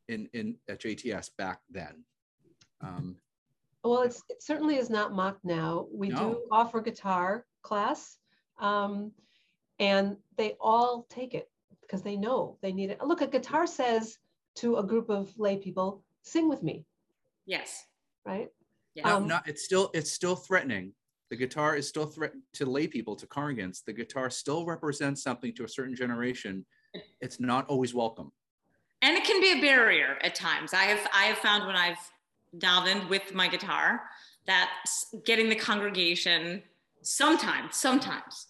in 0.08 0.30
in 0.34 0.56
at 0.70 0.82
JTS 0.82 1.32
back 1.38 1.60
then. 1.70 2.04
Um, 2.82 3.18
Well, 3.84 4.02
it's, 4.02 4.22
it 4.30 4.42
certainly 4.42 4.78
is 4.78 4.90
not 4.90 5.14
mocked 5.14 5.46
now. 5.46 5.88
We 5.92 6.10
No. 6.10 6.18
do 6.18 6.42
offer 6.52 6.82
guitar 6.82 7.46
class, 7.62 8.18
um, 8.60 9.12
and 9.80 10.18
they 10.38 10.56
all 10.60 11.06
take 11.10 11.34
it 11.34 11.50
because 11.82 12.02
they 12.02 12.16
know 12.16 12.58
they 12.62 12.72
need 12.72 12.90
it. 12.90 13.02
Look, 13.04 13.22
a 13.22 13.28
guitar 13.28 13.68
says 13.68 14.18
to 14.56 14.78
a 14.78 14.84
group 14.84 15.10
of 15.10 15.38
lay 15.38 15.58
people, 15.58 16.04
"Sing 16.24 16.48
with 16.50 16.64
me," 16.64 16.86
Yes. 17.46 17.86
right? 18.26 18.50
Yeah. 18.96 19.08
no, 19.10 19.18
Um, 19.18 19.28
not, 19.28 19.48
it's 19.48 19.64
still 19.64 19.92
it's 19.94 20.12
still 20.12 20.36
threatening. 20.36 20.94
The 21.30 21.36
guitar 21.36 21.76
is 21.76 21.88
still 21.88 22.06
threat 22.06 22.34
to 22.54 22.66
lay 22.66 22.88
people 22.88 23.16
to 23.18 23.28
congregants. 23.28 23.84
The 23.84 23.94
guitar 23.94 24.30
still 24.30 24.66
represents 24.66 25.22
something 25.24 25.54
to 25.56 25.64
a 25.66 25.68
certain 25.68 25.96
generation. 25.96 26.66
It's 27.20 27.40
not 27.40 27.68
always 27.68 27.94
welcome. 27.94 28.32
and 29.02 29.18
it 29.18 29.24
can 29.26 29.42
be 29.42 29.52
a 29.60 29.62
barrier 29.62 30.18
at 30.22 30.34
times. 30.36 30.74
I 30.74 30.84
have 30.86 31.08
I 31.14 31.26
have 31.26 31.38
found 31.40 31.68
when 31.68 31.76
I've 31.76 31.98
davened 32.58 33.10
with 33.10 33.34
my 33.34 33.48
guitar 33.50 34.02
that 34.48 34.70
getting 35.26 35.50
the 35.50 35.56
congregation 35.56 36.64
sometimes 37.02 37.76
sometimes 37.76 38.48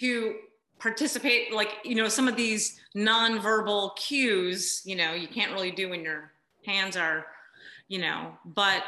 to 0.00 0.36
participate 0.84 1.52
like 1.52 1.72
you 1.82 1.94
know 1.94 2.08
some 2.08 2.28
of 2.28 2.36
these 2.36 2.78
nonverbal 2.94 3.96
cues 3.96 4.82
you 4.84 4.94
know 4.94 5.14
you 5.14 5.26
can't 5.26 5.52
really 5.52 5.70
do 5.70 5.88
when 5.88 6.02
your 6.02 6.30
hands 6.66 6.94
are 6.94 7.24
you 7.88 7.98
know 7.98 8.36
but 8.44 8.82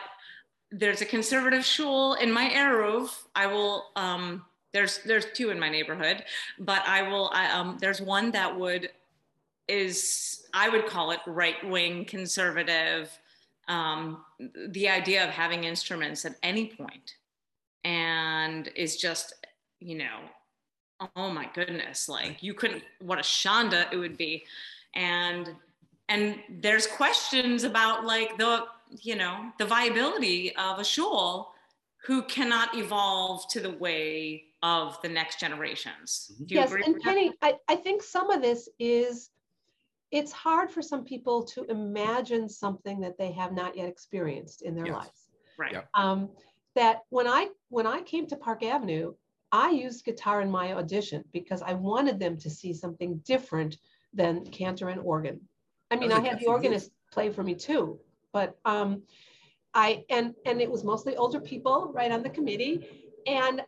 there's 0.71 1.01
a 1.01 1.07
conservative 1.07 1.65
shul 1.65 2.13
in 2.15 2.31
my 2.31 2.51
eruv 2.51 3.09
i 3.35 3.47
will 3.47 3.87
um 3.97 4.45
there's 4.77 4.99
there's 5.05 5.25
two 5.33 5.49
in 5.49 5.59
my 5.59 5.71
neighborhood, 5.71 6.23
but 6.59 6.83
I 6.87 7.01
will. 7.01 7.31
I, 7.33 7.51
um, 7.51 7.79
there's 7.81 8.03
one 8.03 8.31
that 8.33 8.59
would 8.59 8.91
is 9.69 10.45
I 10.53 10.69
would 10.69 10.87
call 10.87 11.13
it 11.13 11.21
right 11.27 11.57
wing 11.67 12.05
conservative. 12.05 13.11
Um, 13.69 14.23
the 14.69 14.91
idea 14.91 15.25
of 15.25 15.31
having 15.31 15.65
instruments 15.65 16.27
at 16.27 16.37
any 16.43 16.67
point 16.67 17.15
and 17.85 18.69
is 18.77 18.99
just 18.99 19.33
you 19.81 19.97
know 19.97 20.19
oh 21.17 21.31
my 21.31 21.49
goodness 21.55 22.09
like 22.09 22.43
you 22.43 22.55
couldn't 22.55 22.83
what 23.01 23.19
a 23.19 23.23
shanda 23.23 23.91
it 23.93 23.97
would 23.97 24.17
be 24.17 24.45
and 24.95 25.55
and 26.09 26.39
there's 26.61 26.87
questions 26.87 27.65
about 27.65 28.05
like 28.05 28.37
the 28.39 28.65
you 29.03 29.17
know 29.17 29.51
the 29.59 29.65
viability 29.65 30.55
of 30.57 30.79
a 30.79 30.85
shul 30.85 31.53
who 32.07 32.23
cannot 32.23 32.77
evolve 32.77 33.49
to 33.49 33.61
the 33.61 33.73
way 33.73 34.45
of 34.63 35.01
the 35.03 35.09
next 35.09 35.41
generations. 35.41 36.33
yes, 36.47 36.73
and 36.73 37.01
Penny, 37.01 37.33
I, 37.43 37.57
I 37.69 37.77
think 37.77 38.03
some 38.03 38.31
of 38.31 38.43
this 38.43 38.69
is 38.79 39.31
it's 40.13 40.31
hard 40.31 40.71
for 40.71 40.83
some 40.83 41.05
people 41.05 41.43
to 41.43 41.65
imagine 41.65 42.49
something 42.49 43.01
that 43.01 43.19
they 43.19 43.33
have 43.33 43.53
not 43.53 43.77
yet 43.77 43.89
experienced 43.89 44.63
in 44.63 44.75
their 44.77 44.87
yes. 44.87 44.95
lives. 44.95 45.29
Right. 45.59 45.73
Yeah. 45.73 45.83
Um, 45.95 46.31
that 46.77 47.03
when 47.11 47.27
I 47.27 47.49
when 47.71 47.87
I 47.87 48.03
came 48.03 48.27
to 48.29 48.37
Park 48.37 48.65
Avenue, 48.65 49.15
I 49.53 49.71
used 49.71 50.05
guitar 50.05 50.41
in 50.41 50.51
my 50.51 50.73
audition 50.73 51.25
because 51.33 51.63
I 51.63 51.75
wanted 51.75 52.19
them 52.19 52.37
to 52.39 52.51
see 52.51 52.73
something 52.73 53.19
different 53.25 53.79
than 54.13 54.45
cantor 54.47 54.89
and 54.89 55.01
organ. 55.01 55.41
I 55.91 55.97
mean, 55.97 56.13
I 56.13 56.21
had 56.21 56.41
the 56.41 56.47
organist 56.47 56.91
play 57.13 57.31
for 57.31 57.43
me 57.43 57.55
too, 57.55 58.01
but 58.33 58.59
um, 58.65 59.03
I 59.75 60.05
and 60.11 60.35
and 60.45 60.61
it 60.61 60.71
was 60.71 60.83
mostly 60.83 61.17
older 61.17 61.41
people 61.41 61.93
right 61.95 62.11
on 62.11 62.23
the 62.23 62.31
committee, 62.31 62.87
and 63.27 63.63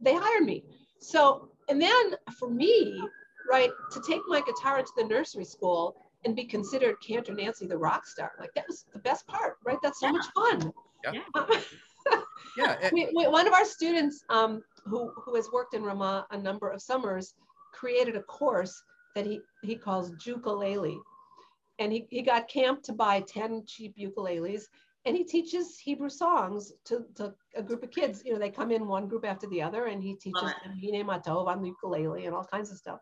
they 0.00 0.14
hired 0.14 0.44
me. 0.44 0.64
So 0.98 1.50
and 1.68 1.80
then 1.80 2.16
for 2.38 2.50
me, 2.50 3.00
right, 3.48 3.70
to 3.92 4.02
take 4.06 4.22
my 4.26 4.40
guitar 4.40 4.80
into 4.80 4.92
the 4.96 5.04
nursery 5.04 5.44
school 5.44 5.96
and 6.24 6.34
be 6.34 6.44
considered 6.44 6.96
Cantor 7.06 7.34
Nancy 7.34 7.66
the 7.66 7.76
rock 7.76 8.06
star, 8.06 8.32
like 8.40 8.52
that 8.54 8.66
was 8.66 8.86
the 8.92 8.98
best 8.98 9.26
part, 9.26 9.56
right? 9.64 9.78
That's 9.82 10.00
so 10.00 10.06
yeah. 10.06 10.12
much 10.12 10.26
fun. 10.34 10.72
Yeah. 11.04 11.20
yeah. 12.56 12.90
we, 12.92 13.08
we, 13.14 13.26
one 13.26 13.46
of 13.46 13.52
our 13.52 13.64
students 13.64 14.24
um, 14.28 14.62
who 14.84 15.12
who 15.16 15.34
has 15.34 15.50
worked 15.52 15.74
in 15.74 15.82
Ramah 15.82 16.26
a 16.30 16.38
number 16.38 16.68
of 16.68 16.82
summers 16.82 17.34
created 17.72 18.16
a 18.16 18.22
course 18.22 18.82
that 19.14 19.26
he 19.26 19.40
he 19.62 19.76
calls 19.76 20.12
ukulele 20.24 20.98
and 21.78 21.92
he, 21.92 22.06
he 22.10 22.22
got 22.22 22.48
camp 22.48 22.82
to 22.84 22.92
buy 22.92 23.20
10 23.20 23.64
cheap 23.66 23.96
ukuleles 23.96 24.64
and 25.04 25.16
he 25.16 25.24
teaches 25.24 25.78
Hebrew 25.78 26.08
songs 26.08 26.72
to, 26.84 27.04
to 27.16 27.34
a 27.56 27.62
group 27.62 27.82
of 27.82 27.90
kids. 27.90 28.22
You 28.24 28.32
know, 28.34 28.38
they 28.38 28.50
come 28.50 28.70
in 28.70 28.86
one 28.86 29.08
group 29.08 29.24
after 29.24 29.48
the 29.48 29.60
other, 29.60 29.86
and 29.86 30.00
he 30.00 30.14
teaches 30.14 30.40
them 30.40 30.78
Hine 30.80 31.04
Matov 31.04 31.48
on 31.48 31.60
the 31.60 31.68
ukulele 31.68 32.26
and 32.26 32.34
all 32.34 32.44
kinds 32.44 32.70
of 32.70 32.78
stuff. 32.78 33.00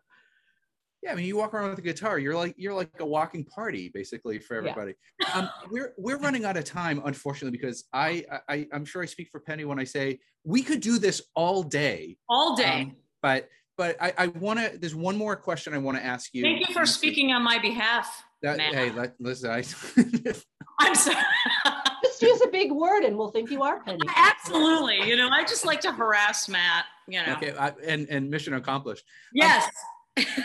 Yeah, 1.03 1.13
I 1.13 1.15
mean, 1.15 1.25
you 1.25 1.35
walk 1.35 1.53
around 1.53 1.71
with 1.71 1.79
a 1.79 1.83
guitar. 1.83 2.19
You're 2.19 2.35
like 2.35 2.53
you're 2.57 2.73
like 2.73 2.91
a 2.99 3.05
walking 3.05 3.43
party, 3.43 3.89
basically, 3.93 4.37
for 4.37 4.55
everybody. 4.55 4.93
Yeah. 5.19 5.29
um, 5.33 5.49
we're 5.71 5.93
we're 5.97 6.17
running 6.25 6.45
out 6.45 6.57
of 6.57 6.63
time, 6.63 7.01
unfortunately, 7.05 7.57
because 7.57 7.85
I, 7.91 8.25
I 8.47 8.67
I'm 8.71 8.85
sure 8.85 9.01
I 9.01 9.05
speak 9.05 9.29
for 9.31 9.39
Penny 9.39 9.65
when 9.65 9.79
I 9.79 9.83
say 9.83 10.19
we 10.43 10.61
could 10.61 10.79
do 10.79 10.99
this 10.99 11.21
all 11.35 11.63
day. 11.63 12.17
All 12.29 12.55
day. 12.55 12.81
Um, 12.81 12.95
but 13.21 13.49
but 13.77 13.97
I, 13.99 14.13
I 14.17 14.27
want 14.27 14.59
to. 14.59 14.77
There's 14.77 14.95
one 14.95 15.17
more 15.17 15.35
question 15.35 15.73
I 15.73 15.79
want 15.79 15.97
to 15.97 16.05
ask 16.05 16.33
you. 16.33 16.43
Thank 16.43 16.67
you 16.67 16.73
for 16.73 16.85
speaking 16.85 17.31
on 17.31 17.41
my 17.41 17.57
behalf. 17.57 18.23
That, 18.43 18.59
hey, 18.59 18.91
let, 18.91 19.13
listen, 19.19 19.51
I, 19.51 19.57
I'm 20.79 20.95
sorry. 20.95 21.17
just 22.03 22.21
use 22.21 22.41
a 22.41 22.47
big 22.47 22.71
word 22.71 23.03
and 23.03 23.17
we'll 23.17 23.29
think 23.29 23.51
you 23.51 23.61
are 23.63 23.79
Penny. 23.81 23.99
Absolutely. 24.15 25.07
You 25.07 25.15
know, 25.15 25.29
I 25.29 25.43
just 25.43 25.65
like 25.65 25.79
to 25.81 25.91
harass 25.91 26.49
Matt, 26.49 26.85
you 27.07 27.23
know. 27.23 27.33
Okay, 27.33 27.53
I, 27.57 27.71
and, 27.85 28.07
and 28.09 28.29
mission 28.29 28.53
accomplished. 28.55 29.03
Yes. 29.33 29.65
Um, 29.65 29.71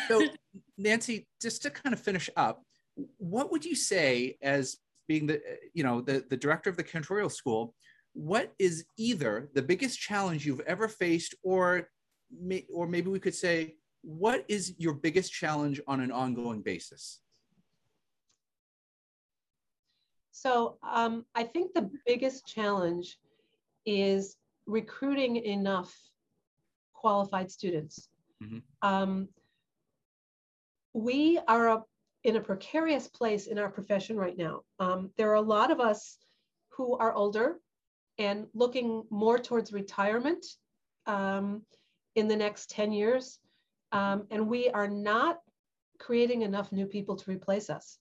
so, 0.08 0.26
Nancy, 0.78 1.26
just 1.40 1.62
to 1.62 1.70
kind 1.70 1.92
of 1.92 2.00
finish 2.00 2.28
up, 2.36 2.62
what 3.18 3.50
would 3.52 3.64
you 3.64 3.74
say 3.74 4.36
as 4.42 4.76
being 5.08 5.26
the, 5.26 5.40
you 5.74 5.84
know, 5.84 6.00
the, 6.00 6.24
the 6.28 6.36
director 6.36 6.70
of 6.70 6.76
the 6.76 6.84
cantorial 6.84 7.30
school, 7.30 7.74
what 8.12 8.52
is 8.58 8.84
either 8.96 9.50
the 9.54 9.62
biggest 9.62 9.98
challenge 9.98 10.46
you've 10.46 10.60
ever 10.60 10.88
faced 10.88 11.34
or, 11.42 11.88
may, 12.40 12.66
or 12.72 12.86
maybe 12.86 13.10
we 13.10 13.20
could 13.20 13.34
say, 13.34 13.76
what 14.02 14.44
is 14.48 14.74
your 14.78 14.94
biggest 14.94 15.32
challenge 15.32 15.80
on 15.86 16.00
an 16.00 16.10
ongoing 16.10 16.62
basis? 16.62 17.20
So 20.30 20.78
um, 20.82 21.24
I 21.34 21.44
think 21.44 21.72
the 21.72 21.90
biggest 22.06 22.46
challenge 22.46 23.18
is 23.84 24.36
recruiting 24.66 25.36
enough 25.36 25.94
qualified 26.92 27.50
students. 27.50 28.08
Mm-hmm. 28.42 28.58
Um, 28.82 29.28
we 30.96 31.38
are 31.46 31.68
a, 31.68 31.82
in 32.24 32.36
a 32.36 32.40
precarious 32.40 33.06
place 33.06 33.48
in 33.48 33.58
our 33.58 33.68
profession 33.68 34.16
right 34.16 34.36
now. 34.36 34.62
Um, 34.78 35.10
there 35.18 35.30
are 35.30 35.34
a 35.34 35.42
lot 35.42 35.70
of 35.70 35.78
us 35.78 36.16
who 36.70 36.96
are 36.96 37.12
older 37.12 37.60
and 38.18 38.46
looking 38.54 39.04
more 39.10 39.38
towards 39.38 39.74
retirement 39.74 40.46
um, 41.04 41.62
in 42.14 42.28
the 42.28 42.36
next 42.36 42.70
10 42.70 42.92
years. 42.92 43.38
Um, 43.92 44.26
and 44.30 44.48
we 44.48 44.70
are 44.70 44.88
not 44.88 45.38
creating 45.98 46.42
enough 46.42 46.72
new 46.72 46.86
people 46.86 47.16
to 47.16 47.30
replace 47.30 47.68
us. 47.68 47.98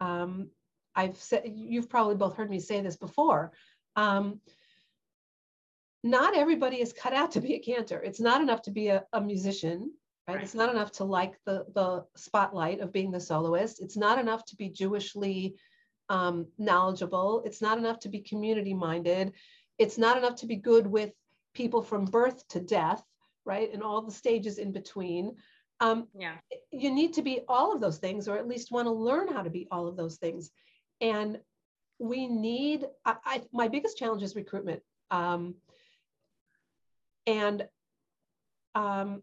Um, 0.00 0.48
I've 0.94 1.18
said, 1.18 1.42
you've 1.54 1.90
probably 1.90 2.16
both 2.16 2.34
heard 2.34 2.48
me 2.48 2.60
say 2.60 2.80
this 2.80 2.96
before. 2.96 3.52
Um, 3.94 4.40
not 6.02 6.34
everybody 6.34 6.80
is 6.80 6.94
cut 6.94 7.12
out 7.12 7.32
to 7.32 7.42
be 7.42 7.56
a 7.56 7.58
cantor. 7.58 8.02
It's 8.02 8.20
not 8.20 8.40
enough 8.40 8.62
to 8.62 8.70
be 8.70 8.88
a, 8.88 9.04
a 9.12 9.20
musician, 9.20 9.92
right? 10.30 10.36
right? 10.36 10.44
It's 10.44 10.54
not 10.54 10.70
enough 10.70 10.92
to 10.92 11.04
like 11.04 11.34
the, 11.44 11.64
the 11.74 12.04
spotlight 12.16 12.80
of 12.80 12.92
being 12.92 13.10
the 13.10 13.20
soloist. 13.20 13.82
It's 13.82 13.96
not 13.96 14.18
enough 14.18 14.44
to 14.46 14.56
be 14.56 14.68
Jewishly 14.68 15.54
um, 16.08 16.46
knowledgeable. 16.58 17.42
It's 17.44 17.62
not 17.62 17.78
enough 17.78 17.98
to 18.00 18.08
be 18.08 18.20
community 18.20 18.74
minded. 18.74 19.32
It's 19.78 19.98
not 19.98 20.16
enough 20.16 20.36
to 20.36 20.46
be 20.46 20.56
good 20.56 20.86
with 20.86 21.10
people 21.54 21.82
from 21.82 22.04
birth 22.04 22.46
to 22.48 22.60
death, 22.60 23.02
right? 23.44 23.72
And 23.72 23.82
all 23.82 24.02
the 24.02 24.12
stages 24.12 24.58
in 24.58 24.72
between. 24.72 25.36
Um, 25.80 26.08
yeah. 26.18 26.34
You 26.70 26.90
need 26.92 27.14
to 27.14 27.22
be 27.22 27.40
all 27.48 27.72
of 27.72 27.80
those 27.80 27.98
things, 27.98 28.28
or 28.28 28.36
at 28.36 28.48
least 28.48 28.70
want 28.70 28.86
to 28.86 28.92
learn 28.92 29.28
how 29.28 29.42
to 29.42 29.50
be 29.50 29.66
all 29.70 29.88
of 29.88 29.96
those 29.96 30.16
things. 30.16 30.50
And 31.00 31.38
we 31.98 32.26
need, 32.26 32.86
I, 33.04 33.16
I 33.24 33.42
my 33.52 33.68
biggest 33.68 33.96
challenge 33.98 34.22
is 34.22 34.36
recruitment. 34.36 34.82
Um, 35.10 35.54
and, 37.26 37.66
um, 38.74 39.22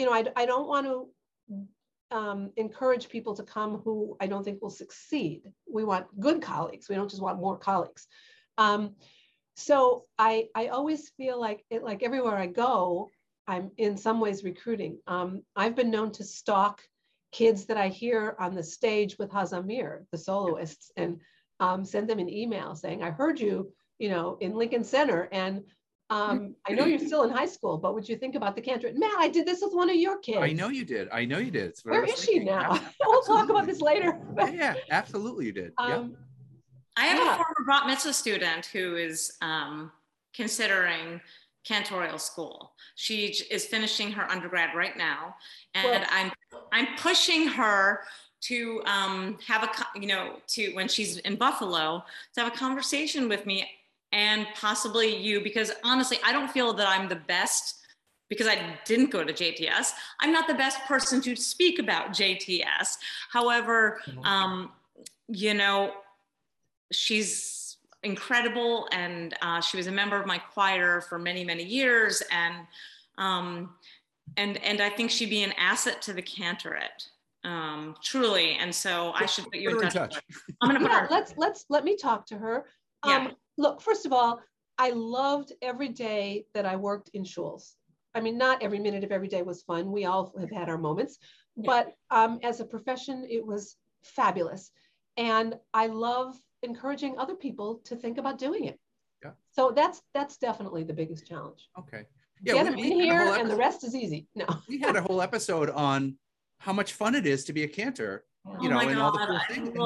you 0.00 0.06
know, 0.06 0.14
I, 0.14 0.24
I 0.34 0.46
don't 0.46 0.66
want 0.66 0.86
to 0.86 2.16
um, 2.16 2.52
encourage 2.56 3.10
people 3.10 3.34
to 3.36 3.42
come 3.42 3.82
who 3.84 4.16
I 4.18 4.28
don't 4.28 4.42
think 4.42 4.62
will 4.62 4.70
succeed. 4.70 5.42
We 5.70 5.84
want 5.84 6.06
good 6.18 6.40
colleagues. 6.40 6.88
We 6.88 6.94
don't 6.94 7.10
just 7.10 7.20
want 7.20 7.38
more 7.38 7.58
colleagues. 7.58 8.06
Um, 8.56 8.94
so 9.56 10.06
I, 10.18 10.48
I 10.54 10.68
always 10.68 11.10
feel 11.10 11.38
like 11.38 11.66
it, 11.68 11.84
like 11.84 12.02
everywhere 12.02 12.38
I 12.38 12.46
go, 12.46 13.10
I'm 13.46 13.72
in 13.76 13.98
some 13.98 14.20
ways 14.20 14.42
recruiting. 14.42 15.00
Um, 15.06 15.42
I've 15.54 15.76
been 15.76 15.90
known 15.90 16.12
to 16.12 16.24
stalk 16.24 16.80
kids 17.30 17.66
that 17.66 17.76
I 17.76 17.88
hear 17.88 18.36
on 18.40 18.54
the 18.54 18.62
stage 18.62 19.18
with 19.18 19.30
Hazamir, 19.30 20.06
the 20.12 20.18
soloists, 20.18 20.90
and 20.96 21.20
um, 21.60 21.84
send 21.84 22.08
them 22.08 22.20
an 22.20 22.30
email 22.30 22.74
saying, 22.74 23.02
I 23.02 23.10
heard 23.10 23.38
you, 23.38 23.70
you 23.98 24.08
know, 24.08 24.38
in 24.40 24.54
Lincoln 24.54 24.82
Center. 24.82 25.28
And 25.30 25.64
um, 26.10 26.56
I 26.66 26.72
know 26.72 26.86
you're 26.86 26.98
still 26.98 27.22
in 27.22 27.30
high 27.30 27.46
school, 27.46 27.78
but 27.78 27.94
would 27.94 28.08
you 28.08 28.16
think 28.16 28.34
about 28.34 28.56
the 28.56 28.60
cantor? 28.60 28.90
Man, 28.94 29.10
I 29.16 29.28
did 29.28 29.46
this 29.46 29.60
with 29.62 29.72
one 29.72 29.88
of 29.88 29.96
your 29.96 30.18
kids. 30.18 30.38
I 30.40 30.52
know 30.52 30.68
you 30.68 30.84
did. 30.84 31.08
I 31.10 31.24
know 31.24 31.38
you 31.38 31.52
did. 31.52 31.78
Where 31.84 32.04
is 32.04 32.24
thinking. 32.24 32.40
she 32.40 32.44
now? 32.44 32.80
We'll 33.06 33.22
talk 33.22 33.48
about 33.48 33.66
this 33.66 33.80
later. 33.80 34.18
yeah, 34.36 34.74
absolutely 34.90 35.46
you 35.46 35.52
did. 35.52 35.72
Um, 35.78 35.90
yeah. 35.90 36.06
I 36.96 37.06
have 37.06 37.18
yeah. 37.18 37.34
a 37.34 37.36
former 37.36 37.66
bat 37.66 37.86
mitzvah 37.86 38.12
student 38.12 38.66
who 38.66 38.96
is 38.96 39.36
um, 39.40 39.92
considering 40.34 41.20
cantorial 41.68 42.20
school. 42.20 42.72
She 42.96 43.26
is 43.50 43.66
finishing 43.66 44.10
her 44.12 44.28
undergrad 44.30 44.74
right 44.74 44.96
now, 44.96 45.36
and 45.74 46.02
well, 46.02 46.04
I'm 46.10 46.32
I'm 46.72 46.88
pushing 46.96 47.46
her 47.46 48.00
to 48.42 48.82
um, 48.86 49.38
have 49.46 49.62
a 49.62 49.98
you 49.98 50.08
know 50.08 50.36
to 50.48 50.72
when 50.72 50.88
she's 50.88 51.18
in 51.18 51.36
Buffalo 51.36 52.02
to 52.34 52.40
have 52.40 52.52
a 52.52 52.56
conversation 52.56 53.28
with 53.28 53.46
me 53.46 53.66
and 54.12 54.46
possibly 54.54 55.16
you 55.16 55.40
because 55.40 55.72
honestly 55.84 56.18
I 56.24 56.32
don't 56.32 56.50
feel 56.50 56.72
that 56.74 56.88
I'm 56.88 57.08
the 57.08 57.16
best 57.16 57.80
because 58.28 58.46
I 58.46 58.78
didn't 58.84 59.10
go 59.10 59.24
to 59.24 59.32
JTS. 59.32 59.92
I'm 60.20 60.32
not 60.32 60.46
the 60.46 60.54
best 60.54 60.80
person 60.86 61.20
to 61.22 61.34
speak 61.34 61.78
about 61.78 62.10
JTS. 62.10 62.96
However, 63.30 64.00
mm-hmm. 64.06 64.24
um, 64.24 64.72
you 65.28 65.52
know, 65.52 65.92
she's 66.92 67.76
incredible. 68.02 68.88
And 68.92 69.34
uh, 69.42 69.60
she 69.60 69.76
was 69.76 69.86
a 69.86 69.92
member 69.92 70.18
of 70.18 70.26
my 70.26 70.38
choir 70.38 71.00
for 71.00 71.18
many, 71.18 71.44
many 71.44 71.64
years. 71.64 72.22
And, 72.30 72.66
um, 73.18 73.74
and, 74.36 74.58
and 74.58 74.80
I 74.80 74.88
think 74.88 75.10
she'd 75.10 75.30
be 75.30 75.42
an 75.42 75.52
asset 75.58 76.00
to 76.02 76.12
the 76.12 76.22
cantorate. 76.22 77.08
Um, 77.42 77.96
truly. 78.02 78.56
And 78.60 78.74
so 78.74 79.12
I 79.14 79.26
should 79.26 79.44
put 79.44 79.56
you 79.56 79.70
in 79.70 79.80
touch. 79.80 79.94
touch. 79.94 80.22
I'm 80.60 80.68
going 80.68 80.80
to 80.80 80.86
put 80.86 80.92
yeah, 80.92 81.00
her. 81.00 81.08
Let's, 81.10 81.34
let's, 81.36 81.64
let 81.68 81.84
me 81.84 81.96
talk 81.96 82.26
to 82.26 82.38
her. 82.38 82.66
Um, 83.02 83.10
yeah. 83.24 83.30
Look, 83.60 83.82
first 83.82 84.06
of 84.06 84.12
all, 84.12 84.40
I 84.78 84.90
loved 84.90 85.52
every 85.60 85.90
day 85.90 86.46
that 86.54 86.64
I 86.64 86.76
worked 86.76 87.10
in 87.12 87.24
shuls. 87.24 87.74
I 88.14 88.20
mean, 88.20 88.38
not 88.38 88.62
every 88.62 88.78
minute 88.78 89.04
of 89.04 89.12
every 89.12 89.28
day 89.28 89.42
was 89.42 89.62
fun. 89.62 89.92
We 89.92 90.06
all 90.06 90.32
have 90.40 90.50
had 90.50 90.70
our 90.70 90.78
moments, 90.78 91.18
but 91.56 91.94
um, 92.10 92.40
as 92.42 92.60
a 92.60 92.64
profession, 92.64 93.26
it 93.28 93.44
was 93.44 93.76
fabulous. 94.02 94.70
And 95.18 95.56
I 95.74 95.88
love 95.88 96.34
encouraging 96.62 97.18
other 97.18 97.34
people 97.34 97.82
to 97.84 97.96
think 97.96 98.16
about 98.16 98.38
doing 98.38 98.64
it. 98.64 98.80
Yeah. 99.22 99.32
So 99.52 99.72
that's 99.76 100.00
that's 100.14 100.38
definitely 100.38 100.84
the 100.84 100.94
biggest 100.94 101.26
challenge. 101.26 101.68
Okay. 101.78 102.06
Yeah, 102.42 102.54
Get 102.54 102.64
them 102.64 102.78
in 102.78 102.98
here, 102.98 103.34
and 103.38 103.50
the 103.50 103.56
rest 103.56 103.84
is 103.84 103.94
easy. 103.94 104.26
No. 104.34 104.46
we 104.68 104.78
had 104.78 104.96
a 104.96 105.02
whole 105.02 105.20
episode 105.20 105.68
on 105.68 106.16
how 106.58 106.72
much 106.72 106.94
fun 106.94 107.14
it 107.14 107.26
is 107.26 107.44
to 107.44 107.52
be 107.52 107.64
a 107.64 107.68
cantor. 107.68 108.24
You 108.46 108.68
oh 108.68 108.72
know, 108.72 108.78
and 108.80 108.94
God, 108.94 108.98
all 108.98 109.12
the 109.12 109.18
cool 109.18 109.40
things. 109.48 109.68
And, 109.68 109.76
you 109.76 109.82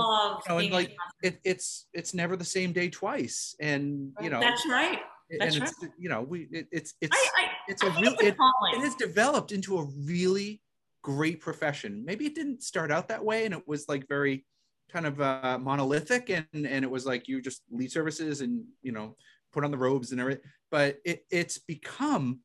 know, 0.49 0.59
and 0.59 0.71
like 0.71 0.97
it, 1.23 1.41
it's 1.45 1.87
it's 1.93 2.15
never 2.15 2.37
the 2.37 2.45
same 2.45 2.73
day 2.73 2.89
twice, 2.89 3.57
and 3.61 4.13
you 4.21 4.31
know 4.31 4.41
that's 4.41 4.65
right. 4.69 5.01
That's 5.39 5.57
and 5.57 5.65
right. 5.65 5.73
it's 5.83 5.93
you 5.99 6.09
know 6.09 6.23
we 6.23 6.49
it, 6.53 6.69
it's 6.71 6.95
it's 7.01 7.17
I, 7.17 7.43
I, 7.43 7.49
it's 7.67 7.83
a 7.83 7.91
real 8.01 8.15
it, 8.21 8.37
it 8.37 8.81
has 8.81 8.95
developed 8.95 9.51
into 9.51 9.79
a 9.79 9.87
really 10.05 10.61
great 11.03 11.41
profession. 11.41 12.05
Maybe 12.05 12.27
it 12.27 12.35
didn't 12.35 12.63
start 12.63 12.93
out 12.93 13.09
that 13.09 13.25
way, 13.25 13.45
and 13.45 13.55
it 13.55 13.67
was 13.67 13.89
like 13.89 14.07
very 14.09 14.45
kind 14.93 15.07
of 15.07 15.21
uh, 15.21 15.59
monolithic, 15.61 16.31
and 16.31 16.47
and 16.53 16.85
it 16.85 16.91
was 16.91 17.05
like 17.05 17.27
you 17.27 17.43
just 17.43 17.63
lead 17.73 17.91
services 17.91 18.41
and 18.41 18.65
you 18.83 18.93
know 18.93 19.17
put 19.53 19.65
on 19.65 19.73
the 19.73 19.79
robes 19.79 20.13
and 20.13 20.21
everything. 20.21 20.45
But 20.71 20.99
it, 21.05 21.25
it's 21.31 21.59
become 21.59 22.41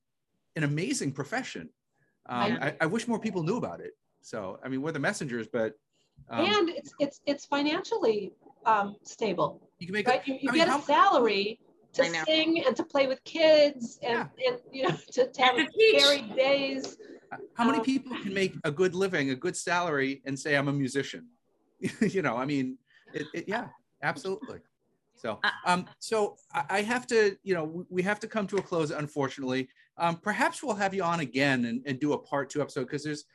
an 0.55 0.63
amazing 0.63 1.11
profession. 1.11 1.69
Um, 2.27 2.59
I, 2.61 2.75
I, 2.81 2.85
wish 2.85 3.07
more 3.07 3.19
people 3.19 3.41
knew 3.41 3.57
about 3.57 3.79
it. 3.79 3.93
So, 4.21 4.59
I 4.63 4.69
mean, 4.69 4.83
we're 4.83 4.91
the 4.91 4.99
messengers, 4.99 5.47
but 5.51 5.73
um, 6.29 6.45
and 6.45 6.69
it's 6.69 6.93
it's 6.99 7.21
it's 7.25 7.45
financially 7.45 8.33
um, 8.65 8.95
stable. 9.03 9.69
You 9.79 9.87
can 9.87 9.93
make 9.93 10.07
right? 10.07 10.21
A, 10.25 10.31
you, 10.31 10.39
you 10.41 10.51
get 10.53 10.67
mean, 10.67 10.79
a 10.79 10.81
salary 10.81 11.59
to 11.93 12.05
sing 12.25 12.63
and 12.65 12.75
to 12.75 12.83
play 12.83 13.07
with 13.07 13.23
kids 13.23 13.99
and, 14.03 14.29
yeah. 14.37 14.47
and 14.47 14.59
you 14.71 14.83
know 14.87 14.95
to, 15.11 15.27
to 15.27 15.41
have 15.41 15.55
varied 15.55 16.35
days. 16.35 16.97
How 17.53 17.65
many 17.65 17.79
um, 17.79 17.85
people 17.85 18.17
can 18.21 18.33
make 18.33 18.55
a 18.63 18.71
good 18.71 18.95
living, 18.95 19.29
a 19.29 19.35
good 19.35 19.55
salary, 19.55 20.21
and 20.25 20.37
say 20.37 20.55
I'm 20.55 20.67
a 20.67 20.73
musician? 20.73 21.27
you 22.01 22.21
know, 22.21 22.35
I 22.35 22.45
mean, 22.45 22.77
it, 23.13 23.27
it, 23.33 23.45
yeah, 23.47 23.67
absolutely. 24.03 24.59
So, 25.15 25.39
uh, 25.43 25.49
um, 25.65 25.85
so 25.99 26.37
I 26.69 26.81
have 26.81 27.05
to, 27.07 27.37
you 27.43 27.53
know, 27.53 27.85
we 27.89 28.01
have 28.03 28.19
to 28.21 28.27
come 28.27 28.47
to 28.47 28.57
a 28.57 28.61
close, 28.61 28.89
unfortunately. 28.89 29.67
Um, 29.97 30.15
perhaps 30.15 30.63
we'll 30.63 30.75
have 30.75 30.93
you 30.93 31.03
on 31.03 31.19
again 31.19 31.65
and, 31.65 31.81
and 31.85 31.99
do 31.99 32.13
a 32.13 32.17
part 32.17 32.49
two 32.49 32.61
episode 32.61 32.85
because 32.85 33.03
there's, 33.03 33.25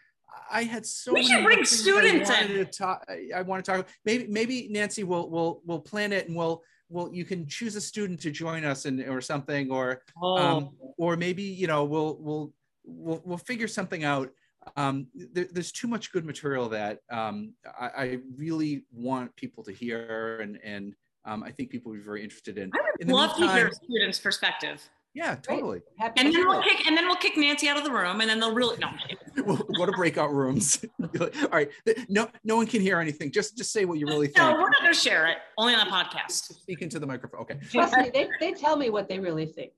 I 0.50 0.64
had 0.64 0.86
so. 0.86 1.12
We 1.12 1.24
should 1.24 1.44
bring 1.44 1.64
students 1.64 2.30
I 2.30 2.42
in. 2.42 2.48
To 2.48 2.64
talk, 2.64 3.06
I 3.34 3.42
want 3.42 3.64
to 3.64 3.70
talk. 3.70 3.88
Maybe, 4.04 4.26
maybe 4.26 4.68
Nancy 4.70 5.04
will 5.04 5.28
will 5.30 5.62
will 5.64 5.80
plan 5.80 6.12
it 6.12 6.28
and 6.28 6.36
we'll 6.36 6.62
well 6.88 7.10
you 7.12 7.24
can 7.24 7.46
choose 7.46 7.76
a 7.76 7.80
student 7.80 8.20
to 8.20 8.30
join 8.30 8.64
us 8.64 8.84
and 8.84 9.00
or 9.08 9.20
something 9.20 9.70
or 9.70 10.02
oh. 10.22 10.36
um, 10.36 10.70
or 10.98 11.16
maybe 11.16 11.42
you 11.42 11.66
know 11.66 11.84
we'll 11.84 12.16
we'll 12.20 12.52
we'll 12.84 13.22
we'll 13.24 13.38
figure 13.38 13.68
something 13.68 14.04
out 14.04 14.30
um, 14.76 15.06
there, 15.14 15.46
there's 15.50 15.72
too 15.72 15.88
much 15.88 16.12
good 16.12 16.24
material 16.24 16.68
that 16.70 17.00
um, 17.10 17.52
I, 17.78 17.86
I, 17.86 18.18
really 18.36 18.86
want 18.92 19.34
people 19.36 19.62
to 19.64 19.72
hear 19.72 20.40
and 20.40 20.58
and 20.64 20.94
um, 21.26 21.42
I 21.42 21.50
think 21.50 21.70
people 21.70 21.90
would 21.90 21.98
be 21.98 22.04
very 22.04 22.22
interested 22.22 22.58
in. 22.58 22.70
I 22.74 22.78
would 22.82 23.08
in 23.08 23.08
love 23.08 23.38
meantime, 23.38 23.56
to 23.56 23.62
hear 23.62 23.72
students' 23.72 24.18
perspective. 24.18 24.82
Yeah, 25.14 25.36
totally. 25.36 25.80
And 26.00 26.34
then 26.34 26.48
we'll 26.48 26.60
kick 26.60 26.86
and 26.88 26.96
then 26.96 27.06
we'll 27.06 27.16
kick 27.16 27.36
Nancy 27.36 27.68
out 27.68 27.76
of 27.76 27.84
the 27.84 27.90
room, 27.92 28.20
and 28.20 28.28
then 28.28 28.40
they'll 28.40 28.54
really 28.54 28.76
no. 28.78 28.88
we'll 29.44 29.56
go 29.56 29.86
to 29.86 29.92
breakout 29.92 30.32
rooms. 30.32 30.84
All 31.20 31.48
right, 31.52 31.70
no, 32.08 32.28
no 32.42 32.56
one 32.56 32.66
can 32.66 32.80
hear 32.80 32.98
anything. 32.98 33.30
Just, 33.30 33.56
just 33.56 33.72
say 33.72 33.84
what 33.84 33.98
you 33.98 34.06
really 34.06 34.26
think. 34.26 34.38
No, 34.38 34.54
we're 34.54 34.70
not 34.70 34.80
going 34.80 34.92
to 34.92 34.98
share 34.98 35.26
it. 35.26 35.38
Only 35.56 35.74
on 35.74 35.86
the 35.86 35.92
podcast. 35.92 36.52
Speak 36.52 36.82
into 36.82 36.98
the 36.98 37.06
microphone. 37.06 37.42
Okay. 37.42 37.58
Trust 37.70 37.96
me, 37.96 38.10
they, 38.12 38.28
they 38.40 38.52
tell 38.52 38.76
me 38.76 38.90
what 38.90 39.08
they 39.08 39.20
really 39.20 39.46
think. 39.46 39.72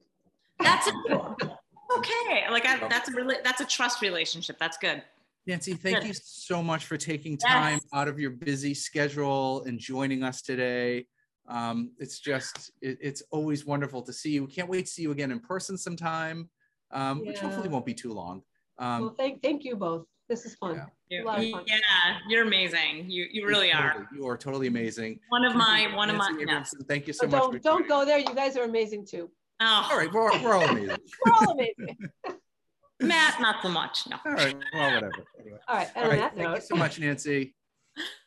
That's 0.59 0.89
okay. 1.11 2.45
Like 2.51 2.65
I, 2.65 2.89
that's 2.89 3.11
a 3.11 3.13
really 3.13 3.37
that's 3.45 3.61
a 3.61 3.67
trust 3.67 4.01
relationship. 4.01 4.57
That's 4.59 4.79
good. 4.79 5.03
Nancy, 5.47 5.75
thank 5.75 5.99
good. 5.99 6.09
you 6.09 6.15
so 6.15 6.63
much 6.63 6.87
for 6.87 6.97
taking 6.97 7.37
time 7.37 7.75
yes. 7.75 7.87
out 7.93 8.09
of 8.09 8.19
your 8.19 8.31
busy 8.31 8.73
schedule 8.73 9.65
and 9.65 9.79
joining 9.79 10.25
us 10.25 10.43
today. 10.43 11.07
Um, 11.49 11.93
it's 11.99 12.19
just, 12.19 12.73
it, 12.83 12.99
it's 13.01 13.23
always 13.31 13.65
wonderful 13.65 14.03
to 14.03 14.13
see 14.13 14.31
you. 14.31 14.47
Can't 14.47 14.69
wait 14.69 14.87
to 14.87 14.91
see 14.91 15.03
you 15.03 15.13
again 15.13 15.31
in 15.31 15.41
person 15.41 15.77
sometime, 15.79 16.49
um, 16.91 17.21
yeah. 17.21 17.31
which 17.31 17.39
hopefully 17.39 17.69
won't 17.69 17.87
be 17.87 17.95
too 17.95 18.13
long. 18.13 18.43
Um, 18.79 19.01
well, 19.03 19.15
thank, 19.17 19.43
thank 19.43 19.65
you 19.65 19.77
both. 19.77 20.07
This 20.29 20.45
is 20.45 20.57
fun. 20.57 20.83
Yeah, 21.09 21.23
fun. 21.23 21.43
yeah 21.67 22.19
you're 22.29 22.43
amazing. 22.43 23.09
You 23.09 23.27
you 23.31 23.47
really 23.47 23.71
totally, 23.71 23.95
are. 23.95 24.09
You 24.13 24.27
are 24.27 24.37
totally 24.37 24.67
amazing. 24.67 25.21
One 25.29 25.45
of 25.45 25.55
my 25.55 25.89
one 25.95 26.11
of 26.11 26.17
my. 26.17 26.65
Thank 26.89 27.07
you 27.07 27.13
so 27.13 27.27
oh, 27.27 27.29
much. 27.29 27.41
Don't 27.41 27.63
don't 27.63 27.89
go 27.89 28.05
there. 28.05 28.19
You 28.19 28.35
guys 28.35 28.57
are 28.57 28.65
amazing 28.65 29.07
too. 29.07 29.31
Oh. 29.61 29.89
All 29.91 29.97
right, 29.97 30.13
we're, 30.13 30.43
we're 30.43 30.55
all 30.55 30.69
amazing. 30.69 30.99
we're 31.25 31.33
all 31.33 31.53
amazing. 31.53 31.97
Matt, 33.01 33.41
not 33.41 33.63
so 33.63 33.69
much. 33.69 34.07
No. 34.09 34.17
All 34.25 34.33
right. 34.33 34.57
Well, 34.75 34.95
whatever. 34.95 35.13
Anyway. 35.41 35.59
All 35.69 35.77
right. 35.77 35.89
All 35.97 36.09
right. 36.09 36.21
Thank 36.21 36.37
note. 36.37 36.55
you 36.57 36.61
so 36.63 36.77
much, 36.77 36.99
Nancy. 36.99 37.55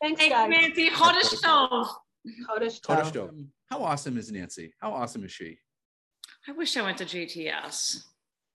Thanks, 0.02 0.22
Thanks 0.22 0.36
guys. 0.36 0.50
Nancy. 0.50 0.90
Hottest 0.90 1.38
stove. 1.38 1.88
Hottest 2.48 2.78
stove. 2.78 3.32
How 3.70 3.84
awesome 3.84 4.18
is 4.18 4.32
Nancy? 4.32 4.74
How 4.80 4.92
awesome 4.92 5.24
is 5.24 5.32
she? 5.32 5.60
I 6.48 6.52
wish 6.52 6.76
I 6.78 6.82
went 6.82 6.98
to 7.00 7.06
JTS. 7.06 8.04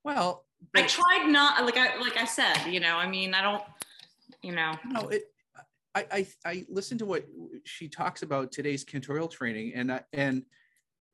Well, 0.03 0.45
I 0.75 0.83
tried 0.83 1.29
not 1.29 1.65
like 1.65 1.77
I 1.77 1.97
like 1.99 2.17
I 2.17 2.25
said, 2.25 2.67
you 2.67 2.81
know, 2.81 2.97
I 2.97 3.09
mean, 3.09 3.35
I 3.35 3.43
don't, 3.43 3.63
you 4.43 4.53
know. 4.53 4.75
No, 4.87 5.09
it 5.09 5.25
I 5.95 6.07
I 6.11 6.27
I 6.45 6.67
listened 6.69 6.99
to 7.01 7.07
what 7.07 7.25
she 7.65 7.89
talks 7.89 8.23
about 8.23 8.53
today's 8.53 8.85
cantorial 8.85 9.31
training 9.31 9.73
and 9.75 9.93
I, 9.93 10.01
and 10.13 10.43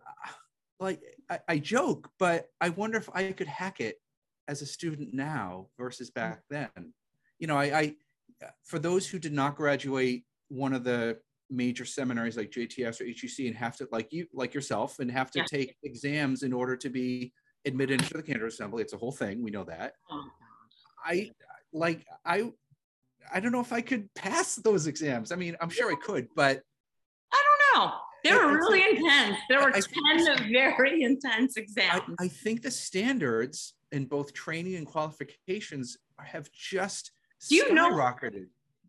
uh, 0.06 0.30
like 0.78 1.02
I, 1.28 1.38
I 1.48 1.58
joke, 1.58 2.10
but 2.18 2.48
I 2.60 2.70
wonder 2.70 2.98
if 2.98 3.08
I 3.12 3.32
could 3.32 3.46
hack 3.46 3.80
it 3.80 4.00
as 4.48 4.62
a 4.62 4.66
student 4.66 5.14
now 5.14 5.68
versus 5.78 6.10
back 6.10 6.42
then. 6.50 6.70
You 7.38 7.46
know, 7.46 7.56
I, 7.56 7.78
I 7.78 7.96
for 8.64 8.78
those 8.78 9.06
who 9.06 9.18
did 9.18 9.32
not 9.32 9.56
graduate 9.56 10.24
one 10.48 10.72
of 10.72 10.84
the 10.84 11.18
major 11.50 11.84
seminaries 11.84 12.36
like 12.36 12.50
JTS 12.50 13.00
or 13.00 13.06
HUC 13.06 13.46
and 13.46 13.56
have 13.56 13.76
to 13.76 13.88
like 13.90 14.12
you 14.12 14.26
like 14.32 14.54
yourself 14.54 14.98
and 14.98 15.10
have 15.10 15.30
to 15.32 15.40
yeah. 15.40 15.44
take 15.46 15.76
exams 15.82 16.42
in 16.42 16.52
order 16.52 16.76
to 16.76 16.88
be 16.88 17.32
admitted 17.64 18.00
into 18.00 18.14
the 18.14 18.22
cantor 18.22 18.46
assembly. 18.46 18.82
It's 18.82 18.92
a 18.92 18.98
whole 18.98 19.12
thing. 19.12 19.42
We 19.42 19.50
know 19.50 19.64
that. 19.64 19.94
Oh, 20.10 20.24
I 21.04 21.30
like 21.72 22.06
I 22.24 22.50
I 23.32 23.40
don't 23.40 23.52
know 23.52 23.60
if 23.60 23.72
I 23.72 23.80
could 23.80 24.12
pass 24.14 24.56
those 24.56 24.86
exams. 24.86 25.32
I 25.32 25.36
mean, 25.36 25.56
I'm 25.60 25.70
sure 25.70 25.90
I 25.90 25.96
could, 25.96 26.28
but 26.34 26.62
I 27.32 27.42
don't 27.74 27.84
know. 27.84 27.92
They 28.22 28.32
were 28.34 28.52
really 28.52 28.96
intense. 28.96 29.38
There 29.48 29.60
were 29.60 29.74
I, 29.74 29.80
10 30.16 30.52
very 30.52 31.02
intense 31.02 31.56
exams. 31.56 32.02
I, 32.18 32.24
I 32.24 32.28
think 32.28 32.62
the 32.62 32.70
standards 32.70 33.74
in 33.92 34.04
both 34.04 34.34
training 34.34 34.76
and 34.76 34.86
qualifications 34.86 35.96
have 36.18 36.50
just 36.52 37.12
Do 37.48 37.56
you 37.56 37.72
know 37.72 37.88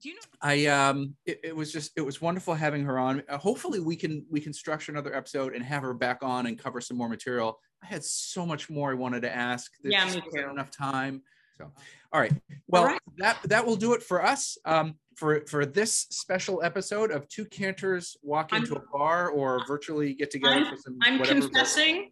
do 0.01 0.09
you 0.09 0.15
know 0.15 0.21
i 0.41 0.65
um 0.65 1.15
it, 1.25 1.39
it, 1.43 1.55
was 1.55 1.71
just 1.71 1.91
it 1.95 2.01
was 2.01 2.21
wonderful 2.21 2.53
having 2.53 2.83
her 2.83 2.97
on. 2.97 3.23
Uh, 3.29 3.37
hopefully 3.37 3.79
we 3.79 3.95
can 3.95 4.25
we 4.29 4.39
can 4.39 4.53
structure 4.53 4.91
another 4.91 5.15
episode 5.15 5.53
and 5.53 5.63
have 5.63 5.83
her 5.83 5.93
back 5.93 6.19
on 6.21 6.47
and 6.47 6.57
cover 6.57 6.81
some 6.81 6.97
more 6.97 7.09
material. 7.09 7.59
I 7.83 7.87
had 7.87 8.03
so 8.03 8.45
much 8.45 8.69
more 8.69 8.91
i 8.91 8.93
wanted 8.93 9.21
to 9.21 9.35
ask. 9.35 9.71
There's 9.81 9.93
yeah 9.93 10.05
me 10.05 10.21
too. 10.33 10.49
enough 10.49 10.71
time. 10.71 11.21
So. 11.57 11.71
All 12.11 12.19
right. 12.19 12.33
Well 12.67 12.83
all 12.83 12.87
right. 12.89 12.99
that 13.17 13.37
that 13.43 13.65
will 13.65 13.75
do 13.75 13.93
it 13.93 14.03
for 14.03 14.23
us 14.23 14.57
um 14.65 14.95
for 15.15 15.45
for 15.47 15.65
this 15.65 16.07
special 16.09 16.63
episode 16.63 17.11
of 17.11 17.27
two 17.27 17.45
cantors 17.45 18.17
walk 18.23 18.53
into 18.53 18.75
I'm, 18.75 18.81
a 18.81 18.97
bar 18.97 19.29
or 19.29 19.63
virtually 19.67 20.13
get 20.13 20.31
together 20.31 20.55
I'm, 20.55 20.65
for 20.65 20.77
some 20.77 20.97
i'm 21.03 21.21
confessing. 21.23 22.09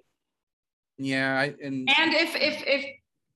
Yeah 0.97 1.39
I, 1.39 1.55
and 1.63 1.89
and 1.97 2.13
if 2.13 2.35
if 2.35 2.63
if 2.67 2.85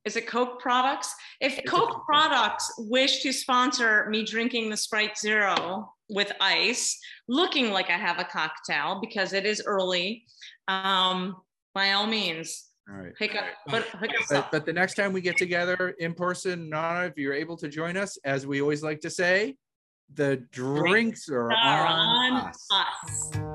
is 0.06 0.16
it 0.16 0.28
Coke 0.28 0.60
products? 0.60 1.14
If 1.39 1.60
it's 1.60 1.70
Coke 1.70 2.06
products 2.06 2.74
wish 2.78 3.22
to 3.24 3.32
sponsor 3.32 4.08
me 4.10 4.24
drinking 4.24 4.70
the 4.70 4.78
Sprite 4.78 5.18
Zero 5.18 5.93
with 6.10 6.32
ice, 6.41 6.99
looking 7.28 7.72
like 7.72 7.89
I 7.89 7.97
have 7.97 8.20
a 8.20 8.26
cocktail 8.26 8.99
because 8.99 9.34
it 9.34 9.45
is 9.45 9.64
early, 9.66 10.26
um, 10.68 11.38
by 11.74 11.93
all 11.93 12.08
means. 12.08 12.66
All 12.89 12.97
right. 12.97 13.16
Pick 13.16 13.36
up, 13.36 13.45
but, 13.68 13.88
but, 14.30 14.51
but, 14.51 14.66
the 14.66 14.74
next 14.74 14.95
time 14.95 15.14
we 15.14 15.22
get 15.22 15.38
together 15.38 15.95
in 15.99 16.14
person, 16.14 16.70
Nana, 16.70 17.06
if 17.06 17.18
you're 17.18 17.34
able 17.34 17.56
to 17.58 17.70
join 17.70 17.95
us, 17.95 18.18
as 18.26 18.45
we 18.45 18.62
always 18.62 18.84
like 18.84 18.99
to 19.01 19.10
say, 19.10 19.56
the 20.14 20.38
drinks 20.51 21.30
are, 21.30 21.51
are 21.51 21.88
on, 21.88 22.34
on 22.34 22.49
us. 22.49 22.68
us. 22.72 23.53